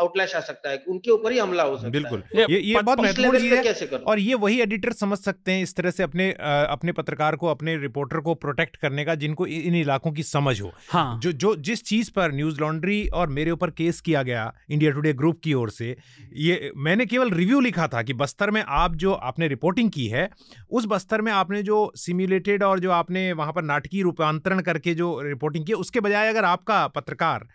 [0.00, 3.00] आउटलैश आ सकता है उनके ऊपर ही हमला हो सकता बिल्कुल है ये ये बहुत
[3.00, 4.04] महत्वपूर्ण चीज़ है कैसे करूँ?
[4.04, 6.30] और ये वही एडिटर समझ सकते हैं इस तरह से अपने
[6.68, 10.72] अपने पत्रकार को अपने रिपोर्टर को प्रोटेक्ट करने का जिनको इन इलाकों की समझ हो
[10.90, 14.90] हाँ। जो जो जिस चीज़ पर न्यूज़ लॉन्ड्री और मेरे ऊपर केस किया गया इंडिया
[14.90, 15.96] टुडे ग्रुप की ओर से
[16.36, 20.28] ये मैंने केवल रिव्यू लिखा था कि बस्तर में आप जो आपने रिपोर्टिंग की है
[20.70, 25.10] उस बस्तर में आपने जो सिम्युलेटेड और जो आपने वहाँ पर नाटकीय रूपांतरण करके जो
[25.22, 27.48] रिपोर्टिंग की उसके बजाय अगर आपका पत्रकार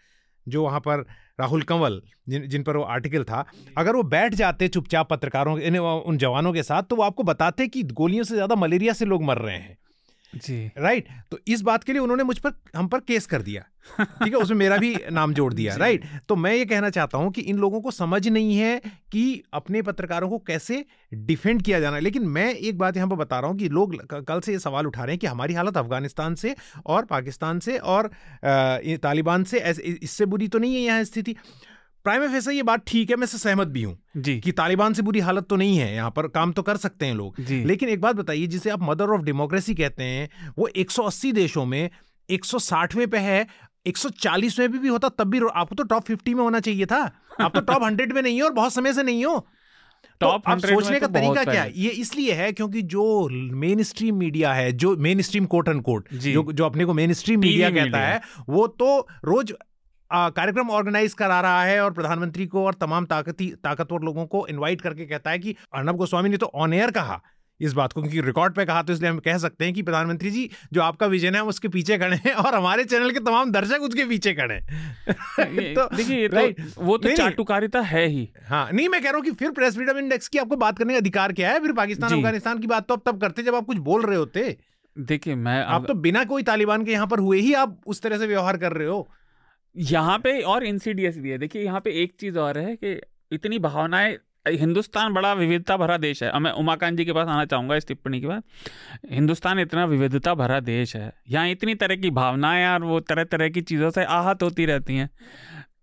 [0.48, 1.06] जो वहाँ पर
[1.40, 3.46] राहुल कंवल जिन जिन पर वो आर्टिकल था
[3.78, 5.56] अगर वो बैठ जाते चुपचाप पत्रकारों
[6.02, 9.24] उन जवानों के साथ तो वो आपको बताते कि गोलियों से ज़्यादा मलेरिया से लोग
[9.24, 9.78] मर रहे हैं।
[10.38, 13.62] जी। राइट तो इस बात के लिए उन्होंने मुझ पर हम पर केस कर दिया।
[13.98, 14.40] ठीक है?
[14.40, 17.58] उसमें मेरा भी नाम जोड़ दिया। राइट तो मैं ये कहना चाहता हूँ कि इन
[17.58, 18.80] लोगों को समझ नहीं है
[19.12, 20.84] कि अपने पत्रकारों को कैसे
[21.14, 23.96] डिफेंड किया जाना है। लेकिन मैं एक बात यहाँ पर बता रहा हूँ कि लोग
[24.14, 27.78] कल से ये सवाल उठा रहे हैं कि हमारी हालत अफ़गानिस्तान से और पाकिस्तान से
[27.78, 28.12] और
[28.46, 29.60] तालिबान से
[30.02, 31.36] इससे बुरी तो नहीं है यहाँ स्थिति?
[32.08, 33.98] प्राइम फेसा ये बात ठीक है मैं से सहमत भी हूँ
[34.40, 37.16] कि तालिबान से बुरी हालत तो नहीं है यहाँ पर काम तो कर सकते हैं
[37.16, 41.66] लोग। लेकिन एक बात बताइए जिसे आप मदर ऑफ़ डेमोक्रेसी कहते हैं वो 180 देशों
[41.66, 41.90] में
[42.30, 43.48] 160वें पे है
[43.88, 47.02] 140वें भी, भी होता तब भी आपको तो टॉप 50 में होना चाहिए था।
[47.42, 49.48] आप तो टॉप 100 में नहीं हो और बहुत समय से नहीं हो।
[50.20, 51.72] टॉप तो आप सोचने का तो तरीका क्या है?
[51.76, 56.14] ये इसलिए है क्योंकि जो मेन स्ट्रीम मीडिया है जो main stream quote and quote
[56.14, 59.54] जो जो अपने को मेन स्ट्रीम मीडिया कहता है वो तो रोज
[60.14, 64.82] कार्यक्रम ऑर्गेनाइज करा रहा है और प्रधानमंत्री को और तमाम ताकती ताकतवर लोगों को इनवाइट
[64.82, 67.22] करके कहता है कि अर्णब गोस्वामी ने तो ऑन एयर कहा
[67.60, 70.32] इस बात को क्योंकि रिकॉर्ड पे कहा तो इसलिए हम कह सकते हैं कि प्रधानमंत्री
[70.32, 73.82] जी जो आपका विजन है उसके पीछे खड़े हैं और हमारे चैनल के तमाम दर्शक
[73.82, 79.02] उसके पीछे खड़े हैं। तो देखिए तो वो तो चाटुकारिता है ही। हाँ नहीं मैं
[79.02, 81.52] कह रहा हूँ कि फिर प्रेस फ्रीडम इंडेक्स की आपको बात करने का अधिकार क्या
[81.52, 81.60] है?
[81.60, 84.58] फिर पाकिस्तान अफ़गानिस्तान की बात तो आप तब करते जब आप कुछ बोल रहे होते।
[85.00, 88.18] देखिए मैं आप तो बिना कोई तालिबान के यहाँ पर हुए ही आप उस तरह
[88.18, 89.08] से व्यवहार कर रहे हो।
[89.76, 93.00] यहाँ पे और इंसीडियस भी है। देखिए, यहाँ पे एक चीज़ और है कि
[93.32, 97.76] इतनी भावनाएँ, हिंदुस्तान बड़ा विविधता भरा देश है। मैं उमाकांत जी के पास आना चाहूँगा
[97.76, 98.44] इस टिप्पणी के बाद।
[99.12, 103.50] हिंदुस्तान इतना विविधता भरा देश है। यहाँ इतनी तरह की भावनाएँ और वो तरह तरह
[103.50, 105.10] की चीज़ों से आहत होती रहती हैं।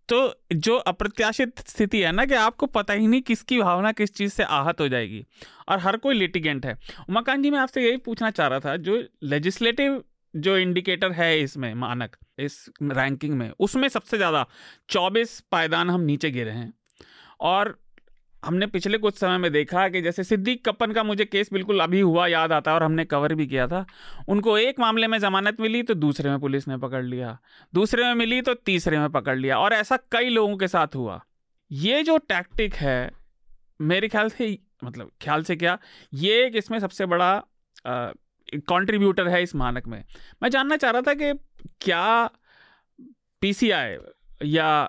[0.08, 0.16] तो
[0.52, 4.42] जो अप्रत्याशित स्थिति है ना कि आपको पता ही नहीं किसकी भावना किस चीज़ से
[4.42, 5.24] आहत हो जाएगी।
[5.68, 6.74] और हर कोई लिटिगेंट है।
[7.08, 10.02] उमाकांत जी, मैं आपसे यही पूछना चाह रहा था, जो लेजिस्लेटिव
[10.36, 14.46] जो इंडिकेटर है इसमें, मानक, इस रैंकिंग में, उसमें सबसे ज़्यादा
[14.88, 16.72] 24 पायदान हम नीचे गिरे हैं।
[17.42, 17.76] और
[18.42, 22.00] हमने पिछले कुछ समय में देखा कि जैसे सिद्दीक कप्पन का मुझे केस बिल्कुल अभी
[22.00, 23.84] हुआ याद आता है और हमने कवर भी किया था,
[24.28, 27.38] उनको एक मामले में जमानत मिली तो दूसरे में पुलिस ने पकड़ लिया,
[27.72, 31.20] दूसरे में मिली तो तीसरे में पकड़ लिया और ऐसा कई लोगों के साथ हुआ।
[31.70, 33.10] ये जो टैक्टिक है,
[33.80, 35.78] मेरे ख्याल से मतलब ख्याल से क्या,
[36.14, 37.42] ये एक इसमें सबसे बड़ा
[38.68, 40.02] कंट्रीब्यूटर है इस मानक में।
[40.42, 41.32] मैं जानना चाह रहा था कि
[41.80, 42.30] क्या
[43.42, 43.96] पीसीआई
[44.44, 44.88] या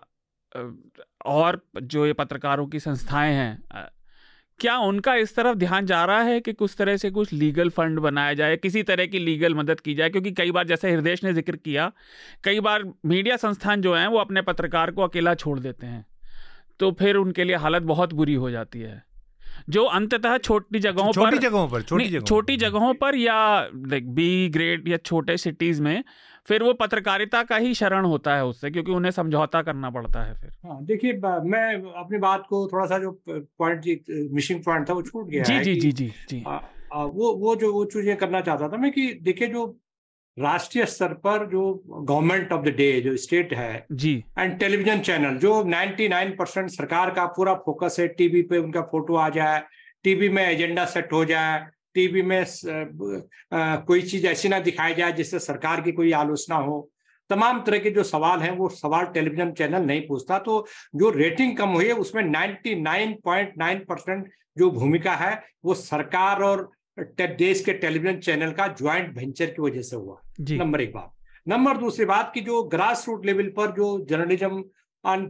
[1.25, 3.89] और जो ये पत्रकारों की संस्थाएँ हैं
[4.59, 7.99] क्या उनका इस तरफ़ ध्यान जा रहा है कि कुछ तरह से कुछ लीगल फंड
[7.99, 10.09] बनाया जाए, किसी तरह की लीगल मदद की जाए?
[10.09, 11.91] क्योंकि कई बार जैसे हृदय ने ज़िक्र किया,
[12.43, 16.05] कई बार मीडिया संस्थान जो हैं वो अपने पत्रकार को अकेला छोड़ देते हैं।
[16.79, 19.03] तो फिर उनके लिए हालत बहुत बुरी हो जाती है।
[19.69, 24.13] जो अंततः छोटी जगहों पर छोटी जगहों पर छोटी जगहों छोटी जगहों पर या लाइक
[24.13, 26.03] बी ग्रेड या छोटे सिटीज़ में
[26.47, 30.33] फिर वो पत्रकारिता का ही शरण होता है उससे क्योंकि उन्हें समझौता करना पड़ता है
[30.33, 35.01] फिर। हाँ देखिए मैं अपनी बात को थोड़ा सा जो पॉइंट मिशिंग पॉइंट था वो
[35.01, 36.59] छूट गया जी है जी जी जी जी। आ,
[36.93, 39.77] आ, वो वो जो वो चीज़ें करना चाहता था मैं कि देखिए जो
[40.37, 45.37] राष्ट्रीय स्तर पर जो गवर्नमेंट ऑफ़ द डे जो स्टेट है जी। एंड टेलीविज़न चैनल
[45.37, 49.63] जो 99 परसेंट सरकार का पूरा फोकस है टीवी पे उनका फ़ोटो आ जाए
[50.03, 55.11] टीवी में एजेंडा सेट हो जाए टीवी में आ, कोई चीज़ ऐसी ना दिखाई जाए
[55.11, 56.89] जिससे सरकार की कोई आलोचना हो।
[57.29, 60.65] तमाम तरह के जो सवाल हैं वो सवाल टेलीविज़न चैनल नहीं पूछता। तो
[60.95, 64.27] जो रेटिंग कम हुई है उसमें 99.9 परसेंट
[64.57, 69.81] जो भूमिका है वो सरकार और देश के टेलीविज़न चैनल का ज्वाइंट वेंचर की वजह
[69.81, 71.11] से हुआ नंबर एक बात।
[71.47, 74.63] नंबर दूसरी बात की जो ग्रास रूट लेवल पर जो जर्नलिज्म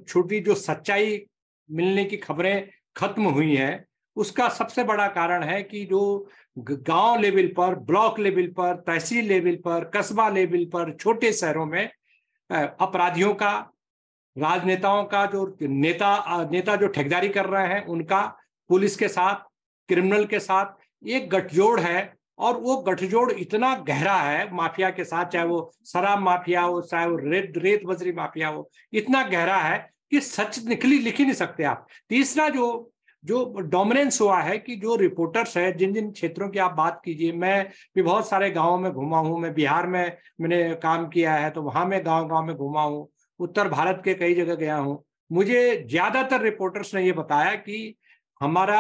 [0.07, 1.25] छोटी जो सच्चाई
[1.69, 3.85] मिलने की खबरें खत्म हुई है
[4.15, 9.55] उसका सबसे बड़ा कारण है कि जो गाँव लेवल पर ब्लॉक लेवल पर तहसील लेवल
[9.55, 11.89] पर कस्बा लेवल पर छोटे शहरों में
[12.49, 13.51] अपराधियों का
[14.37, 18.21] राजनेताओं का जो नेता नेता जो ठेकेदारी कर रहे हैं उनका
[18.69, 19.43] पुलिस के साथ
[19.89, 25.25] क्रिमिनल के साथ एक गठजोड़ है और वो गठजोड़ इतना गहरा है, माफिया के साथ,
[25.25, 29.77] चाहे वो शराब माफिया हो, चाहे वो रेत रेत बजरी माफिया हो, इतना गहरा है
[30.11, 32.91] कि सच निकली लिख ही नहीं सकते आप। तीसरा जो
[33.23, 37.31] जो डोमिनेंस हुआ है कि जो रिपोर्टर्स है, जिन जिन क्षेत्रों की आप बात कीजिए,
[37.33, 41.49] मैं भी बहुत सारे गाँवों में घुमा हूँ, मैं बिहार में मैंने काम किया है
[41.49, 43.07] तो वहाँ मैं गाँव गाँव में घुमा हूँ,
[43.39, 47.95] उत्तर भारत के कई जगह गया हूँ। मुझे ज़्यादातर रिपोर्टर्स ने ये बताया कि
[48.45, 48.79] हमारा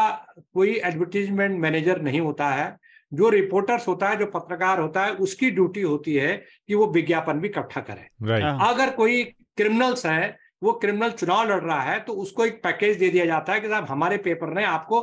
[0.53, 2.67] कोई एडवर्टीजमेंट मैनेजर नहीं होता है
[3.11, 6.35] जो रिपोर्टर्स होता है जो पत्रकार होता है उसकी ड्यूटी होती है
[6.67, 8.67] कि वो विज्ञापन भी इकट्ठा करे right.
[8.69, 9.23] अगर कोई
[9.57, 13.53] क्रिमिनल्स है वो क्रिमिनल चुनाव लड़ रहा है तो उसको एक पैकेज दे दिया जाता
[13.53, 15.01] है कि साहब हमारे पेपर ने आपको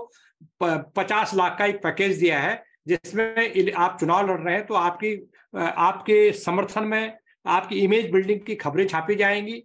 [0.96, 2.54] पचास लाख का एक पैकेज दिया है
[2.86, 5.12] जिसमें आप चुनाव लड़ रहे हैं तो आपकी
[5.56, 7.12] आपके समर्थन में
[7.46, 9.62] आपकी इमेज बिल्डिंग की खबरें छापी जाएँगी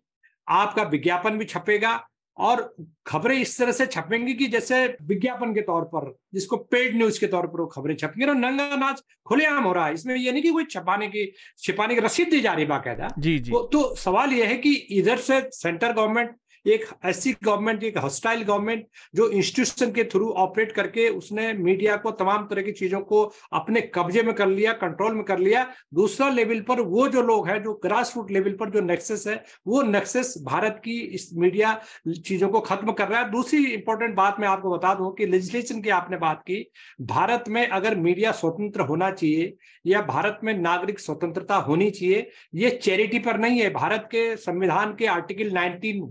[0.48, 1.94] आपका विज्ञापन भी छपेगा
[2.40, 2.76] और
[3.08, 7.28] खबरें इस तरह से छपेंगी कि जैसे विज्ञापन के तौर पर जिसको पेड न्यूज़ के
[7.28, 10.44] तौर पर वो खबरें छपेंगे और नंगा नाच खुलेआम हो रहा है। इसमें ये नहीं
[10.44, 14.34] कि कोई छपाने की छिपाने की रसीद दी जा रही बाकायदा। जी जी। तो सवाल
[14.34, 16.36] यह है कि इधर से सेंट्रल गवर्नमेंट
[16.68, 22.12] एक ऐसी गवर्नमेंट एक हॉस्टाइल गवर्नमेंट जो इंस्टीट्यूशन के थ्रू ऑपरेट करके उसने मीडिया को
[22.12, 23.22] तमाम तरह की चीज़ों को
[23.54, 27.48] अपने कब्जे में कर लिया कंट्रोल में कर लिया। दूसरा लेवल पर वो जो लोग
[27.48, 31.74] हैं, जो ग्रास रूट लेवल पर जो नेक्सेस है, वो नेक्सेस भारत की इस मीडिया
[32.18, 35.82] चीज़ों को खत्म कर रहा है। दूसरी इंपॉर्टेंट बात मैं आपको बता दूँ कि लेजिस्लेशन
[35.82, 36.64] की आपने बात की,
[37.02, 39.56] भारत में अगर मीडिया स्वतंत्र होना चाहिए
[39.86, 44.96] या भारत में नागरिक स्वतंत्रता होनी चाहिए, ये चैरिटी पर नहीं है। भारत के संविधान
[44.96, 46.02] के आर्टिकल 19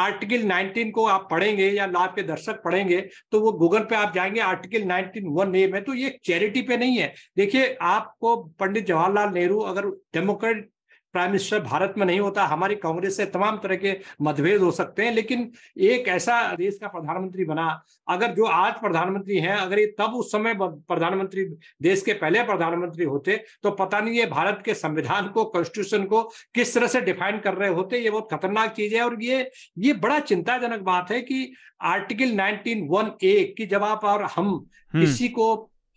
[0.00, 3.00] आर्टिकल 19 को आप पढ़ेंगे या लाभ के दर्शक पढ़ेंगे
[3.32, 6.76] तो वो गूगल पे आप जाएँगे, आर्टिकल 19 वन ए में तो ये चैरिटी पे
[6.76, 10.68] नहीं है। देखिए, आपको पंडित जवाहरलाल नेहरू अगर डेमोक्रेट
[11.14, 15.04] प्राइम मिनिस्टर भारत में नहीं होता। हमारी कांग्रेस से तमाम तरह के मतभेद हो सकते
[15.04, 17.66] हैं लेकिन एक ऐसा देश का प्रधानमंत्री बना।
[18.08, 21.44] अगर जो आज प्रधानमंत्री हैं अगर ये तब उस समय प्रधानमंत्री
[21.82, 26.22] देश के पहले प्रधानमंत्री होते तो पता नहीं ये भारत के संविधान को कॉन्स्टिट्यूशन को
[26.54, 29.92] किस तरह से डिफाइन कर रहे होते ये बहुत खतरनाक चीज़ है। और ये ये
[29.94, 31.52] बड़ा चिंताजनक बात है कि
[31.84, 35.46] आर्टिकल नाइनटीन वन ए की जब आप और हम हम्म। किसी को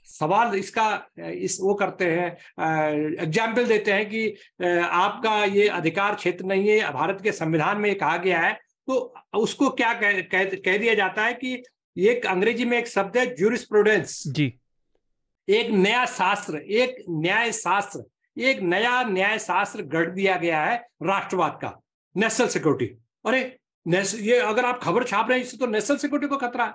[0.05, 0.85] सवाल इसका
[1.19, 2.27] इस वो करते हैं
[3.23, 4.27] एग्ज़ाम्पल देते हैं कि
[4.63, 8.53] आपका ये अधिकार क्षेत्र नहीं है भारत के संविधान में कहा गया है
[8.87, 11.63] तो उसको क्या कह, कह, कह दिया जाता है कि
[11.97, 14.53] एक अंग्रेज़ी में एक शब्द है जूरिस्प्रूडेंस जी।
[15.47, 18.03] एक नया शास्त्र एक न्याय शास्त्र
[18.37, 21.77] एक नया न्याय शास्त्र गढ़ दिया गया है राष्ट्रवाद का
[22.15, 22.85] नेशनल सिक्योरिटी
[23.25, 23.41] अरे
[24.21, 26.73] ये अगर आप खबर छाप रहे हैं इससे तो नेशनल सिक्योरिटी को खतरा है।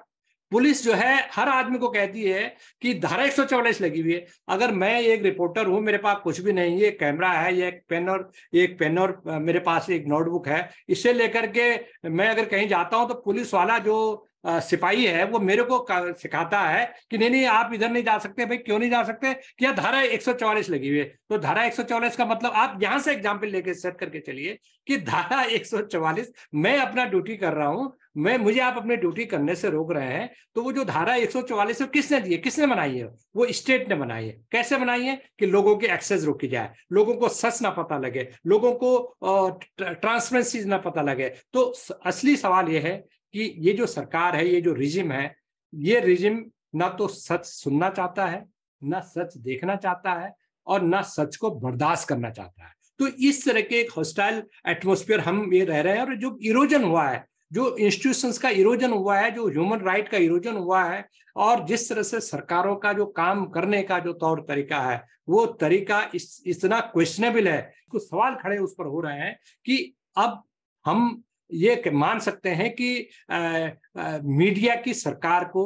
[0.53, 2.43] पुलिस जो है, हर आदमी को कहती है
[2.83, 6.20] कि धारा एक सौ चौवालीस लगी हुई है। अगर मैं एक रिपोर्टर हूँ, मेरे पास
[6.25, 9.91] कुछ भी नहीं है कैमरा है ये एक पेन और, एक पेन और मेरे पास
[9.91, 11.75] एक नोटबुक है, इसे लेकर के
[12.11, 16.61] मैं अगर कहीं जाता हूँ तो पुलिस वाला जो सिपाही है, वो मेरे को सिखाता
[16.61, 19.33] है कि नहीं नहीं, आप इधर नहीं जा सकते, भाई क्यों नहीं जा सकते?
[19.59, 21.05] क्या धारा 144 लगी हुई है?
[21.29, 25.43] तो धारा 144 का मतलब आप यहाँ से एग्ज़ाम्पल लेके सेट करके चलिए कि धारा
[25.47, 29.93] 144 मैं अपना ड्यूटी कर रहा हूँ मैं, मुझे आप अपने ड्यूटी करने से रोक
[29.93, 32.39] रहे हैं तो वो जो धारा 144 किसने दी है?
[32.39, 33.05] किसने बनाई है?
[33.36, 35.20] वो स्टेट ने बनाई है। कैसे बनाई है?
[35.39, 40.65] कि लोगों की एक्सेस रोकी जाए, लोगों को सच ना पता लगे, लोगों को ट्रांसपेरेंसी
[40.65, 41.62] ना पता लगे। तो
[42.07, 42.97] असली सवाल यह है
[43.35, 45.35] कि ये जो सरकार है, ये जो रिजिम है,
[45.73, 48.45] ये रिजिम ना तो सच सुनना चाहता है,
[48.82, 50.32] ना सच देखना चाहता है,
[50.66, 55.20] और ना सच को बर्दाश्त करना चाहता है। तो इस तरह के एक हॉस्टाइल एटमोस्फियर
[55.20, 59.19] हम ये रह रहे हैं, और जो इरोजन हुआ है जो इंस्टीट्यूशंस का इरोजन हुआ
[59.19, 61.05] है जो ह्यूमन राइट का इरोजन हुआ है
[61.37, 65.47] और जिस तरह से सरकारों का जो काम करने का जो तौर तरीका है वो
[65.61, 67.61] तरीका इस, इतना क्वेश्चनेबल है
[67.91, 70.43] कुछ सवाल खड़े उस पर हो रहे हैं कि अब
[70.87, 75.65] हम ये मान सकते हैं कि आ, आ, मीडिया की सरकार को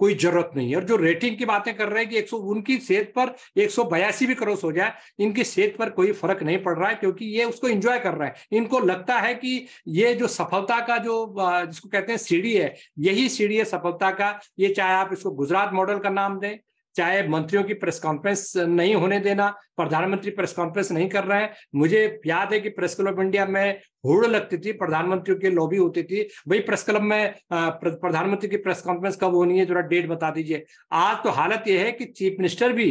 [0.00, 2.36] कोई ज़रूरत नहीं है। और जो रेटिंग की बातें कर रहे हैं कि एक सौ,
[2.36, 6.42] उनकी सेहत पर एक सौ बयासी भी क्रॉस हो जाए, इनकी सेहत पर कोई फ़र्क
[6.42, 9.66] नहीं पड़ रहा है क्योंकि ये उसको एंजॉय कर रहा है। इनको लगता है कि
[9.88, 14.38] ये जो सफलता का जो जिसको कहते हैं सीढ़ी है, यही सीढ़ी है सफलता का।
[14.58, 16.56] ये चाहे आप इसको गुजरात मॉडल का नाम दें
[17.00, 21.52] चाहे मंत्रियों की प्रेस कॉन्फ्रेंस नहीं होने देना, प्रधानमंत्री प्रेस कॉन्फ्रेंस नहीं कर रहे हैं।
[21.74, 26.02] मुझे याद है कि प्रेस क्लब इंडिया में होड़ लगती थी प्रधानमंत्री की लॉबी होती
[26.02, 30.30] थी। भाई प्रेस क्लब में प्रधानमंत्री की प्रेस कॉन्फ्रेंस कब होनी है, जरा डेट बता
[30.30, 32.90] दीजिए। आज तो हालत यह है कि चीफ मिनिस्टर भी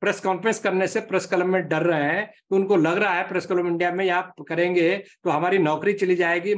[0.00, 3.28] प्रेस कॉन्फ्रेंस करने से प्रेस क्लब में डर रहे हैं तो उनको लग रहा है
[3.28, 6.54] प्रेस क्लब इंडिया में आप करेंगे तो हमारी नौकरी चली जाएगी।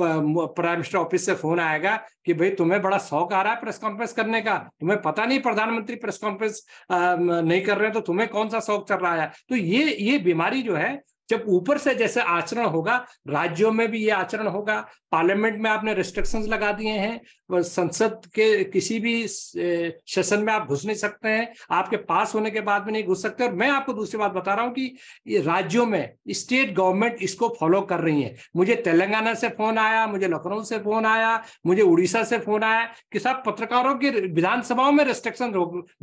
[0.00, 1.96] प्राइम मिनिस्टर ऑफ़िस से फ़ोन आएगा
[2.26, 5.40] कि भाई तुम्हें बड़ा शौक आ रहा है प्रेस कॉन्फ्रेंस करने का, तुम्हें पता नहीं
[5.40, 9.30] प्रधानमंत्री प्रेस कॉन्फ्रेंस नहीं कर रहे हैं तो तुम्हें कौन सा शौक चल रहा है?
[9.48, 10.94] तो ये ये बीमारी जो है
[11.28, 12.96] जब ऊपर से जैसे आचरण होगा,
[13.28, 14.80] राज्यों में भी ये आचरण होगा,
[15.12, 17.20] पार्लियामेंट में आपने रिस्ट्रिक्शंस लगा दिए हैं
[17.52, 22.60] संसद के किसी भी सेशन में आप घुस नहीं सकते हैं, आपके पास होने के
[22.60, 25.86] बाद में नहीं घुस सकते और मैं आपको दूसरी बात बता रहा हूँ कि राज्यों
[25.86, 30.62] में स्टेट गवर्नमेंट इसको फॉलो कर रही है। मुझे तेलंगाना से फ़ोन आया, मुझे लखनऊ
[30.64, 35.52] से फ़ोन आया, मुझे उड़ीसा से फ़ोन आया कि साहब पत्रकारों की विधानसभाओं में रिस्ट्रिक्शन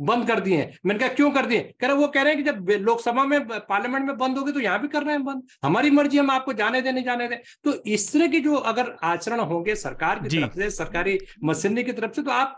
[0.00, 1.60] बंद कर दिए मैंने कहा, क्यों कर दिए?
[1.80, 4.60] कह रहे वो कह रहे हैं कि जब लोकसभा में, पार्लियामेंट में बंद होगी तो
[4.60, 8.12] यहाँ भी कर रहे बंद। हमारी मर्ज़ी हम आपको जाने देने जाने दें। तो इस
[8.12, 12.22] तरह की जो अगर आचरण होंगे सरकार की तरफ़ से सरकारी मशीनरी की तरफ़ से
[12.22, 12.56] तो आप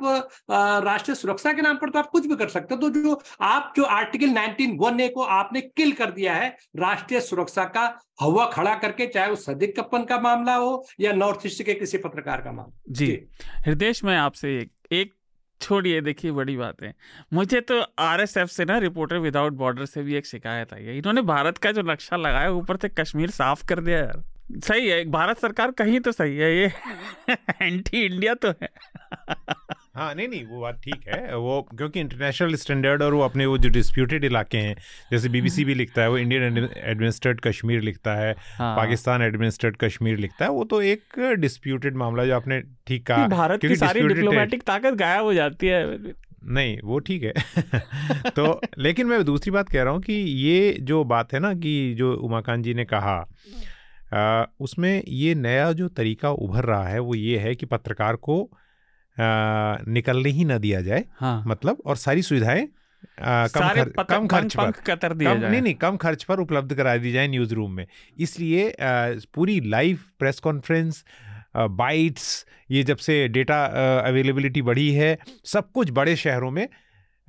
[0.85, 3.73] राष्ट्रीय सुरक्षा के नाम पर तो आप कुछ भी कर सकते हो। तो जो आप
[3.77, 7.87] जो आर्टिकल 19 वन ए को आपने किल कर दिया है राष्ट्रीय सुरक्षा का
[8.21, 11.99] हवा खड़ा करके चाहे वो सदिक कप्पन का मामला हो या नॉर्थ ईस्ट के किसी
[11.99, 13.07] पत्रकार का मामला। जी।
[13.67, 15.15] हृदय में आपसे एक, एक
[15.61, 16.95] छोड़िए, देखिए, बड़ी बात है।
[17.33, 20.83] मुझे तो आर एस एफ़ से ना रिपोर्टर विदाउट बॉर्डर से भी एक शिकायत आई
[20.83, 24.25] है। इन्होंने भारत का जो नक्शा लगाया, ऊपर से कश्मीर साफ़ कर दिया यार।
[24.65, 26.73] सही है, भारत सरकार कहीं तो सही है, ये
[27.63, 28.69] एंटी इंडिया तो है।
[29.97, 33.59] हाँ नहीं नहीं वो बात ठीक है। वो क्योंकि इंटरनेशनल स्टैंडर्ड और वो अपने वो
[33.59, 34.77] जो डिस्प्यूटेड इलाके हैं
[35.11, 40.19] जैसे बीबीसी भी लिखता है वो इंडियन एडमिनिस्ट्रेट कश्मीर लिखता है हाँ। पाकिस्तान एडमिनिस्ट्रेड कश्मीर
[40.19, 44.63] लिखता है वो तो एक डिस्प्यूटेड मामला जो आपने ठीक कहा भारत की सारी डिप्लोमेटिक
[44.63, 45.87] ताकत गायब हो जाती है।
[46.49, 47.33] नहीं वो ठीक है।
[48.31, 51.95] तो लेकिन मैं दूसरी बात कह रहा हूँ कि ये जो बात है ना कि
[51.95, 53.17] जो उमाकांत जी ने कहा
[54.15, 58.39] आ, उसमें ये नया जो तरीका उभर रहा है वो ये है कि पत्रकार को
[59.19, 62.69] निकलने ही ना दिया जाए हाँ। मतलब और सारी सुविधाएँ
[63.21, 66.75] कम खर, कम खर्च पर कतर दिया कम, जाए नहीं नहीं कम खर्च पर उपलब्ध
[66.75, 67.87] करा दी जाए न्यूज़ रूम में
[68.19, 68.75] इसलिए
[69.35, 71.05] पूरी लाइव प्रेस कॉन्फ्रेंस
[71.57, 73.65] बाइट्स ये जब से डेटा
[74.07, 76.69] अवेलेबिलिटी बढ़ी है सब कुछ बड़े शहरों में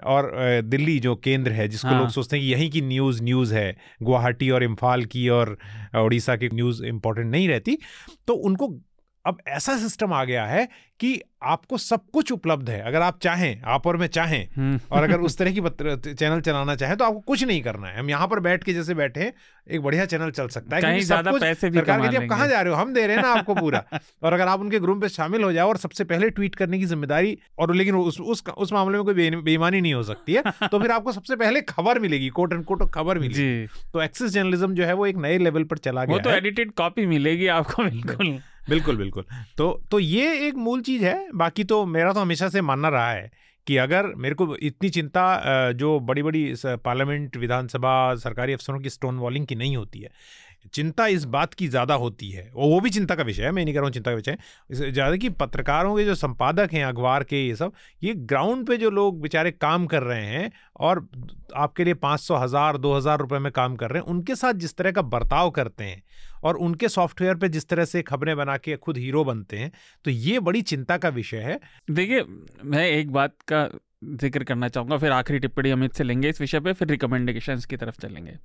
[0.05, 0.31] और
[0.63, 3.75] दिल्ली जो केंद्र है जिसको हाँ। लोग सोचते हैं कि यहीं की न्यूज़ न्यूज़ है
[4.03, 5.57] गुवाहाटी और इम्फाल की और
[5.95, 7.77] उड़ीसा की न्यूज़ इम्पोर्टेंट नहीं रहती
[8.27, 8.67] तो उनको
[9.27, 10.67] अब ऐसा सिस्टम आ गया है
[10.99, 15.03] कि आपको सब कुछ उपलब्ध है। अगर आप चाहें आप और मैं चाहें हम्म। और
[15.03, 18.27] अगर उस तरह की चैनल चलाना चाहें तो आपको कुछ नहीं करना है। हम यहाँ
[18.27, 19.31] पर बैठ के जैसे बैठे
[19.67, 22.79] एक बढ़िया चैनल चल सकता है कहीं ज़्यादा पैसे भी सरकार कहाँ जा रहे हो?
[22.79, 23.83] हम दे रहे हैं ना आपको पूरा।
[24.23, 26.85] और अगर आप उनके ग्रुप में शामिल हो जाओ और सबसे पहले ट्वीट करने की
[26.85, 30.79] ज़िम्मेदारी और लेकिन उस उस, उस मामले में कोई बेईमानी नहीं हो सकती है तो
[30.79, 34.85] फिर आपको सबसे पहले खबर मिलेगी कोट एंड कोट खबर मिलेगी। तो एक्सिस जर्नलिज्म जो
[34.85, 38.39] है वो एक नए लेवल पर चला गया तो एडिटेड कॉपी मिलेगी आपको बिल्कुल।
[38.69, 39.23] बिल्कुल बिल्कुल।
[39.57, 43.11] तो तो ये एक मूल चीज़ है, बाकी तो मेरा तो हमेशा से मानना रहा
[43.11, 43.29] है
[43.67, 49.17] कि अगर मेरे को इतनी चिंता जो बड़ी बड़ी पार्लियामेंट, विधानसभा, सरकारी अफसरों की स्टोन
[49.17, 50.09] वॉलिंग की नहीं होती है
[50.73, 53.63] चिंता इस बात की ज़्यादा होती है। और वो भी चिंता का विषय है, मैं
[53.65, 57.23] नहीं कह रहा हूँ चिंता का विषय ज़्यादा कि पत्रकारों के जो संपादक हैं, अखबार
[57.23, 57.71] के, ये सब,
[58.01, 61.07] ये ग्राउंड पे जो लोग बेचारे काम कर रहे हैं और
[61.57, 64.53] आपके लिए पाँच सौ, हज़ार, दो हज़ार रुपये में काम कर रहे हैं, उनके साथ
[64.55, 66.01] जिस तरह का बर्ताव करते हैं
[66.43, 69.71] और उनके सॉफ्टवेयर पे जिस तरह से खबरें बना के खुद हीरो बनते हैं
[70.05, 71.59] तो ये बड़ी चिंता का विषय है।
[71.89, 72.23] देखिए,
[72.65, 73.67] मैं एक बात का
[74.05, 77.77] ज़िक्र करना चाहूँगा, फिर आखिरी टिप्पणी अमित से लेंगे इस विषय पे, फिर रिकमेंडेशंस की
[77.77, 78.37] तरफ़ चलेंगे।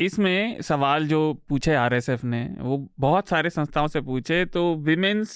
[0.00, 5.30] इसमें सवाल जो पूछे आरएसएफ ने वो बहुत सारे संस्थाओं से पूछे तो विमेंस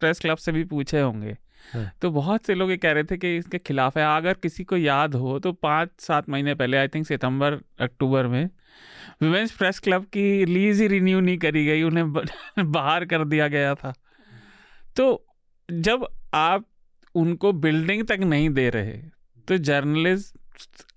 [0.00, 1.36] प्रेस क्लब से भी पूछे होंगे।
[1.72, 4.64] हाँ। तो बहुत से लोग ये कह रहे थे कि इसके खिलाफ है। अगर किसी
[4.64, 8.44] को याद हो तो पाँच सात महीने पहले आई थिंक सितंबर अक्टूबर में
[9.22, 12.12] विमेंस प्रेस क्लब की लीज ही रिन्यू नहीं करी गई उन्हें
[12.72, 13.92] बाहर कर दिया गया था।
[14.96, 15.26] तो
[15.68, 16.66] जब आप
[17.14, 18.96] उनको बिल्डिंग तक नहीं दे रहे
[19.48, 20.36] तो जर्नलिस्ट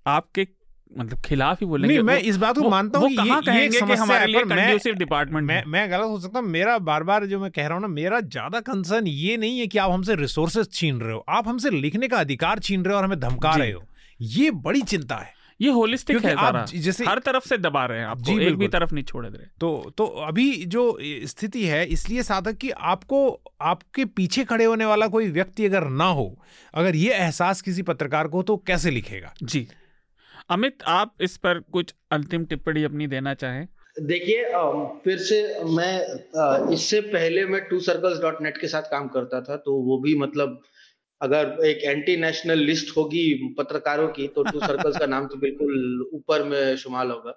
[0.06, 0.44] आपके
[0.90, 4.26] मतलब खिलाफ ही बोलेंगे। नहीं मैं इस बात को मानता हूँ कहाँ कहेंगे कि हमारे
[4.26, 7.66] लिए कंड्यूसिव डिपार्टमेंट मैं मैं गलत हो सकता हूँ। मेरा बार बार जो मैं कह
[7.66, 11.12] रहा हूँ ना मेरा ज़्यादा कंसर्न ये नहीं है कि आप हमसे रिसोर्सेज छीन रहे
[11.12, 13.84] हो। आप हमसे लिखने का अधिकार छीन रहे हो और हमें धमका रहे हो।
[14.20, 18.06] ये बड़ी चिंता है। ये होलिस्टिक है आप जैसे हर तरफ़ से दबा रहे हैं
[18.06, 20.84] आपको एक भी तरफ़ नहीं छोड़ रहे। तो तो अभी जो
[21.24, 23.20] स्थिति है इसलिए साधक कि आपको
[23.62, 26.34] आपके पीछे खड़े होने वाला कोई व्यक्ति अगर ना हो
[26.74, 29.34] अगर ये एहसास किसी पत्रकार को तो कैसे लिखेगा?
[29.42, 29.66] जी।
[30.50, 33.66] अमित, आप इस पर कुछ अंतिम टिप्पणी अपनी देना चाहें?
[33.96, 34.44] देखिए
[35.04, 39.56] फिर से मैं इससे पहले मैं टू सर्कल्स डॉट नेट के साथ काम करता था
[39.56, 40.60] तो वो भी मतलब
[41.20, 46.08] अगर एक एंटी नेशनल लिस्ट होगी पत्रकारों की तो टू सर्कल्स का नाम तो बिल्कुल
[46.14, 47.30] ऊपर में शुमाल होगा।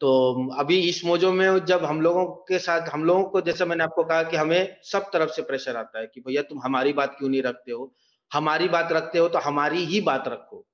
[0.00, 0.10] तो
[0.58, 4.04] अभी इस मोजो में जब हम लोगों के साथ, हम लोगों को जैसे मैंने आपको
[4.04, 7.28] कहा कि हमें सब तरफ़ से प्रेशर आता है कि भैया तुम हमारी बात क्यों
[7.30, 7.92] नहीं रखते हो?
[8.30, 10.65] हमारी बात रखते हो तो हमारी ही बात रखो।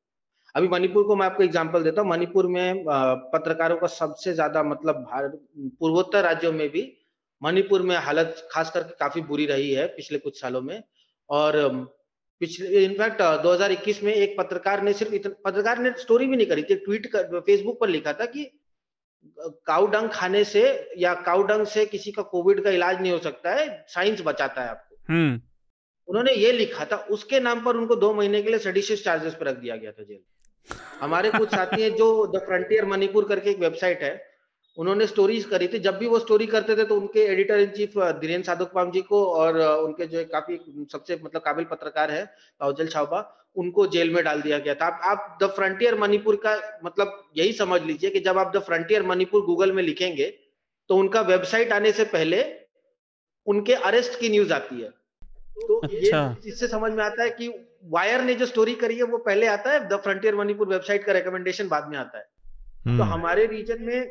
[0.55, 2.85] अभी मणिपुर को मैं आपको एग्जांपल देता हूँ। मणिपुर में
[3.33, 5.39] पत्रकारों का सबसे ज़्यादा मतलब भारत
[5.81, 6.93] पूर्वोत्तर राज्यों में भी
[7.43, 10.83] मणिपुर में हालत खास करके काफ़ी बुरी रही है पिछले कुछ सालों में।
[11.31, 11.57] और
[12.41, 16.62] पिछले इनफैक्ट 2021 में एक पत्रकार ने सिर्फ़ इतना पत्रकार ने स्टोरी भी नहीं करी
[16.62, 18.45] थी। ट्वीट कर फेसबुक पर लिखा था कि
[19.66, 20.62] काउडंग खाने से
[20.99, 24.69] या काउडंग से किसी का कोविड का इलाज नहीं हो सकता है साइंस बचाता है
[24.69, 25.41] आपको। हम्म।
[26.09, 29.47] उन्होंने ये लिखा था उसके नाम पर उनको दो महीने के लिए सडिशियस चार्जेस पर
[29.47, 30.20] रख दिया गया था जेल।
[31.01, 34.15] हमारे कुछ साथी हैं जो द फ्रंटियर मणिपुर करके एक वेबसाइट है।
[34.79, 37.97] उन्होंने स्टोरीज करी थी। जब भी वो स्टोरी करते थे तो उनके editor in chief
[38.21, 40.59] Dhirendra Sadokpam ji को और उनके जो काफ़ी
[40.93, 42.25] सबसे मतलब काबिल पत्रकार है
[42.61, 43.21] पाउजल छावबा,
[43.57, 47.53] उनको जेल में डाल दिया गया था। आप आप द फ्रंटियर मणिपुर का मतलब यही
[47.53, 50.33] समझ लीजिए कि जब आप द फ्रंटियर मणिपुर गूगल में लिखेंगे
[50.91, 52.45] तो उनका वेबसाइट आने से पहले
[53.47, 54.91] उनके अरेस्ट की न्यूज़ आती है।
[55.57, 57.49] तो अच्छा। ये इससे समझ में आता है कि
[57.87, 61.12] वायर ने जो स्टोरी करी है वो पहले आता है द फ्रंटियर मणिपुर वेबसाइट का
[61.12, 64.11] रिकमेंडेशन बाद में आता है तो हम्म। हमारे रीजन में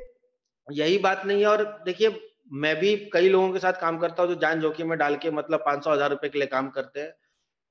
[0.67, 2.09] यही बात नहीं है और देखिए
[2.55, 5.31] मैं भी कई लोगों के साथ काम करता हूँ जो जान जोखिम में डाल के
[5.31, 7.13] मतलब पाँच सौ हज़ार रुपए के लिए काम करते हैं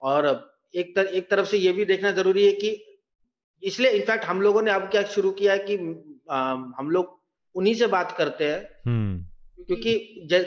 [0.02, 0.26] और
[0.74, 2.70] एक तर, एक तरफ़ से ये भी देखना ज़रूरी है कि
[3.62, 5.76] इसलिए इनफैक्ट हम लोगों ने अब क्या शुरू किया है कि
[6.30, 7.18] आ, हम लोग
[7.54, 9.24] उन्हीं से बात करते हैं हम्म।
[9.68, 9.94] क्योंकि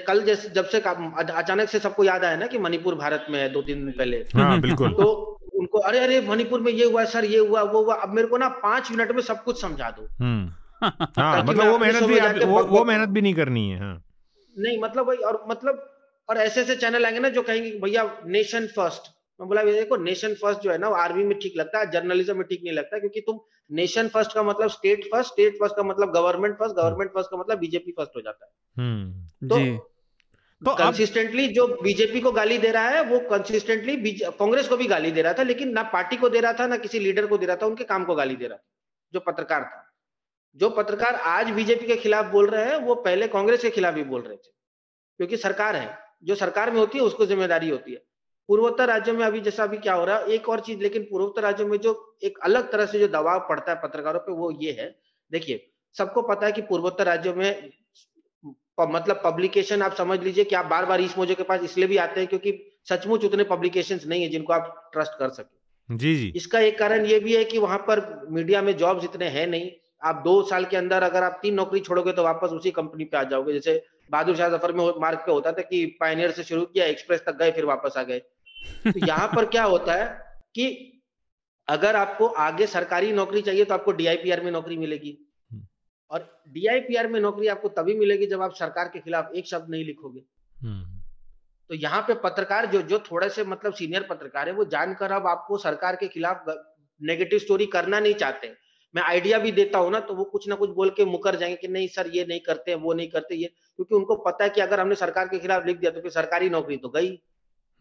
[0.07, 3.49] कल जैसे जब से अचानक से सबको याद आया ना कि मणिपुर भारत में है
[3.49, 5.11] दो तीन दिन पहले हाँ, बिल्कुल तो
[5.53, 8.38] उनको अरे अरे मणिपुर में ये हुआ सर ये हुआ वो हुआ अब मेरे को
[8.38, 10.52] ना पाँच मिनट में सब कुछ समझा दो हम्म।
[11.18, 14.03] हाँ, मतलब वो मेहनत भी वो, वो मेहनत भी नहीं करनी है हाँ।
[14.56, 15.90] नहीं मतलब वही और मतलब
[16.30, 20.34] और ऐसे ऐसे चैनल आएँगे ना जो कहेंगे भैया नेशन फ़र्स्ट मैं बोला देखो नेशन
[20.34, 23.00] फ़र्स्ट जो है ना वो आर्मी में ठीक लगता है जर्नलिज्म में ठीक नहीं लगता
[23.00, 23.40] क्योंकि तुम
[23.70, 27.38] नेशन फ़र्स्ट का मतलब स्टेट फ़र्स्ट स्टेट फ़र्स्ट का मतलब गवर्नमेंट फ़र्स्ट गवर्नमेंट फ़र्स्ट का
[27.38, 29.90] मतलब बीजेपी फ़र्स्ट हो जाता है। हम्म, तो
[30.62, 35.12] तो कंसिस्टेंटली जो बीजेपी को गाली दे रहा है वो कंसिस्टेंटली कांग्रेस को भी गाली
[35.12, 37.46] दे रहा था लेकिन ना पार्टी को दे रहा था ना किसी लीडर को दे
[37.46, 38.64] रहा था उनके काम को गाली दे रहा था
[39.14, 39.82] जो पत्रकार था।
[40.58, 44.04] जो पत्रकार आज बीजेपी के खिलाफ बोल रहे हैं वो पहले कांग्रेस के खिलाफ भी
[44.04, 44.52] बोल रहे थे
[45.20, 48.02] क्योंकि सरकार है जो सरकार में होती है उसको ज़िम्मेदारी होती है।
[48.49, 51.41] पूर्वोत्तर राज्यों में अभी जैसा अभी क्या हो रहा है एक और चीज़ लेकिन पूर्वोत्तर
[51.41, 51.94] राज्यों में जो
[52.24, 54.90] एक अलग तरह से जो दबाव पड़ता है पत्रकारों पे वो ये है।
[55.32, 55.65] देखिए
[55.95, 57.70] सबको पता है कि पूर्वोत्तर राज्यों में
[58.80, 61.98] मतलब पब्लिकेशन आप समझ लीजिए कि आप बार बार इस मोजे के पास इसलिए भी
[61.99, 62.52] आते हैं क्योंकि
[62.90, 67.06] सचमुच उतने पब्लिकेशन नहीं है जिनको आप ट्रस्ट कर सके। जी जी। इसका एक कारण
[67.06, 68.02] ये भी है कि वहाँ पर
[68.32, 69.70] मीडिया में जॉब्स इतने हैं नहीं।
[70.03, 73.18] आप दो साल के अंदर अगर आप तीन नौकरी छोड़ोगे तो वापस उसी कंपनी पे
[73.18, 76.65] आ जाओगे। जैसे बहादुर शाह ज़फ़र में मार्ग पे होता था कि पायनियर से शुरू
[76.65, 78.22] किया एक्सप्रेस तक गए फिर वापस आ गए।
[78.85, 80.07] तो यहाँ पर क्या होता है
[80.56, 80.68] कि
[81.68, 85.18] अगर आपको आगे सरकारी नौकरी चाहिए तो आपको डीआईपीआर में नौकरी मिलेगी
[85.52, 85.65] हम्म।
[86.11, 89.85] और डीआईपीआर में नौकरी आपको तभी मिलेगी जब आप सरकार के खिलाफ एक शब्द नहीं
[89.85, 90.23] लिखोगे
[90.56, 91.02] हम्म।
[91.69, 95.27] तो यहाँ पे पत्रकार जो जो थोड़े से मतलब सीनियर पत्रकार है वो जानकर अब
[95.27, 96.45] आपको सरकार के खिलाफ
[97.02, 98.52] नेगेटिव स्टोरी करना नहीं चाहते
[98.95, 101.56] मैं आइडिया भी देता हूँ ना तो वो कुछ ना कुछ बोल के मुकर जाएँगे
[101.56, 104.61] कि नहीं सर ये नहीं करते वो नहीं करते ये क्योंकि उनको पता है कि
[104.61, 107.10] अगर हमने सरकार के खिलाफ लिख दिया तो फिर सरकारी नौकरी तो गई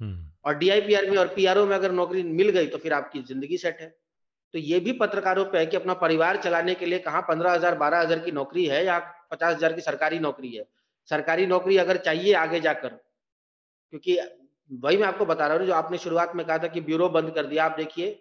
[0.00, 3.58] हम्म। और डीआईपीआर में और पीआरओ में अगर नौकरी मिल गई तो फिर आपकी ज़िंदगी
[3.58, 3.88] सेट है।
[4.54, 7.76] तो ये भी पत्रकारों पे है कि अपना परिवार चलाने के लिए कहाँ पंद्रह हज़ार,
[7.76, 8.98] बारह हज़ार की नौकरी है या
[9.32, 10.64] पचास हज़ार की सरकारी नौकरी है।
[11.08, 12.88] सरकारी नौकरी अगर चाहिए आगे जाकर,
[13.92, 14.18] क्योंकि
[14.70, 17.30] वही मैं आपको बता रहा हूँ जो आपने शुरुआत में कहा था कि ब्यूरो बंद
[17.30, 18.18] कर दिया, आप देखिए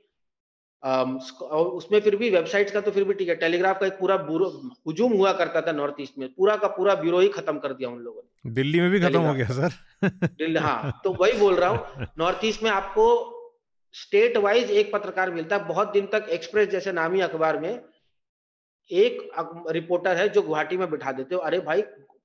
[0.83, 4.45] उसमें फिर भी वेबसाइट्स का तो फिर भी ठीक है, टेलीग्राफ का एक पूरा ब्यूरो,
[4.87, 7.89] हुजूम हुआ करता था नॉर्थ ईस्ट में, पूरा का पूरा ब्यूरो ही खत्म कर दिया
[7.89, 9.73] उन लोगों ने। दिल्ली में भी खत्म हो गया सर।
[10.03, 13.07] दिल्ली हाँ तो वही बोल रहा हूँ नॉर्थ ईस्ट में आपको
[13.95, 17.71] स्टेट वाइज एक पत्रकार मिलता है बहुत दिन तक एक्सप्रेस जैसे नामी अखबार में
[18.91, 21.81] एक रिपोर्टर है जो गुवाहाटी में बिठा देते हो अरे भाई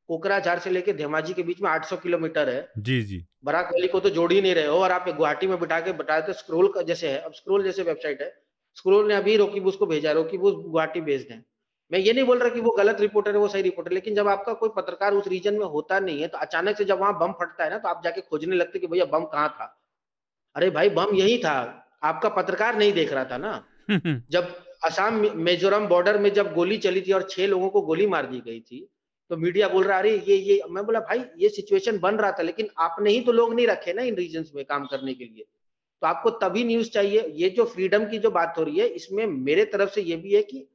[0.09, 4.01] कोकराझार से लेके धेमाजी के बीच में 800 किलोमीटर है। जी जी। बराक वैली को
[4.01, 6.73] तो जोड़ ही नहीं रहे हो और आप गुवाहाटी में बिठा के बिठा देते स्क्रोल
[6.85, 8.33] जैसे है अब स्क्रोल जैसे वेबसाइट है
[8.77, 11.43] स्क्रोल ने अभी रोकी बुस को भेजा रोकी बुस गुवाहाटी भेज दें।
[11.93, 14.29] मैं ये नहीं बोल रहा कि वो गलत रिपोर्टर है वो सही रिपोर्टर लेकिन जब
[14.29, 17.33] आपका कोई पत्रकार उस रीजन में होता नहीं है तो अचानक से जब वहाँ बम
[17.33, 19.83] फटता है ना तो आप जाके खोजने लगते कि भैया बम कहाँ था?
[20.57, 23.65] अरे भाई बम यही था। आपका पत्रकार नहीं देख रहा था ना।
[24.31, 28.27] जब असम मिजोरम बॉर्डर में जब गोली चली थी और छह लोगों को गोली मार
[28.27, 28.89] दी गई थी
[29.31, 32.43] तो मीडिया बोल रहा अरे ये ये मैं बोला भाई ये सिचुएशन बन रहा था
[32.43, 35.47] लेकिन आपने ही तो लोग नहीं रखे ना इन रीजन में काम करने के लिए।
[36.03, 39.27] तो आपको तभी न्यूज़ चाहिए। ये जो फ्रीडम की जो बात हो रही है इसमें
[39.27, 40.69] मेरे तरफ़ से ये भी है कि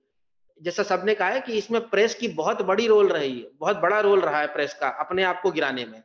[0.62, 4.00] जैसा सबने कहा है कि इसमें प्रेस की बहुत बड़ी रोल रही है बहुत बड़ा
[4.00, 6.04] रोल रहा है प्रेस का अपने आप को गिराने में।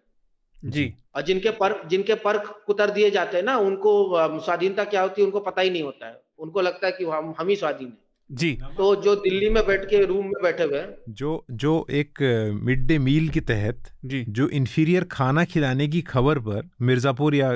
[0.64, 5.20] जी। और जिनके पर जिनके पर कुतर दिए जाते हैं ना उनको स्वाधीनता क्या होती
[5.20, 7.88] है उनको पता ही नहीं होता है। उनको लगता है कि हम हम ही स्वाधीन
[7.88, 12.22] है। जी। तो जो दिल्ली में बैठ के रूम में बैठे हुए जो जो एक
[12.62, 17.52] मिड डे मील के तहत जी। जो इंफीरियर खाना खिलाने की खबर पर मिर्जापुर या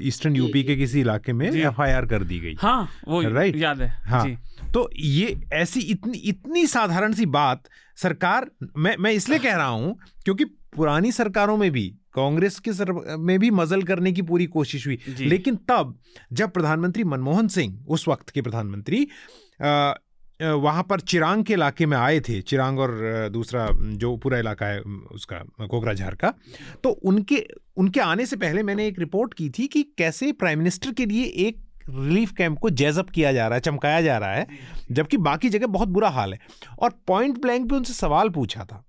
[0.00, 3.88] ईस्टर्न यूपी के किसी इलाके में एफआईआर कर दी गई। हाँ वो राइट याद है।
[4.04, 4.36] हाँ। जी।
[4.74, 7.68] तो ये ऐसी इतनी इतनी साधारण सी बात
[7.98, 10.44] सरकार मैं मैं इसलिए कह रहा हूँ क्योंकि
[10.76, 14.98] पुरानी सरकारों में भी कांग्रेस के सर में भी मजल करने की पूरी कोशिश हुई।
[15.20, 15.98] लेकिन तब
[16.32, 19.06] जब प्रधानमंत्री मनमोहन सिंह उस वक्त के प्रधानमंत्री
[19.60, 24.80] वहाँ पर चिरांग के इलाके में आए थे, चिरांग और दूसरा, जो पूरा इलाका है
[24.80, 26.32] उसका, कोकराझार का।
[26.84, 27.46] तो उनके
[27.76, 31.24] उनके आने से पहले मैंने एक रिपोर्ट की थी कि कैसे प्राइम मिनिस्टर के लिए
[31.46, 34.46] एक रिलीफ कैंप को जैजअप किया जा रहा है, चमकाया जा रहा है,
[34.92, 36.40] जबकि बाकी जगह बहुत बुरा हाल है।
[36.78, 38.84] और पॉइंट ब्लैंक पे उनसे सवाल पूछा था।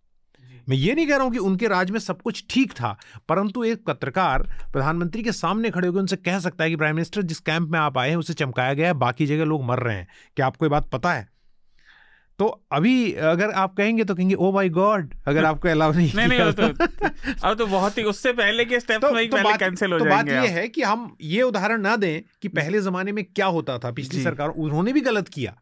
[0.69, 2.99] मैं ये नहीं कह रहा हूँ कि उनके राज में सब कुछ ठीक था
[3.29, 7.21] परंतु एक पत्रकार प्रधानमंत्री के सामने खड़े होकर उनसे कह सकता है कि प्राइम मिनिस्टर
[7.21, 9.95] जिस कैंप में आप आए हैं उसे चमकाया गया है बाकी जगह लोग मर रहे
[9.95, 11.33] हैं। क्या आपको ये बात पता है?
[12.39, 16.27] तो अभी अगर आप कहेंगे तो कहेंगे ओ माय गॉड अगर आपको अलाउ नहीं नहीं,
[16.27, 16.63] नहीं तो
[17.47, 20.05] अब तो बहुत ही उससे पहले के स्टेप्स तो, में तो पहले कैंसिल हो तो
[20.05, 23.77] बात ये है कि हम ये उदाहरण ना दें कि पहले जमाने में क्या होता
[23.77, 25.55] था पिछली सरकार उन्होंने भी गलत किया।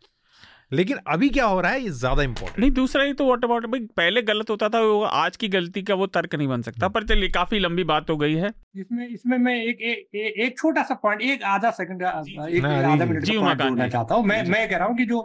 [0.72, 3.66] लेकिन अभी क्या हो रहा है ये ज़्यादा इंपॉर्टेंट नहीं दूसरा ही तो वॉट अबाउट
[3.68, 6.88] भाई पहले गलत होता था वो आज की गलती का वो तर्क नहीं बन सकता।
[6.88, 10.84] पर चलिए काफ़ी लंबी बात हो गई है। इसमें इसमें मैं एक एक, एक छोटा
[10.84, 14.88] सा पॉइंट एक आधा सेकंड एक आधा मिनट जोड़ना चाहता हूँ। मैं मैं कह रहा
[14.88, 15.22] हूँ कि जो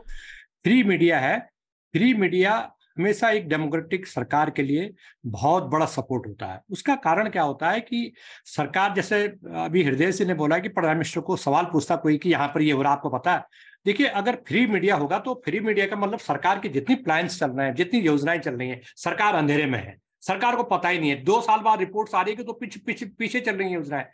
[0.64, 1.38] फ्री मीडिया है
[1.94, 2.56] फ्री मीडिया
[2.98, 4.90] हमेशा एक डेमोक्रेटिक सरकार के लिए
[5.28, 8.12] बहुत बड़ा सपोर्ट होता है। उसका कारण क्या होता है कि
[8.46, 9.24] सरकार जैसे
[9.56, 12.62] अभी हृदय सिंह ने बोला कि प्राइम मिनिस्टर को सवाल पूछता कोई कि यहाँ पर
[12.62, 13.44] ये हो रहा आपको पता है?
[13.86, 17.50] देखिए, अगर फ्री मीडिया होगा तो फ्री मीडिया का मतलब सरकार की जितनी प्लान्स चल
[17.50, 20.98] रहे हैं, जितनी योजनाएँ चल रही हैं, सरकार अंधेरे में है। सरकार को पता ही
[20.98, 23.52] नहीं है। दो साल बाद रिपोर्ट्स आ रही है कि तो पीछे पीछे पीछे चल
[23.52, 24.04] रही है योजनाएँ।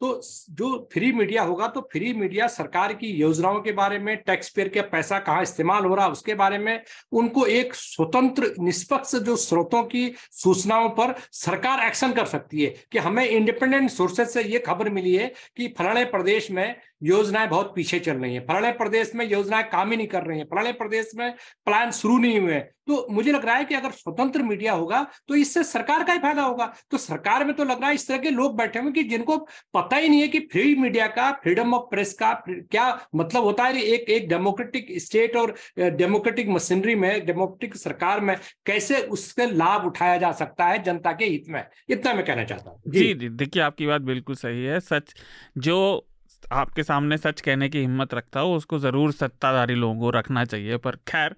[0.00, 4.48] तो जो फ्री मीडिया होगा तो फ्री मीडिया सरकार की योजनाओं के बारे में टैक्स
[4.50, 6.82] पेयर का पैसा कहाँ इस्तेमाल हो रहा है, उसके बारे में,
[7.12, 12.98] उनको एक स्वतंत्र, निष्पक्ष जो स्रोतों की सूचनाओं पर सरकार एक्शन कर सकती है कि
[12.98, 17.98] हमें इंडिपेंडेंट सोर्सेज से ये खबर मिली है कि फलाने प्रदेश में योजनाएँ बहुत पीछे
[18.00, 21.10] चल रही हैं। फलाने प्रदेश में योजनाएँ काम ही नहीं कर रही हैं। फलाने प्रदेश
[21.16, 21.30] में
[21.66, 25.34] प्लान शुरू नहीं हुए तो मुझे लग रहा है कि अगर स्वतंत्र मीडिया होगा तो
[25.34, 28.18] इससे सरकार का ही फ़ायदा होगा। तो सरकार में तो लग रहा है इस तरह
[28.18, 29.36] के लोग बैठे हुए कि जिनको
[29.74, 33.64] पता ही नहीं है कि फ्री मीडिया का फ्रीडम ऑफ़ प्रेस का क्या मतलब होता
[33.64, 39.86] है एक एक डेमोक्रेटिक स्टेट और डेमोक्रेटिक मशीनरी में डेमोक्रेटिक सरकार में कैसे उसके लाभ
[39.86, 41.64] उठाया जा सकता है जनता के हित में?
[41.88, 45.14] इतना मैं कहना चाहता हूँ। जी जी। देखिए आपकी बात बिल्कुल सही है। सच
[45.58, 46.08] जो
[46.52, 50.76] आपके सामने सच कहने की हिम्मत रखता हो उसको ज़रूर सत्ताधारी लोगों को रखना चाहिए
[50.76, 51.34] पर खैर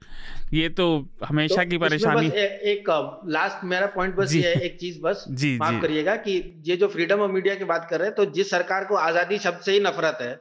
[0.52, 2.84] ये तो हमेशा तो की परेशानी बस ए, एक
[3.26, 6.88] लास्ट मेरा पॉइंट बस ये है एक चीज़ बस जी माफ़ करिएगा कि ये जो
[6.88, 9.72] फ्रीडम ऑफ़ मीडिया की बात कर रहे हैं तो जिस सरकार को आज़ादी शब्द से
[9.72, 10.40] ही नफरत है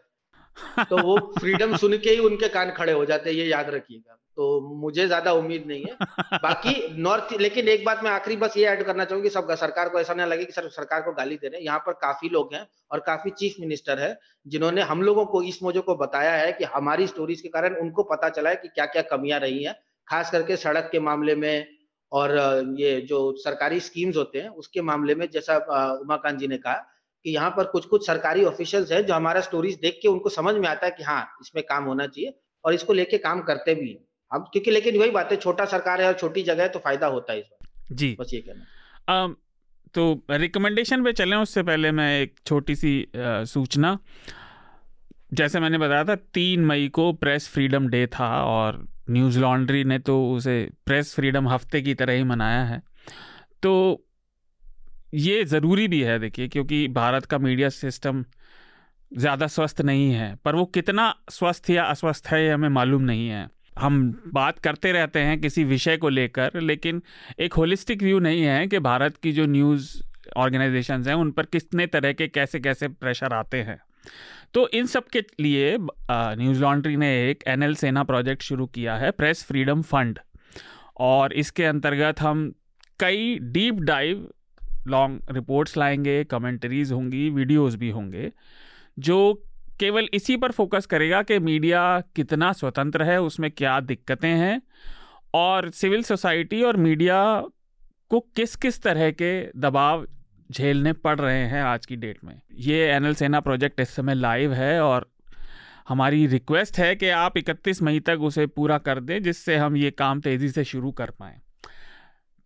[0.90, 4.23] तो वो फ्रीडम सुन के ही उनके कान खड़े हो जाते हैं ये याद रखिएगा।
[4.38, 5.96] तो मुझे ज़्यादा उम्मीद नहीं है।
[6.44, 10.00] बाकी नॉर्थ लेकिन एक बात मैं आखिरी बस ये ऐड करना चाहूँगी सब सरकार को
[10.00, 12.54] ऐसा ना लगे कि सर सरकार को गाली दे रहे हैं। यहाँ पर काफ़ी लोग
[12.54, 16.52] हैं और काफ़ी चीफ मिनिस्टर है जिन्होंने हम लोगों को इस मोजो को बताया है
[16.52, 19.76] कि हमारी स्टोरीज के कारण उनको पता चला है कि क्या क्या कमियाँ रही हैं
[20.08, 21.68] खास करके सड़क के मामले में
[22.12, 22.32] और
[22.80, 25.58] ये जो सरकारी स्कीम्स होते हैं उसके मामले में जैसा
[26.02, 26.74] उमाकांत जी ने कहा
[27.26, 30.56] कि यहाँ पर कुछ कुछ सरकारी ऑफिशियल्स हैं जो हमारा स्टोरीज देख के उनको समझ
[30.56, 32.34] में आता है कि हाँ इसमें काम होना चाहिए
[32.66, 34.04] और इसको लेके काम करते भी हैं।
[34.34, 37.08] अब क्योंकि लेकिन वही बात है छोटा सरकार है और छोटी जगह है तो फ़ायदा
[37.08, 39.36] होता है इस बार। जी। बस ये कहना um,
[39.94, 43.98] तो रिकमेंडेशन पे चलें उससे पहले मैं एक छोटी सी आ, सूचना।
[45.34, 50.00] जैसे मैंने बताया था तीन मई को प्रेस फ्रीडम डे था और न्यूज़ लॉन्ड्री ने
[50.00, 52.82] तो उसे प्रेस फ्रीडम हफ़्ते की तरह ही मनाया है।
[53.64, 53.74] तो
[55.14, 58.24] ये ज़रूरी भी है देखिए क्योंकि भारत का मीडिया सिस्टम
[59.12, 63.28] ज़्यादा स्वस्थ नहीं है पर वो कितना स्वस्थ या अस्वस्थ है ये हमें मालूम नहीं
[63.28, 63.48] है।
[63.80, 64.02] हम
[64.34, 67.02] बात करते रहते हैं किसी विषय को लेकर, लेकिन
[67.40, 69.92] एक होलिस्टिक व्यू नहीं है कि भारत की जो न्यूज़
[70.38, 73.80] ऑर्गेनाइजेशन हैं, उन पर कितने तरह के कैसे कैसे प्रेशर आते हैं।
[74.54, 78.96] तो इन सब के लिए न्यूज़ लॉन्ड्री ने एक एन एल सेना प्रोजेक्ट शुरू किया
[78.96, 80.20] है प्रेस फ्रीडम फंड
[81.02, 82.52] और इसके अंतर्गत हम
[83.00, 84.28] कई डीप डाइव
[84.88, 88.32] लॉन्ग रिपोर्ट्स लाएँगे कमेंट्रीज होंगी वीडियोस भी होंगे,
[89.00, 89.44] जो
[89.80, 94.62] केवल इसी पर फोकस करेगा कि मीडिया कितना स्वतंत्र है, उसमें क्या दिक्कतें हैं
[95.34, 97.24] और सिविल सोसाइटी और मीडिया
[98.12, 100.06] को किस किस तरह के दबाव
[100.52, 104.54] झेलने पड़ रहे हैं आज की डेट में। ये एनएल सेना प्रोजेक्ट इस समय लाइव
[104.54, 105.10] है और
[105.90, 109.92] हमारी रिक्वेस्ट है कि आप 31 मई तक उसे पूरा कर दें, जिससे हम ये
[109.92, 111.40] काम तेज़ी से शुरू कर पाएँ।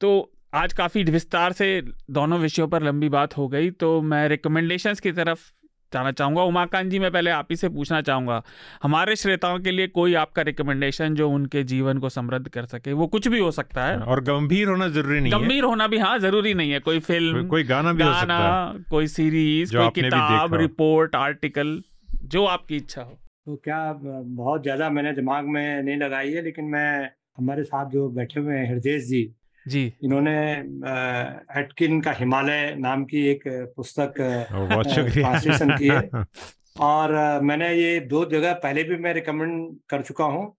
[0.02, 1.82] तो आज काफ़ी विस्तार से
[2.12, 5.40] दोनों विषयों पर लंबी बात हो गई तो मैं रिकमेंडेशंस की तरफ़
[5.94, 8.42] जाना चाहूँगा। उमाकांत जी मैं पहले आप ही से पूछना चाहूँगा
[8.84, 12.94] हमारे श्रोताओं के लिए कोई आपका रिकमेंडेशन जो उनके जीवन को समृद्ध कर सके?
[12.94, 16.18] वो कुछ भी हो सकता है। और गंभीर होना ज़रूरी नहीं गंभीर होना भी हाँ
[16.20, 19.90] ज़रूरी नहीं है। कोई फ़िल्म कोई गाना भी गाना, हो सकता है। कोई सीरीज़ कोई
[20.02, 21.82] किताब रिपोर्ट आर्टिकल
[22.26, 26.66] जो आपकी इच्छा हो। तो क्या बहुत ज़्यादा मैंने दिमाग में नहीं लगाई है लेकिन
[26.68, 29.24] मैं हमारे साथ जो बैठे हुए हैं हृदय जी
[29.68, 30.52] जी। इन्होंने
[31.60, 33.44] एटकिन का हिमालय नाम की एक
[33.76, 34.14] पुस्तक
[35.22, 36.10] ट्रांसलेशन की है।
[36.80, 40.56] और मैंने ये दो जगह पहले भी मैं रिकमेंड कर चुका हूँ।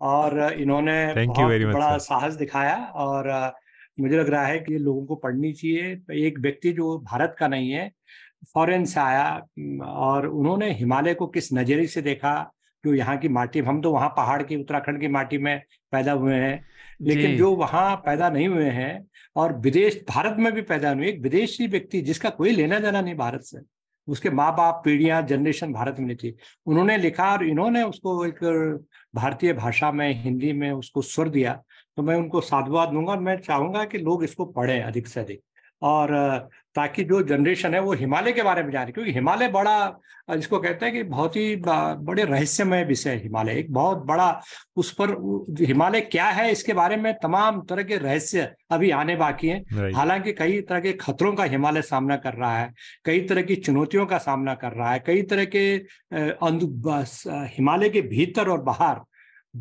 [0.00, 3.52] और इन्होंने बहुत बड़ा साहस दिखाया और
[4.00, 7.48] मुझे लग रहा है कि ये लोगों को पढ़नी चाहिए। एक व्यक्ति जो भारत का
[7.48, 7.90] नहीं है
[8.54, 9.46] फॉरेन से आया
[9.84, 12.52] और उन्होंने हिमालय को किस नज़रिए से देखा?
[12.84, 15.62] जो यहाँ की माटी हम तो वहाँ पहाड़ की उत्तराखंड की माटी में
[15.92, 16.64] पैदा हुए हैं।
[17.00, 19.06] लेकिन जो वहाँ पैदा नहीं हुए हैं
[19.36, 23.14] और विदेश, भारत में भी पैदा हुए, एक विदेशी व्यक्ति जिसका कोई लेना देना नहीं
[23.16, 23.58] भारत से,
[24.08, 26.34] उसके माँ बाप पीढ़ियाँ जनरेशन भारत में नहीं थी।
[26.66, 28.38] उन्होंने लिखा और इन्होंने उसको एक
[29.14, 31.60] भारतीय भाषा में, हिंदी में उसको स्वर दिया
[31.96, 35.40] तो मैं उनको साधुवाद दूँगा और मैं चाहूँगा कि लोग इसको पढ़ें अधिक से अधिक।
[35.82, 39.76] और ताकि जो जनरेशन है वो हिमालय के बारे में जाने क्योंकि हिमालय बड़ा
[40.30, 44.28] जिसको कहते हैं कि बहुत ही बड़े रहस्यमय विषय है हिमालय। एक बहुत बड़ा
[44.76, 45.10] उस पर
[45.60, 50.32] हिमालय क्या है इसके बारे में तमाम तरह के रहस्य अभी आने बाकी हैं। हालाँकि
[50.32, 52.72] कई तरह के खतरों का हिमालय सामना कर रहा है
[53.04, 55.64] कई तरह की चुनौतियों का सामना कर रहा है कई तरह के
[57.56, 59.00] हिमालय के भीतर और बाहर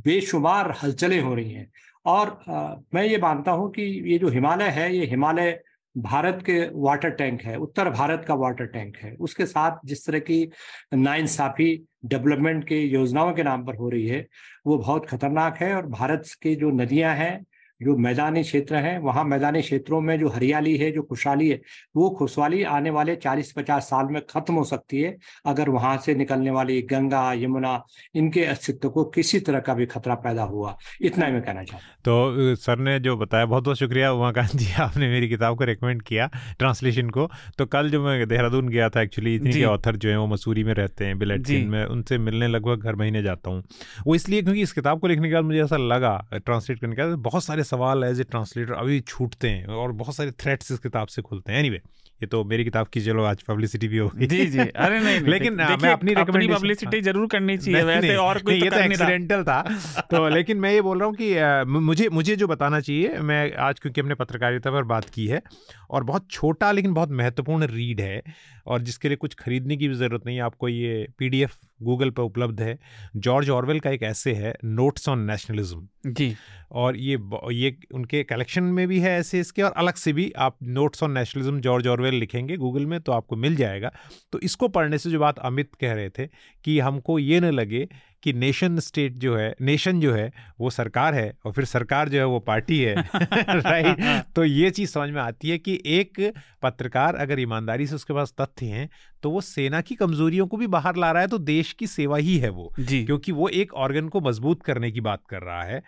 [0.05, 1.69] बेशुमार हलचलें हो रही हैं।
[2.05, 3.81] और आ, मैं ये मानता हूँ कि
[4.11, 5.59] ये जो हिमालय है ये हिमालय
[5.95, 10.19] भारत के वाटर टैंक है, उत्तर भारत का वाटर टैंक है। उसके साथ जिस तरह
[10.19, 10.49] की
[10.93, 14.25] नाइंसाफी डेवलपमेंट के योजनाओं के नाम पर हो रही है,
[14.67, 17.45] वो बहुत खतरनाक है और भारत के जो नदियाँ हैं
[17.81, 21.59] जो मैदानी क्षेत्र हैं वहाँ मैदानी क्षेत्रों में जो हरियाली है जो खुशहाली है
[21.95, 25.15] वो खुशहाली आने वाले 40-50 साल में खत्म हो सकती है
[25.45, 27.73] अगर वहाँ से निकलने वाली गंगा यमुना
[28.15, 31.83] इनके अस्तित्व को किसी तरह का भी खतरा पैदा हुआ। इतना ही मैं कहना चाहता
[32.05, 36.01] तो सर ने जो बताया बहुत बहुत शुक्रिया उमाकांत जी आपने मेरी किताब को रिकमेंड
[36.01, 36.29] किया
[36.59, 40.17] ट्रांसलेशन को। तो कल जो मैं देहरादून गया था एक्चुअली इतनी के ऑथर जो है
[40.19, 43.63] वो मसूरी में रहते हैं बिलेट में उनसे मिलने लगभग हर महीने जाता हूँ।
[44.07, 47.01] वो इसलिए क्योंकि इस किताब को लिखने के बाद मुझे ऐसा लगा ट्रांसलेट करने के
[47.01, 50.79] बाद बहुत सारे सवाल एज ए ट्रांसलेटर अभी छूटते हैं और बहुत सारे थ्रेट्स इस
[50.79, 51.81] किताब से खुलते हैं। एनीवे
[52.21, 55.31] ये तो मेरी किताब की चलो आज पब्लिसिटी भी होगी जी जी। अरे नहीं, नहीं
[55.31, 59.43] लेकिन मैं अपनी अपनी पब्लिसिटी ज़रूर करनी चाहिए वैसे नहीं, और कोई ये तो एक्सीडेंटल
[59.43, 59.61] था।
[60.01, 63.79] तो लेकिन मैं ये बोल रहा हूँ कि मुझे मुझे जो बताना चाहिए मैं आज
[63.79, 65.41] क्योंकि हमने पत्रकारिता पर बात की है
[65.89, 68.21] और बहुत छोटा लेकिन बहुत महत्वपूर्ण रीड है
[68.67, 72.23] और जिसके लिए कुछ खरीदने की भी ज़रूरत नहीं है आपको ये पीडीएफ गूगल पर
[72.23, 72.77] उपलब्ध है।
[73.17, 76.35] जॉर्ज ऑरवेल का एक ऐसे है नोट्स ऑन नेशनलिज्म जी।
[76.71, 77.17] और ये
[77.53, 81.11] ये उनके कलेक्शन में भी है ऐसे इसके और अलग से भी आप notes on
[81.11, 83.91] nationalism George Orwell लिखेंगे गूगल में तो आपको मिल जाएगा।
[84.31, 86.27] तो इसको पढ़ने से जो बात अमित कह रहे थे
[86.63, 87.87] कि हमको ये न लगे
[88.23, 92.17] कि नेशन स्टेट जो है नेशन जो है वो सरकार है और फिर सरकार जो
[92.17, 93.09] है वो पार्टी है
[93.59, 98.13] राइट तो ये चीज़ समझ में आती है कि एक पत्रकार अगर ईमानदारी से उसके
[98.13, 98.89] पास तथ्य हैं
[99.23, 102.17] तो वो सेना की कमजोरियों को भी बाहर ला रहा है तो देश की सेवा
[102.17, 102.73] ही है वो।
[103.05, 105.83] क्योंकि वो एक ऑर्गन को मज़बूत करने की बात कर रहा है।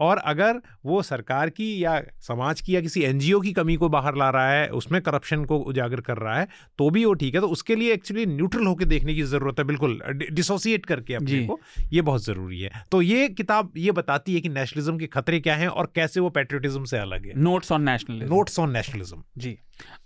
[0.00, 4.16] और अगर वो सरकार की या समाज की या किसी एनजीओ की कमी को बाहर
[4.16, 6.48] ला रहा है उसमें करप्शन को उजागर कर रहा है
[6.78, 9.64] तो भी वो ठीक है। तो उसके लिए एक्चुअली न्यूट्रल होकर देखने की ज़रूरत है
[9.66, 10.00] बिल्कुल
[10.30, 11.58] डिसोसिएट करके अपने को
[11.92, 15.56] ये बहुत ज़रूरी है। तो ये किताब ये बताती है कि नेशनलिज्म के खतरे क्या
[15.56, 19.58] हैं और कैसे वो पेट्रियटिज्म से अलग है। Notes on nationalism notes on nationalism जी।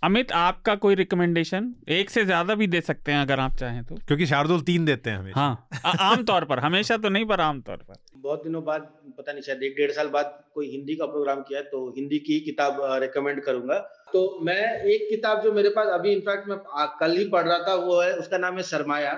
[0.03, 3.95] अमित आपका कोई रिकमेंडेशन एक से ज़्यादा भी दे सकते हैं अगर आप चाहें तो।
[4.07, 7.95] क्योंकि शार्दुल तीन देते हैं हमेशा। हाँ। आमतौर पर हमेशा तो नहीं पर आमतौर पर।
[8.17, 8.81] बहुत दिनों बाद
[9.17, 12.19] पता नहीं शायद एक डेढ़ साल बाद कोई हिंदी का प्रोग्राम किया है तो हिंदी
[12.21, 13.77] की किताब रिकमेंड करूँगा।
[14.13, 16.57] तो मैं एक किताब जो मेरे पास अभी इनफैक्ट मैं
[16.99, 19.13] कल ही पढ़ रहा था, वो है, उसका नाम है सरमाया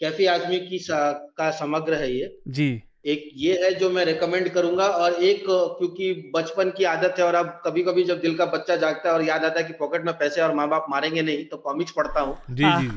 [0.00, 2.70] कैफी आदमी की का समग्र है ये। जी।
[3.04, 7.34] एक ये है जो मैं रिकमेंड करूँगा और एक क्योंकि बचपन की आदत है और
[7.34, 10.04] अब कभी कभी जब दिल का बच्चा जागता है और याद आता है कि पॉकेट
[10.04, 12.36] में पैसे और माँ बाप मारेंगे नहीं तो कॉमिक्स पढ़ता हूँ।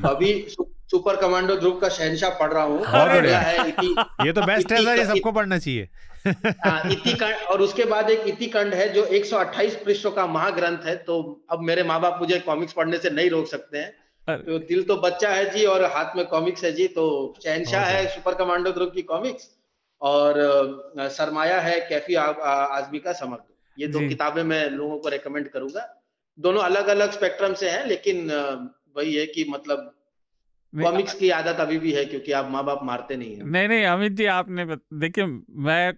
[0.06, 0.32] अभी
[0.90, 2.80] सुपर कमांडो ध्रुव का शहनशाह पढ़ रहा हूँ।
[4.26, 5.88] ये तो बेस्ट है सर ये सबको पढ़ना चाहिए।
[6.26, 10.94] इति कंड और उसके बाद एक इति कंड है जो 128 पृष्ठों का महाग्रंथ है
[11.06, 11.20] तो
[11.50, 14.96] अब मेरे माँ बाप मुझे कॉमिक्स पढ़ने से नहीं रोक सकते हैं। तो दिल तो
[14.98, 17.04] बच्चा है जी और हाथ में कॉमिक्स है जी तो
[17.44, 19.50] शहनशाह है सुपर कमांडो ध्रुव की कॉमिक्स
[20.04, 20.38] और
[21.10, 23.44] सरमाया है कैफी आजमी का समर्थ
[23.78, 25.88] ये दो किताबें मैं लोगों को रेकमेंड करूँगा।
[26.38, 28.30] दोनों अलग अलग स्पेक्ट्रम से हैं लेकिन
[28.96, 29.90] वही है कि मतलब
[30.72, 33.84] कॉमिक्स की आदत अभी भी है क्योंकि आप माँ बाप मारते नहीं है। नहीं नहीं
[33.86, 34.64] अमित जी आपने
[34.98, 35.92] देखिए मैं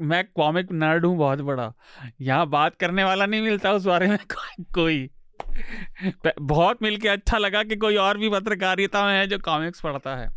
[0.00, 1.72] मैं कॉमिक नर्ड हूँ बहुत बड़ा।
[2.20, 5.10] यहाँ बात करने वाला नहीं मिलता उस बारे में को, कोई।
[6.40, 10.28] बहुत मिलके अच्छा लगा कि कोई और भी पत्रकारिता में है जो कॉमिक्स पढ़ता है।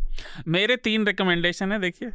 [0.48, 2.10] मेरे तीन रिकमेंडेशन है देखिए।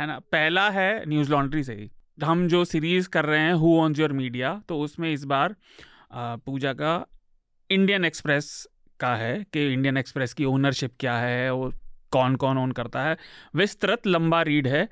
[0.00, 0.18] है ना?
[0.32, 4.12] पहला है न्यूज़ लॉन्ड्री से ही। हम जो सीरीज़ कर रहे हैं हु ऑन योर
[4.12, 5.54] मीडिया तो उसमें इस बार
[6.12, 7.06] पूजा का
[7.70, 8.66] इंडियन एक्सप्रेस
[9.00, 11.72] का है कि इंडियन एक्सप्रेस की ओनरशिप क्या है, वो
[12.12, 13.16] कौन कौन ओन करता है।
[13.54, 14.84] विस्तृत, लंबा रीड है,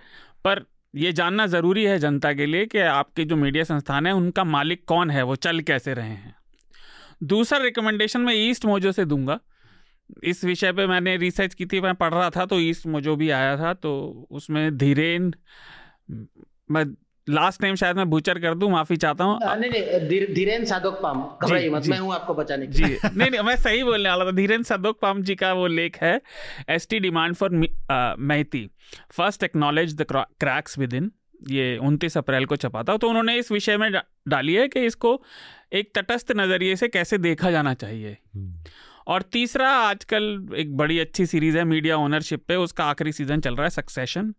[0.45, 0.65] पर
[0.95, 4.85] ये जानना ज़रूरी है जनता के लिए कि आपके जो मीडिया संस्थान है, उनका मालिक
[4.85, 6.35] कौन है, वो चल कैसे रहे हैं।
[7.25, 9.39] दूसरा रिकमेंडेशन मैं ईस्ट मोजो से दूँगा।
[10.25, 13.31] इस विषय पे मैंने रिसर्च की थी मैं पढ़ रहा था तो ईस्ट मोजो भी
[13.31, 13.93] आया था तो
[14.31, 15.33] उसमें धीरेन
[16.71, 16.85] मैं
[17.27, 21.21] लास्ट टाइम शायद मैं बुचर कर दूँ माफ़ी चाहता हूँ। नहीं नहीं धीरेन सादोक पाम
[21.43, 24.63] घबराइए मत मैं हूँ आपको बचाने जी नहीं नहीं मैं सही बोलने वाला था। धीरेन
[24.63, 26.21] सादोक पाम जी का वो लेख है
[26.69, 28.67] एस टी डिमांड फॉर महती
[29.13, 31.11] first acknowledge the cracks within इन
[31.51, 33.91] ये उनतीस अप्रैल को छपा था। तो उन्होंने इस विषय में
[34.29, 35.21] डाली है कि इसको
[35.73, 38.55] एक तटस्थ नज़रिए से कैसे देखा जाना चाहिए। हम्म।
[39.09, 40.25] और तीसरा आजकल
[40.57, 44.35] एक बड़ी अच्छी सीरीज़ है मीडिया ओनरशिप पे उसका आखिरी सीज़न चल रहा है सक्सेशन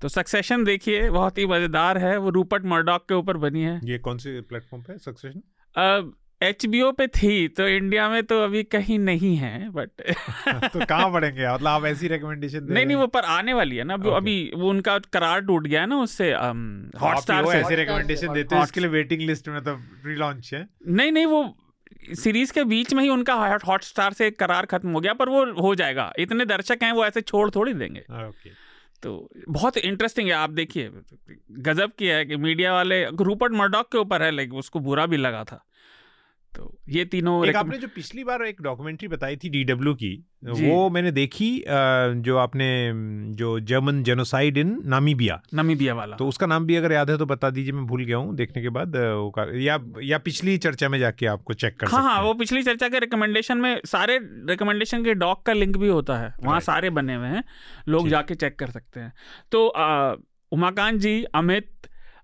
[0.00, 3.98] तो सक्सेशन देखिए बहुत ही मज़ेदार है वो रूपर्ट मर्डॉक के ऊपर बनी है। ये
[3.98, 6.12] कौन से प्लेटफॉर्म पे सक्सेशन
[6.42, 9.90] एच बी ओ पे थी तो इंडिया में तो अभी कहीं नहीं है बट
[10.72, 13.96] तो कहाँ पढ़ेंगे मतलब आप ऐसी रिकमेंडेशन नहीं नहीं वो पर आने वाली है ना
[13.96, 14.16] okay.
[14.16, 18.62] अभी वो उनका करार टूट गया है ना उससे हॉटस्टार से। ऐसी रिकमेंडेशन देते हैं
[18.62, 21.42] इसके लिए वेटिंग लिस्ट में तो प्री लॉन्च है। नहीं नहीं वो
[22.10, 23.34] सीरीज़ के बीच में ही उनका
[23.68, 27.06] हॉट स्टार से करार खत्म हो गया पर वो हो जाएगा। इतने दर्शक हैं वो
[27.06, 28.54] ऐसे छोड़ थोड़ी देंगे। okay.
[29.02, 30.90] तो बहुत इंटरेस्टिंग है आप देखिए
[31.50, 35.16] गजब की है कि मीडिया वाले रूपर्ट मर्डॉक के ऊपर है लेकिन उसको बुरा भी
[35.16, 35.64] लगा था।
[36.54, 40.10] तो ये तीनों एक आपने जो पिछली बार एक डॉक्यूमेंट्री बताई थी डीडब्ल्यू की
[40.44, 41.48] वो मैंने देखी
[42.22, 42.66] जो आपने
[43.36, 47.26] जो German genocide in Namibia Namibia वाला। तो उसका नाम भी अगर याद है तो
[47.26, 48.96] बता दीजिए मैं भूल गया हूँ देखने के बाद
[49.60, 52.98] या या पिछली चर्चा में जाके आपको चेक कर हाँ हाँ वो पिछली चर्चा के
[52.98, 54.18] रिकमेंडेशन में सारे
[54.50, 57.44] रिकमेंडेशन के डॉक का लिंक भी होता है। वहाँ सारे बने हुए हैं।
[57.88, 59.12] लोग जाके चेक कर सकते हैं।
[59.52, 59.66] तो
[60.52, 61.70] उमाकांत जी अमित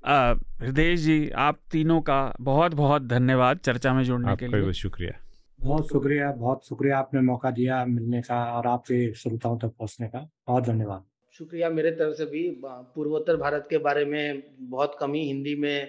[0.04, 5.12] हृदय जी आप तीनों का बहुत बहुत धन्यवाद चर्चा में जुड़ने के लिए। शुक्रिया।
[5.58, 10.18] बहुत शुक्रिया बहुत शुक्रिया आपने मौका दिया मिलने का और आपके श्रोताओं तक पहुँचने का।
[10.48, 15.54] बहुत धन्यवाद। शुक्रिया मेरे तरफ़ से भी पूर्वोत्तर भारत के बारे में बहुत कमी हिंदी
[15.54, 15.88] में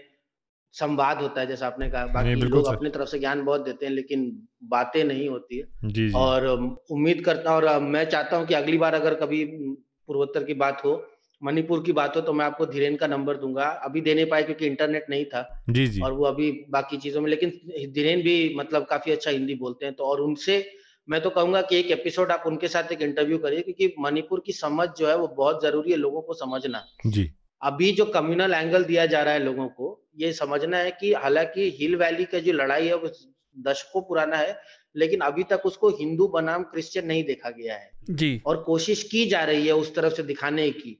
[0.76, 3.94] संवाद होता है जैसा आपने कहा। बाकी लोग अपने तरफ़ से ज्ञान बहुत देते हैं
[3.94, 4.26] लेकिन
[4.64, 6.14] बातें नहीं होती है। जी, जी.
[6.16, 6.48] और
[6.92, 10.82] उम्मीद करता हूँ और मैं चाहता हूँ कि अगली बार अगर कभी पूर्वोत्तर की बात
[10.86, 10.96] हो
[11.42, 14.66] मणिपुर की बात हो तो मैं आपको धीरेन का नंबर दूँगा। अभी देने पाए क्योंकि
[14.68, 17.50] इंटरनेट नहीं था। जी जी। और वो अभी बाकी चीज़ों में लेकिन
[17.94, 20.66] धीरेन भी मतलब काफ़ी अच्छा हिंदी बोलते हैं। तो और उनसे
[21.08, 24.54] मैं तो कहूँगा कि एक एपिसोड आप उनके साथ एक इंटरव्यू करिए क्योंकि मणिपुर की
[24.54, 27.30] समझ जो है वो बहुत ज़रूरी है लोगों को समझना। जी।
[27.62, 31.70] अभी जो कम्युनल एंगल दिया जा रहा है लोगों को ये समझना है कि हालाँकि
[31.80, 33.10] हिल वैली का जो लड़ाई है वो
[33.56, 34.58] दशकों पुराना है
[34.96, 39.26] लेकिन अभी तक उसको हिंदू बनाम क्रिश्चियन नहीं देखा गया है। जी। और कोशिश की
[39.26, 41.00] जा रही है उस तरफ़ से दिखाने की।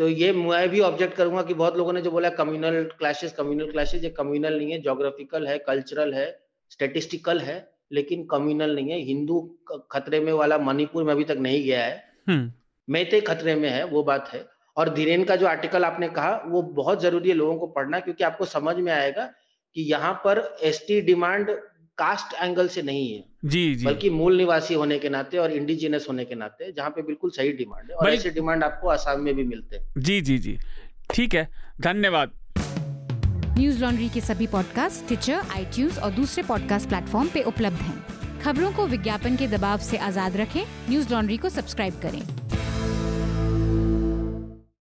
[0.00, 3.70] तो ये मैं भी ऑब्जेक्ट करूँगा कि बहुत लोगों ने जो बोला कम्युनल क्लैशेस कम्युनल
[3.70, 6.24] क्लैशेस ये कम्युनल नहीं है जोग्राफिकल है कल्चरल है
[6.70, 7.56] स्टेटिस्टिकल है
[7.92, 9.40] लेकिन कम्युनल नहीं है। हिंदू
[9.92, 12.48] खतरे में वाला मणिपुर में अभी तक नहीं गया है।
[12.88, 14.44] मैते खतरे में है वो बात है।
[14.76, 18.24] और धीरेन का जो आर्टिकल आपने कहा वो बहुत ज़रूरी है लोगों को पढ़ना क्योंकि
[18.24, 19.30] आपको समझ में आएगा
[19.76, 21.50] कि यहाँ पर एसटी डिमांड
[21.98, 26.06] कास्ट एंगल से नहीं है। जी जी। बल्कि मूल निवासी होने के नाते और इंडिजिनस
[26.08, 29.34] होने के नाते जहाँ पे बिल्कुल सही डिमांड है और ऐसे डिमांड आपको आसाम में
[29.34, 30.58] भी मिलते हैं। जी जी जी।
[31.14, 31.48] ठीक है
[31.80, 32.32] धन्यवाद।
[33.58, 38.72] न्यूज़ लॉन्ड्री के सभी पॉडकास्ट ट्विटर आई और दूसरे पॉडकास्ट प्लेटफॉर्म पे उपलब्ध हैं। खबरों
[38.72, 42.22] को विज्ञापन के दबाव से आज़ाद रखें न्यूज़ लॉन्ड्री को सब्सक्राइब करें।